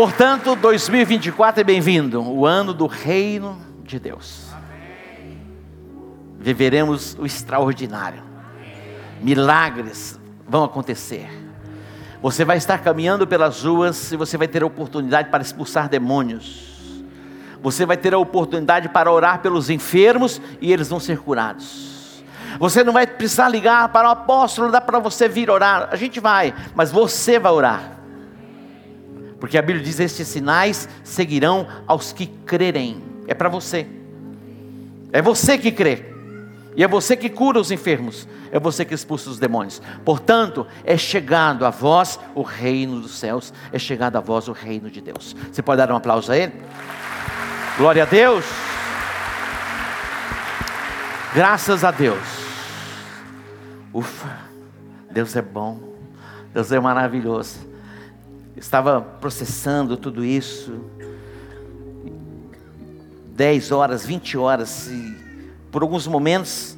Portanto, 0.00 0.56
2024 0.56 1.60
é 1.60 1.64
bem-vindo, 1.64 2.22
o 2.22 2.46
ano 2.46 2.72
do 2.72 2.86
reino 2.86 3.60
de 3.84 4.00
Deus. 4.00 4.46
Viveremos 6.38 7.14
o 7.20 7.26
extraordinário. 7.26 8.22
Milagres 9.20 10.18
vão 10.48 10.64
acontecer. 10.64 11.28
Você 12.22 12.46
vai 12.46 12.56
estar 12.56 12.78
caminhando 12.78 13.26
pelas 13.26 13.62
ruas 13.62 14.10
e 14.10 14.16
você 14.16 14.38
vai 14.38 14.48
ter 14.48 14.62
a 14.62 14.66
oportunidade 14.66 15.28
para 15.28 15.42
expulsar 15.42 15.86
demônios. 15.86 17.04
Você 17.62 17.84
vai 17.84 17.98
ter 17.98 18.14
a 18.14 18.18
oportunidade 18.18 18.88
para 18.88 19.12
orar 19.12 19.40
pelos 19.42 19.68
enfermos 19.68 20.40
e 20.62 20.72
eles 20.72 20.88
vão 20.88 20.98
ser 20.98 21.18
curados. 21.18 22.24
Você 22.58 22.82
não 22.82 22.94
vai 22.94 23.06
precisar 23.06 23.50
ligar 23.50 23.90
para 23.90 24.08
o 24.08 24.12
apóstolo, 24.12 24.72
dá 24.72 24.80
para 24.80 24.98
você 24.98 25.28
vir 25.28 25.50
orar. 25.50 25.90
A 25.92 25.96
gente 25.96 26.20
vai, 26.20 26.54
mas 26.74 26.90
você 26.90 27.38
vai 27.38 27.52
orar. 27.52 27.99
Porque 29.40 29.56
a 29.56 29.62
Bíblia 29.62 29.82
diz: 29.82 29.98
estes 29.98 30.28
sinais 30.28 30.88
seguirão 31.02 31.66
aos 31.86 32.12
que 32.12 32.26
crerem. 32.26 33.02
É 33.26 33.34
para 33.34 33.48
você. 33.48 33.86
É 35.10 35.22
você 35.22 35.56
que 35.56 35.72
crê. 35.72 36.04
E 36.76 36.84
é 36.84 36.88
você 36.88 37.16
que 37.16 37.28
cura 37.28 37.58
os 37.58 37.70
enfermos. 37.70 38.28
É 38.52 38.60
você 38.60 38.84
que 38.84 38.94
expulsa 38.94 39.30
os 39.30 39.38
demônios. 39.38 39.80
Portanto, 40.04 40.66
é 40.84 40.96
chegado 40.96 41.64
a 41.64 41.70
vós 41.70 42.20
o 42.34 42.42
reino 42.42 43.00
dos 43.00 43.18
céus. 43.18 43.52
É 43.72 43.78
chegado 43.78 44.16
a 44.16 44.20
vós 44.20 44.46
o 44.46 44.52
reino 44.52 44.90
de 44.90 45.00
Deus. 45.00 45.34
Você 45.50 45.62
pode 45.62 45.78
dar 45.78 45.90
um 45.90 45.96
aplauso 45.96 46.30
a 46.30 46.36
Ele? 46.36 46.52
Glória 47.76 48.02
a 48.02 48.06
Deus. 48.06 48.44
Graças 51.34 51.82
a 51.82 51.90
Deus. 51.90 52.18
Ufa, 53.92 54.38
Deus 55.10 55.34
é 55.34 55.42
bom. 55.42 55.80
Deus 56.52 56.70
é 56.72 56.80
maravilhoso 56.80 57.69
estava 58.56 59.00
processando 59.00 59.96
tudo 59.96 60.24
isso. 60.24 60.80
10 63.34 63.72
horas, 63.72 64.04
20 64.04 64.36
horas, 64.36 64.88
e 64.88 65.16
por 65.70 65.82
alguns 65.82 66.06
momentos 66.06 66.76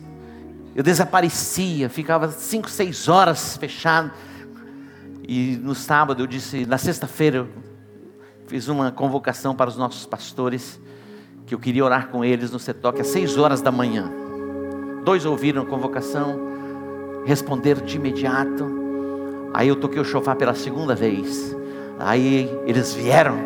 eu 0.75 0.83
desaparecia, 0.83 1.89
ficava 1.89 2.31
5, 2.31 2.71
6 2.71 3.09
horas 3.09 3.57
fechado. 3.57 4.13
E 5.27 5.57
no 5.57 5.75
sábado 5.75 6.23
eu 6.23 6.27
disse, 6.27 6.65
na 6.65 6.79
sexta-feira 6.79 7.49
fiz 8.47 8.69
uma 8.69 8.93
convocação 8.93 9.55
para 9.55 9.69
os 9.69 9.77
nossos 9.77 10.07
pastores, 10.07 10.81
que 11.47 11.55
eu 11.55 11.59
queria 11.59 11.85
orar 11.85 12.09
com 12.09 12.25
eles 12.25 12.51
no 12.51 12.59
Setoque 12.59 13.01
às 13.01 13.09
6 13.09 13.39
horas 13.39 13.61
da 13.61 13.73
manhã. 13.73 14.11
Dois 15.05 15.27
ouviram 15.27 15.63
a 15.63 15.67
convocação, 15.67 16.39
responderam 17.25 17.85
de 17.85 17.97
imediato. 17.97 18.65
Aí 19.53 19.69
eu 19.69 19.77
toquei 19.77 20.01
o 20.01 20.05
chofar 20.05 20.37
pela 20.37 20.55
segunda 20.55 20.95
vez. 20.95 21.57
Aí 22.03 22.51
eles 22.67 22.93
vieram. 22.93 23.39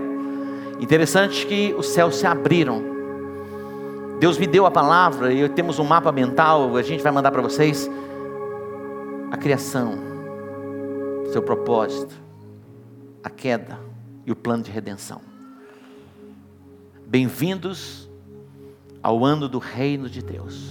Interessante 0.81 1.47
que 1.47 1.75
os 1.77 1.89
céus 1.89 2.17
se 2.17 2.27
abriram. 2.27 2.83
Deus 4.19 4.39
me 4.39 4.47
deu 4.47 4.65
a 4.65 4.71
palavra 4.71 5.33
e 5.33 5.47
temos 5.51 5.79
um 5.79 5.85
mapa 5.85 6.11
mental, 6.11 6.75
a 6.77 6.83
gente 6.83 7.03
vai 7.03 7.13
mandar 7.13 7.31
para 7.31 7.43
vocês 7.43 7.91
a 9.31 9.37
criação. 9.37 10.07
seu 11.33 11.43
propósito, 11.43 12.15
a 13.23 13.29
queda 13.29 13.79
e 14.25 14.33
o 14.33 14.37
plano 14.37 14.63
de 14.63 14.71
redenção. 14.71 15.21
Bem-vindos 17.07 18.09
ao 19.03 19.25
ano 19.25 19.49
do 19.49 19.59
reino 19.59 20.09
de 20.09 20.23
Deus. 20.23 20.71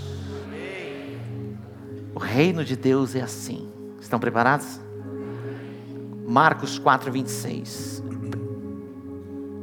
O 2.15 2.19
reino 2.19 2.63
de 2.65 2.75
Deus 2.75 3.13
é 3.15 3.21
assim. 3.21 3.69
Estão 3.99 4.19
preparados? 4.19 4.84
Marcos 6.27 6.79
4, 6.79 7.11
26. 7.11 8.03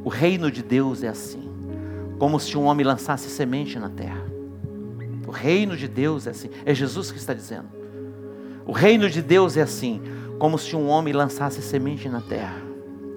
O 0.03 0.09
reino 0.09 0.49
de 0.49 0.63
Deus 0.63 1.03
é 1.03 1.09
assim, 1.09 1.49
como 2.17 2.39
se 2.39 2.57
um 2.57 2.63
homem 2.63 2.85
lançasse 2.85 3.29
semente 3.29 3.77
na 3.77 3.89
terra. 3.89 4.23
O 5.27 5.31
reino 5.31 5.75
de 5.75 5.87
Deus 5.87 6.25
é 6.25 6.29
assim, 6.29 6.49
é 6.65 6.73
Jesus 6.73 7.11
que 7.11 7.17
está 7.17 7.33
dizendo. 7.33 7.67
O 8.65 8.71
reino 8.71 9.09
de 9.09 9.21
Deus 9.21 9.57
é 9.57 9.61
assim, 9.61 10.01
como 10.39 10.57
se 10.57 10.75
um 10.75 10.87
homem 10.87 11.13
lançasse 11.13 11.61
semente 11.61 12.07
na 12.07 12.21
terra. 12.21 12.61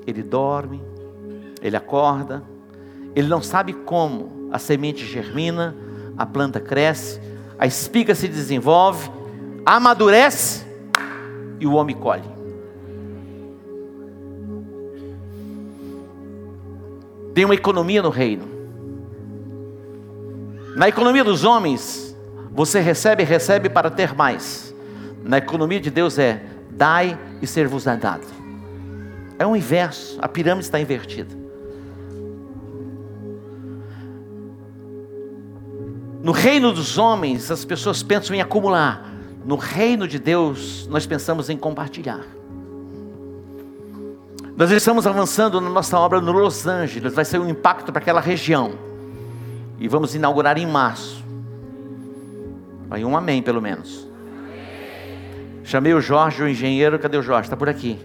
Ele 0.06 0.22
dorme, 0.22 0.82
ele 1.62 1.76
acorda, 1.76 2.42
ele 3.14 3.28
não 3.28 3.42
sabe 3.42 3.72
como 3.72 4.48
a 4.52 4.58
semente 4.58 5.04
germina, 5.06 5.74
a 6.16 6.26
planta 6.26 6.60
cresce, 6.60 7.20
a 7.58 7.66
espiga 7.66 8.14
se 8.14 8.26
desenvolve, 8.26 9.10
amadurece 9.64 10.64
e 11.60 11.66
o 11.66 11.74
homem 11.74 11.94
colhe. 11.96 12.35
Tem 17.36 17.44
uma 17.44 17.54
economia 17.54 18.02
no 18.02 18.08
reino. 18.08 18.48
Na 20.74 20.88
economia 20.88 21.22
dos 21.22 21.44
homens, 21.44 22.16
você 22.50 22.80
recebe, 22.80 23.24
recebe 23.24 23.68
para 23.68 23.90
ter 23.90 24.14
mais. 24.14 24.74
Na 25.22 25.36
economia 25.36 25.78
de 25.78 25.90
Deus 25.90 26.18
é 26.18 26.42
dai 26.70 27.18
e 27.42 27.46
ser-vos 27.46 27.84
dado. 27.84 28.26
É 29.38 29.46
o 29.46 29.54
inverso, 29.54 30.16
a 30.22 30.26
pirâmide 30.26 30.64
está 30.64 30.80
invertida. 30.80 31.36
No 36.22 36.32
reino 36.32 36.72
dos 36.72 36.96
homens, 36.96 37.50
as 37.50 37.66
pessoas 37.66 38.02
pensam 38.02 38.34
em 38.34 38.40
acumular. 38.40 39.12
No 39.44 39.56
reino 39.56 40.08
de 40.08 40.18
Deus, 40.18 40.88
nós 40.90 41.04
pensamos 41.04 41.50
em 41.50 41.58
compartilhar. 41.58 42.35
Nós 44.56 44.70
estamos 44.70 45.06
avançando 45.06 45.60
na 45.60 45.68
nossa 45.68 45.98
obra 45.98 46.18
no 46.18 46.32
Los 46.32 46.66
Angeles, 46.66 47.12
vai 47.12 47.26
ser 47.26 47.38
um 47.38 47.46
impacto 47.46 47.92
para 47.92 48.00
aquela 48.00 48.22
região. 48.22 48.72
E 49.78 49.86
vamos 49.86 50.14
inaugurar 50.14 50.56
em 50.56 50.66
março. 50.66 51.22
Vai 52.88 53.04
um 53.04 53.14
amém, 53.14 53.42
pelo 53.42 53.60
menos. 53.60 54.08
Chamei 55.62 55.92
o 55.92 56.00
Jorge, 56.00 56.42
o 56.42 56.48
engenheiro, 56.48 56.98
cadê 56.98 57.18
o 57.18 57.22
Jorge? 57.22 57.48
Está 57.48 57.56
por 57.56 57.68
aqui. 57.68 57.98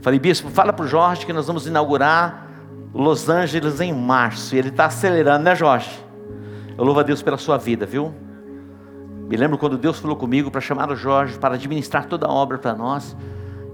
Falei, 0.00 0.18
bispo, 0.18 0.50
fala 0.50 0.72
para 0.72 0.84
o 0.84 0.88
Jorge 0.88 1.24
que 1.24 1.32
nós 1.32 1.46
vamos 1.46 1.68
inaugurar 1.68 2.48
Los 2.92 3.28
Angeles 3.28 3.80
em 3.80 3.92
março. 3.92 4.56
E 4.56 4.58
ele 4.58 4.70
está 4.70 4.86
acelerando, 4.86 5.44
né, 5.44 5.54
Jorge? 5.54 6.04
Eu 6.76 6.84
louvo 6.84 6.98
a 6.98 7.04
Deus 7.04 7.22
pela 7.22 7.38
sua 7.38 7.58
vida, 7.58 7.86
viu? 7.86 8.12
Me 9.28 9.36
lembro 9.36 9.56
quando 9.56 9.78
Deus 9.78 10.00
falou 10.00 10.16
comigo 10.16 10.50
para 10.50 10.60
chamar 10.60 10.90
o 10.90 10.96
Jorge 10.96 11.38
para 11.38 11.54
administrar 11.54 12.06
toda 12.06 12.26
a 12.26 12.30
obra 12.32 12.58
para 12.58 12.74
nós. 12.74 13.16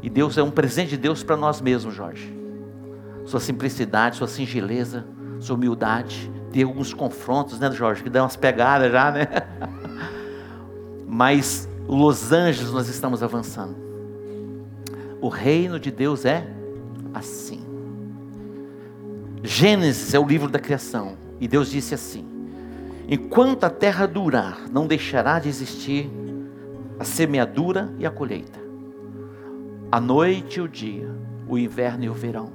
E 0.02 0.10
Deus 0.10 0.36
é 0.36 0.42
um 0.42 0.50
presente 0.50 0.90
de 0.90 0.96
Deus 0.96 1.22
para 1.22 1.36
nós 1.36 1.60
mesmos, 1.60 1.94
Jorge. 1.94 2.36
Sua 3.24 3.38
simplicidade, 3.38 4.16
sua 4.16 4.26
singeleza, 4.26 5.06
sua 5.38 5.54
humildade. 5.54 6.30
Tem 6.50 6.64
alguns 6.64 6.92
confrontos, 6.92 7.60
né, 7.60 7.70
Jorge? 7.70 8.02
Que 8.02 8.10
dão 8.10 8.24
umas 8.24 8.34
pegadas 8.34 8.90
já, 8.90 9.12
né? 9.12 9.28
Mas 11.06 11.68
Los 11.86 12.32
Angeles 12.32 12.72
nós 12.72 12.88
estamos 12.88 13.22
avançando. 13.22 13.76
O 15.20 15.28
reino 15.28 15.78
de 15.78 15.92
Deus 15.92 16.24
é 16.24 16.44
assim. 17.14 17.62
Gênesis 19.44 20.12
é 20.14 20.18
o 20.18 20.26
livro 20.26 20.48
da 20.48 20.58
criação. 20.58 21.16
E 21.40 21.46
Deus 21.46 21.70
disse 21.70 21.94
assim: 21.94 22.26
Enquanto 23.08 23.62
a 23.64 23.70
terra 23.70 24.06
durar, 24.06 24.62
não 24.68 24.86
deixará 24.86 25.38
de 25.38 25.48
existir 25.48 26.10
a 26.98 27.04
semeadura 27.04 27.94
e 27.98 28.06
a 28.06 28.10
colheita 28.10 28.61
a 29.92 30.00
noite 30.00 30.56
e 30.58 30.62
o 30.62 30.66
dia, 30.66 31.10
o 31.46 31.58
inverno 31.58 32.04
e 32.04 32.08
o 32.08 32.14
verão. 32.14 32.50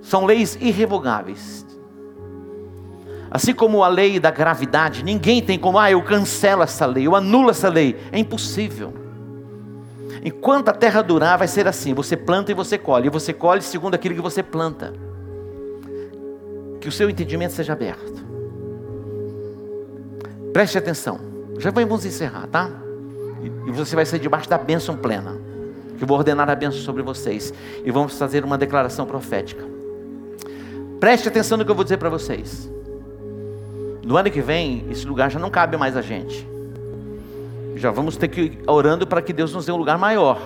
São 0.00 0.24
leis 0.24 0.56
irrevogáveis. 0.60 1.66
Assim 3.28 3.52
como 3.52 3.82
a 3.82 3.88
lei 3.88 4.20
da 4.20 4.30
gravidade, 4.30 5.02
ninguém 5.02 5.42
tem 5.42 5.58
como, 5.58 5.80
ah, 5.80 5.90
eu 5.90 6.00
cancelo 6.04 6.62
essa 6.62 6.86
lei, 6.86 7.08
eu 7.08 7.16
anulo 7.16 7.50
essa 7.50 7.68
lei. 7.68 7.96
É 8.12 8.18
impossível. 8.20 8.94
Enquanto 10.22 10.68
a 10.68 10.72
terra 10.72 11.02
durar, 11.02 11.38
vai 11.38 11.48
ser 11.48 11.66
assim: 11.66 11.92
você 11.92 12.16
planta 12.16 12.52
e 12.52 12.54
você 12.54 12.78
colhe, 12.78 13.08
e 13.08 13.10
você 13.10 13.32
colhe 13.32 13.62
segundo 13.62 13.94
aquilo 13.94 14.14
que 14.14 14.20
você 14.20 14.44
planta. 14.44 14.92
Que 16.80 16.88
o 16.88 16.92
seu 16.92 17.10
entendimento 17.10 17.52
seja 17.52 17.72
aberto. 17.72 18.24
Preste 20.52 20.78
atenção. 20.78 21.18
Já 21.58 21.70
vamos 21.70 22.04
encerrar, 22.04 22.46
tá? 22.46 22.81
E 23.66 23.70
você 23.70 23.96
vai 23.96 24.06
sair 24.06 24.20
debaixo 24.20 24.48
da 24.48 24.58
bênção 24.58 24.96
plena. 24.96 25.36
Que 25.96 26.04
eu 26.04 26.08
vou 26.08 26.16
ordenar 26.16 26.48
a 26.48 26.54
bênção 26.54 26.80
sobre 26.80 27.02
vocês. 27.02 27.52
E 27.84 27.90
vamos 27.90 28.18
fazer 28.18 28.44
uma 28.44 28.58
declaração 28.58 29.06
profética. 29.06 29.64
Preste 31.00 31.28
atenção 31.28 31.58
no 31.58 31.64
que 31.64 31.70
eu 31.70 31.74
vou 31.74 31.84
dizer 31.84 31.96
para 31.96 32.08
vocês. 32.08 32.70
No 34.04 34.16
ano 34.16 34.30
que 34.30 34.40
vem, 34.40 34.86
esse 34.90 35.06
lugar 35.06 35.30
já 35.30 35.38
não 35.38 35.50
cabe 35.50 35.76
mais 35.76 35.96
a 35.96 36.02
gente. 36.02 36.46
Já 37.76 37.90
vamos 37.90 38.16
ter 38.16 38.28
que 38.28 38.40
ir 38.40 38.58
orando 38.66 39.06
para 39.06 39.22
que 39.22 39.32
Deus 39.32 39.52
nos 39.52 39.66
dê 39.66 39.72
um 39.72 39.76
lugar 39.76 39.98
maior. 39.98 40.40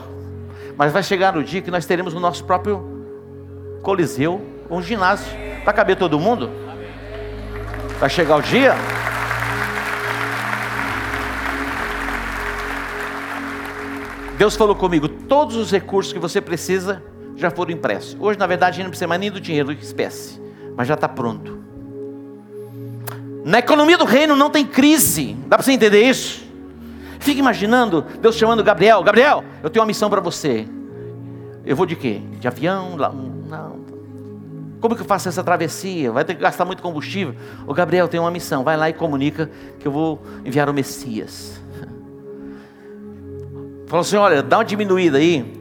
Mas 0.77 0.93
vai 0.93 1.03
chegar 1.03 1.37
o 1.37 1.43
dia 1.43 1.63
que 1.63 1.71
nós 1.71 1.87
teremos 1.87 2.15
o 2.15 2.21
nosso 2.21 2.45
próprio 2.45 2.97
coliseu, 3.83 4.43
um 4.71 4.83
ginásio. 4.83 5.27
Vai 5.65 5.75
caber 5.75 5.97
todo 5.97 6.19
mundo? 6.19 6.51
Vai 7.99 8.11
chegar 8.11 8.37
o 8.37 8.43
dia? 8.43 8.75
Deus 14.37 14.55
falou 14.55 14.77
comigo: 14.77 15.09
todos 15.09 15.57
os 15.57 15.71
recursos 15.71 16.13
que 16.13 16.19
você 16.19 16.41
precisa 16.41 17.03
já 17.37 17.51
foram 17.51 17.73
impressos. 17.73 18.17
Hoje, 18.21 18.39
na 18.39 18.47
verdade, 18.47 18.75
a 18.75 18.77
gente 18.77 18.85
não 18.85 18.91
precisa 18.91 19.07
mais 19.07 19.21
nem 19.21 19.31
do 19.31 19.41
dinheiro, 19.41 19.69
do 19.69 19.73
espécie, 19.73 20.41
mas 20.77 20.87
já 20.87 20.95
está 20.95 21.09
pronto. 21.09 21.59
Na 23.45 23.61
economia 23.61 23.97
do 23.97 24.05
reino 24.05 24.35
não 24.35 24.51
tem 24.51 24.67
crise, 24.67 25.37
dá 25.47 25.57
para 25.57 25.65
você 25.65 25.73
entender 25.73 26.03
isso? 26.03 26.45
Fica 27.21 27.39
imaginando 27.39 28.05
Deus 28.21 28.37
chamando 28.37 28.63
Gabriel: 28.63 29.03
Gabriel, 29.03 29.45
eu 29.63 29.71
tenho 29.71 29.83
uma 29.83 29.87
missão 29.87 30.11
para 30.11 30.21
você. 30.21 30.67
Eu 31.65 31.75
vou 31.75 31.87
de 31.87 31.97
quê? 31.97 32.21
De 32.39 32.47
avião? 32.47 32.97
Não. 32.97 33.87
Como 34.81 34.95
que 34.95 35.03
eu 35.03 35.07
faço 35.07 35.29
essa 35.29 35.43
travessia? 35.43 36.13
Vai 36.13 36.25
ter 36.25 36.35
que 36.35 36.41
gastar 36.41 36.65
muito 36.65 36.83
combustível. 36.83 37.35
O 37.67 37.75
Gabriel 37.75 38.07
tem 38.07 38.21
uma 38.21 38.31
missão, 38.31 38.63
vai 38.63 38.77
lá 38.77 38.89
e 38.89 38.93
comunica 38.93 39.51
que 39.81 39.89
eu 39.89 39.91
vou 39.91 40.23
enviar 40.45 40.69
o 40.69 40.75
Messias. 40.75 41.61
Falou 43.87 44.01
assim: 44.03 44.17
olha, 44.17 44.43
dá 44.43 44.59
uma 44.59 44.65
diminuída 44.65 45.19
aí 45.19 45.57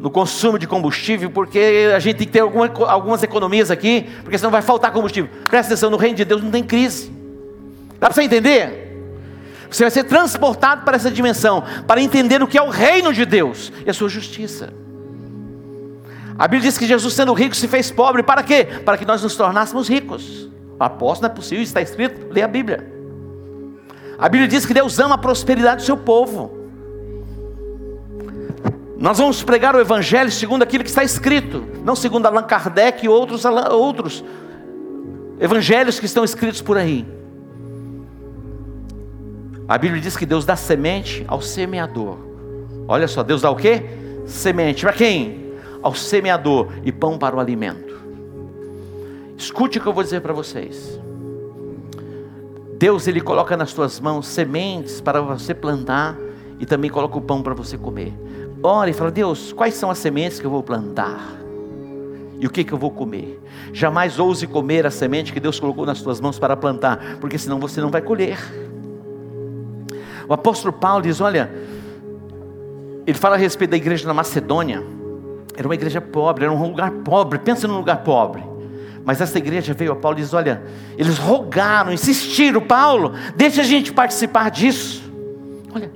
no 0.00 0.10
consumo 0.10 0.58
de 0.58 0.66
combustível, 0.66 1.30
porque 1.30 1.90
a 1.94 1.98
gente 1.98 2.16
tem 2.18 2.26
que 2.26 2.32
ter 2.32 2.40
alguma, 2.40 2.70
algumas 2.86 3.22
economias 3.22 3.70
aqui, 3.70 4.06
porque 4.22 4.38
senão 4.38 4.50
vai 4.50 4.62
faltar 4.62 4.92
combustível. 4.92 5.30
Presta 5.48 5.72
atenção: 5.72 5.90
no 5.90 5.96
reino 5.96 6.16
de 6.16 6.24
Deus 6.24 6.42
não 6.42 6.50
tem 6.50 6.62
crise. 6.62 7.10
Dá 7.98 8.06
para 8.08 8.12
você 8.12 8.22
entender? 8.22 8.84
Você 9.70 9.82
vai 9.82 9.90
ser 9.90 10.04
transportado 10.04 10.84
para 10.84 10.96
essa 10.96 11.10
dimensão, 11.10 11.64
para 11.86 12.00
entender 12.00 12.42
o 12.42 12.46
que 12.46 12.56
é 12.56 12.62
o 12.62 12.70
reino 12.70 13.12
de 13.12 13.24
Deus 13.24 13.72
e 13.84 13.90
a 13.90 13.94
sua 13.94 14.08
justiça. 14.08 14.72
A 16.38 16.46
Bíblia 16.46 16.70
diz 16.70 16.78
que 16.78 16.86
Jesus, 16.86 17.14
sendo 17.14 17.32
rico, 17.32 17.56
se 17.56 17.66
fez 17.66 17.90
pobre. 17.90 18.22
Para 18.22 18.42
quê? 18.42 18.64
Para 18.84 18.98
que 18.98 19.04
nós 19.04 19.22
nos 19.22 19.34
tornássemos 19.34 19.88
ricos. 19.88 20.48
Apóstolo 20.78 21.28
não 21.28 21.32
é 21.32 21.36
possível, 21.36 21.64
está 21.64 21.80
escrito, 21.80 22.26
lê 22.30 22.42
a 22.42 22.48
Bíblia. 22.48 22.86
A 24.18 24.28
Bíblia 24.28 24.46
diz 24.46 24.66
que 24.66 24.74
Deus 24.74 24.98
ama 24.98 25.14
a 25.14 25.18
prosperidade 25.18 25.82
do 25.82 25.86
seu 25.86 25.96
povo. 25.96 26.65
Nós 28.98 29.18
vamos 29.18 29.42
pregar 29.42 29.76
o 29.76 29.80
Evangelho 29.80 30.30
segundo 30.30 30.62
aquilo 30.62 30.82
que 30.82 30.88
está 30.88 31.04
escrito, 31.04 31.64
não 31.84 31.94
segundo 31.94 32.26
Allan 32.26 32.42
Kardec 32.42 33.04
e 33.04 33.08
outros, 33.08 33.44
outros 33.44 34.24
evangelhos 35.38 36.00
que 36.00 36.06
estão 36.06 36.24
escritos 36.24 36.62
por 36.62 36.78
aí. 36.78 37.06
A 39.68 39.76
Bíblia 39.76 40.00
diz 40.00 40.16
que 40.16 40.24
Deus 40.24 40.44
dá 40.44 40.56
semente 40.56 41.24
ao 41.28 41.42
semeador. 41.42 42.18
Olha 42.88 43.08
só, 43.08 43.22
Deus 43.22 43.42
dá 43.42 43.50
o 43.50 43.56
quê? 43.56 43.82
Semente. 44.24 44.82
Para 44.82 44.92
quem? 44.92 45.52
Ao 45.82 45.94
semeador 45.94 46.68
e 46.84 46.92
pão 46.92 47.18
para 47.18 47.36
o 47.36 47.40
alimento. 47.40 47.96
Escute 49.36 49.78
o 49.78 49.80
que 49.82 49.86
eu 49.86 49.92
vou 49.92 50.04
dizer 50.04 50.20
para 50.20 50.32
vocês. 50.32 50.98
Deus 52.78 53.06
ele 53.06 53.20
coloca 53.20 53.56
nas 53.56 53.72
tuas 53.72 53.98
mãos 54.00 54.26
sementes 54.26 55.00
para 55.00 55.20
você 55.20 55.52
plantar 55.52 56.16
e 56.60 56.64
também 56.64 56.90
coloca 56.90 57.18
o 57.18 57.20
pão 57.20 57.42
para 57.42 57.54
você 57.54 57.76
comer. 57.76 58.12
Ora 58.66 58.90
e 58.90 58.92
fala: 58.92 59.12
Deus, 59.12 59.52
quais 59.52 59.74
são 59.74 59.90
as 59.90 59.98
sementes 59.98 60.40
que 60.40 60.44
eu 60.44 60.50
vou 60.50 60.60
plantar? 60.60 61.36
E 62.40 62.46
o 62.46 62.50
que, 62.50 62.64
que 62.64 62.72
eu 62.72 62.78
vou 62.78 62.90
comer? 62.90 63.40
Jamais 63.72 64.18
ouse 64.18 64.44
comer 64.44 64.84
a 64.84 64.90
semente 64.90 65.32
que 65.32 65.38
Deus 65.38 65.60
colocou 65.60 65.86
nas 65.86 66.02
tuas 66.02 66.20
mãos 66.20 66.36
para 66.36 66.56
plantar, 66.56 67.16
porque 67.20 67.38
senão 67.38 67.60
você 67.60 67.80
não 67.80 67.90
vai 67.90 68.02
colher. 68.02 68.38
O 70.28 70.34
apóstolo 70.34 70.72
Paulo 70.72 71.04
diz: 71.04 71.20
Olha, 71.20 71.48
Ele 73.06 73.16
fala 73.16 73.36
a 73.36 73.38
respeito 73.38 73.70
da 73.70 73.76
igreja 73.76 74.04
na 74.04 74.12
Macedônia. 74.12 74.82
Era 75.56 75.68
uma 75.68 75.74
igreja 75.74 76.00
pobre, 76.00 76.44
era 76.44 76.52
um 76.52 76.60
lugar 76.60 76.90
pobre. 76.90 77.38
Pensa 77.38 77.68
num 77.68 77.76
lugar 77.76 78.02
pobre. 78.02 78.42
Mas 79.04 79.20
essa 79.20 79.38
igreja 79.38 79.72
veio 79.74 79.92
a 79.92 79.96
Paulo 79.96 80.18
e 80.18 80.22
diz: 80.22 80.34
Olha, 80.34 80.60
eles 80.98 81.18
rogaram, 81.18 81.92
insistiram, 81.92 82.60
Paulo, 82.60 83.12
deixa 83.36 83.60
a 83.60 83.64
gente 83.64 83.92
participar 83.92 84.50
disso. 84.50 85.04
Olha, 85.72 85.88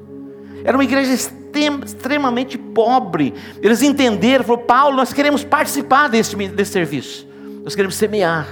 era 0.63 0.77
uma 0.77 0.85
igreja 0.85 1.40
extremamente 1.85 2.57
pobre. 2.57 3.35
Eles 3.63 3.83
entenderam, 3.83 4.45
falou: 4.45 4.63
Paulo, 4.63 4.97
nós 4.97 5.13
queremos 5.13 5.45
participar 5.45 6.09
desse, 6.09 6.37
desse 6.49 6.73
serviço, 6.73 7.27
nós 7.65 7.75
queremos 7.75 7.97
semear. 7.97 8.47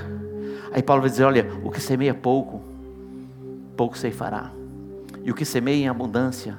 Aí 0.73 0.83
Paulo 0.83 1.03
vai 1.03 1.11
dizer: 1.11 1.25
Olha, 1.25 1.47
o 1.63 1.71
que 1.71 1.81
semeia 1.81 2.15
pouco, 2.15 2.63
pouco 3.77 3.97
ceifará. 3.97 4.51
E 5.25 5.31
o 5.31 5.35
que 5.35 5.45
semeia 5.45 5.85
em 5.85 5.89
abundância, 5.89 6.57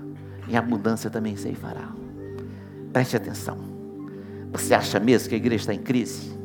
em 0.48 0.56
abundância 0.56 1.10
também 1.10 1.36
ceifará. 1.36 1.90
Preste 2.94 3.16
atenção. 3.16 3.58
Você 4.52 4.74
acha 4.74 5.00
mesmo 5.00 5.30
que 5.30 5.36
a 5.36 5.38
igreja 5.38 5.64
está 5.64 5.74
em 5.74 5.80
crise? 5.80 6.38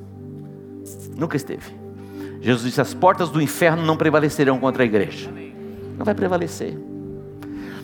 Nunca 1.16 1.36
esteve. 1.36 1.72
Jesus 2.40 2.66
disse: 2.66 2.80
as 2.80 2.92
portas 2.92 3.30
do 3.30 3.40
inferno 3.40 3.84
não 3.84 3.96
prevalecerão 3.96 4.58
contra 4.58 4.82
a 4.82 4.86
igreja. 4.86 5.30
Não 5.96 6.04
vai 6.04 6.14
prevalecer. 6.14 6.76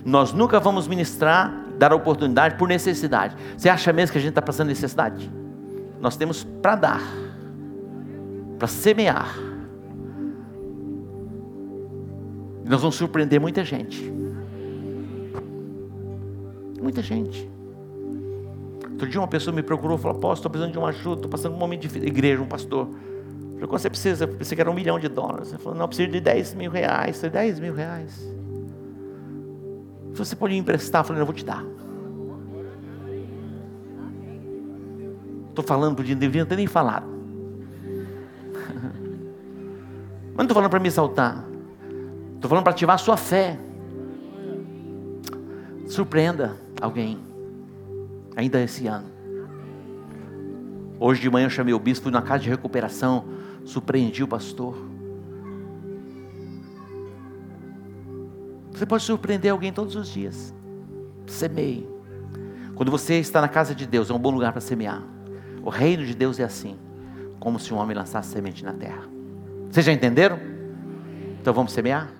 Nós 0.05 0.33
nunca 0.33 0.59
vamos 0.59 0.89
ministrar, 0.89 1.67
dar 1.81 1.95
oportunidade 1.95 2.57
por 2.57 2.69
necessidade. 2.69 3.35
Você 3.57 3.71
acha 3.71 3.91
mesmo 3.91 4.13
que 4.13 4.19
a 4.19 4.21
gente 4.21 4.33
está 4.33 4.43
passando 4.43 4.69
necessidade? 4.69 5.33
Nós 5.99 6.15
temos 6.15 6.45
para 6.45 6.77
dar, 6.77 7.03
para 8.59 8.69
semear. 8.69 9.35
Nós 12.67 12.83
vamos 12.83 12.97
surpreender 12.97 13.41
muita 13.41 13.65
gente. 13.65 14.13
Muita 16.79 17.01
gente. 17.01 17.51
Outro 18.91 19.09
dia 19.09 19.19
uma 19.19 19.27
pessoa 19.27 19.57
me 19.57 19.63
procurou 19.63 19.97
e 19.97 20.01
falou: 20.01 20.19
Apóstolo, 20.19 20.35
estou 20.35 20.51
precisando 20.51 20.73
de 20.73 20.79
uma 20.79 20.89
ajuda, 20.89 21.17
estou 21.17 21.31
passando 21.31 21.55
um 21.55 21.59
momento 21.59 21.89
de 21.89 21.99
igreja, 22.07 22.43
um 22.43 22.47
pastor. 22.47 22.89
Eu 22.89 23.53
falei: 23.55 23.67
Quanto 23.67 23.81
você 23.81 23.89
precisa? 23.89 24.25
Eu 24.25 24.29
pensei 24.29 24.55
que 24.55 24.61
era 24.61 24.71
um 24.71 24.75
milhão 24.75 24.99
de 24.99 25.09
dólares. 25.09 25.49
Ele 25.49 25.63
falou: 25.63 25.79
Não, 25.79 25.85
eu 25.85 25.89
preciso 25.89 26.11
de 26.11 26.21
10 26.21 26.55
mil 26.57 26.71
reais. 26.71 27.23
Eu 27.23 27.31
falei: 27.31 27.47
10 27.47 27.61
mil 27.61 27.75
reais. 27.75 28.40
Você 30.15 30.37
pode 30.37 30.55
me 30.55 30.61
emprestar, 30.61 31.01
eu 31.01 31.05
falei: 31.05 31.23
Eu 31.23 31.27
vou 31.27 31.35
te 31.35 31.45
dar. 31.45 31.65
Estou 35.49 35.65
falando 35.65 35.97
para 35.97 36.03
o 36.03 36.05
dia, 36.05 36.15
não 36.15 36.21
deveria 36.21 36.47
ter 36.47 36.57
nem 36.57 36.67
falado. 36.67 37.07
Mas 40.31 40.37
não 40.37 40.45
estou 40.45 40.55
falando 40.55 40.71
para 40.71 40.81
me 40.81 40.89
exaltar. 40.89 41.45
Estou 42.35 42.49
falando 42.49 42.65
para 42.65 42.73
ativar 42.73 42.95
a 42.95 42.99
sua 42.99 43.17
fé. 43.17 43.59
Surpreenda 45.87 46.57
alguém, 46.81 47.19
ainda 48.37 48.61
esse 48.63 48.87
ano. 48.87 49.07
Hoje 50.99 51.21
de 51.21 51.31
manhã 51.31 51.47
eu 51.47 51.51
chamei 51.51 51.75
o 51.75 51.79
bispo, 51.79 52.05
fui 52.05 52.13
na 52.13 52.23
casa 52.23 52.45
de 52.45 52.51
recuperação, 52.51 53.25
surpreendi 53.65 54.23
o 54.23 54.29
pastor. 54.29 54.90
Você 58.81 58.87
pode 58.87 59.05
surpreender 59.05 59.53
alguém 59.53 59.71
todos 59.71 59.95
os 59.95 60.09
dias. 60.09 60.55
Semeie. 61.27 61.87
Quando 62.75 62.91
você 62.91 63.17
está 63.17 63.39
na 63.39 63.47
casa 63.47 63.75
de 63.75 63.87
Deus, 63.87 64.09
é 64.09 64.15
um 64.15 64.19
bom 64.19 64.31
lugar 64.31 64.53
para 64.53 64.61
semear. 64.63 65.03
O 65.63 65.69
reino 65.69 66.03
de 66.07 66.15
Deus 66.15 66.41
é 66.41 66.45
assim, 66.45 66.79
como 67.39 67.59
se 67.59 67.75
um 67.75 67.77
homem 67.77 67.95
lançasse 67.95 68.31
semente 68.31 68.65
na 68.65 68.73
terra. 68.73 69.03
Vocês 69.71 69.85
já 69.85 69.93
entenderam? 69.93 70.41
Então 71.39 71.53
vamos 71.53 71.73
semear? 71.73 72.11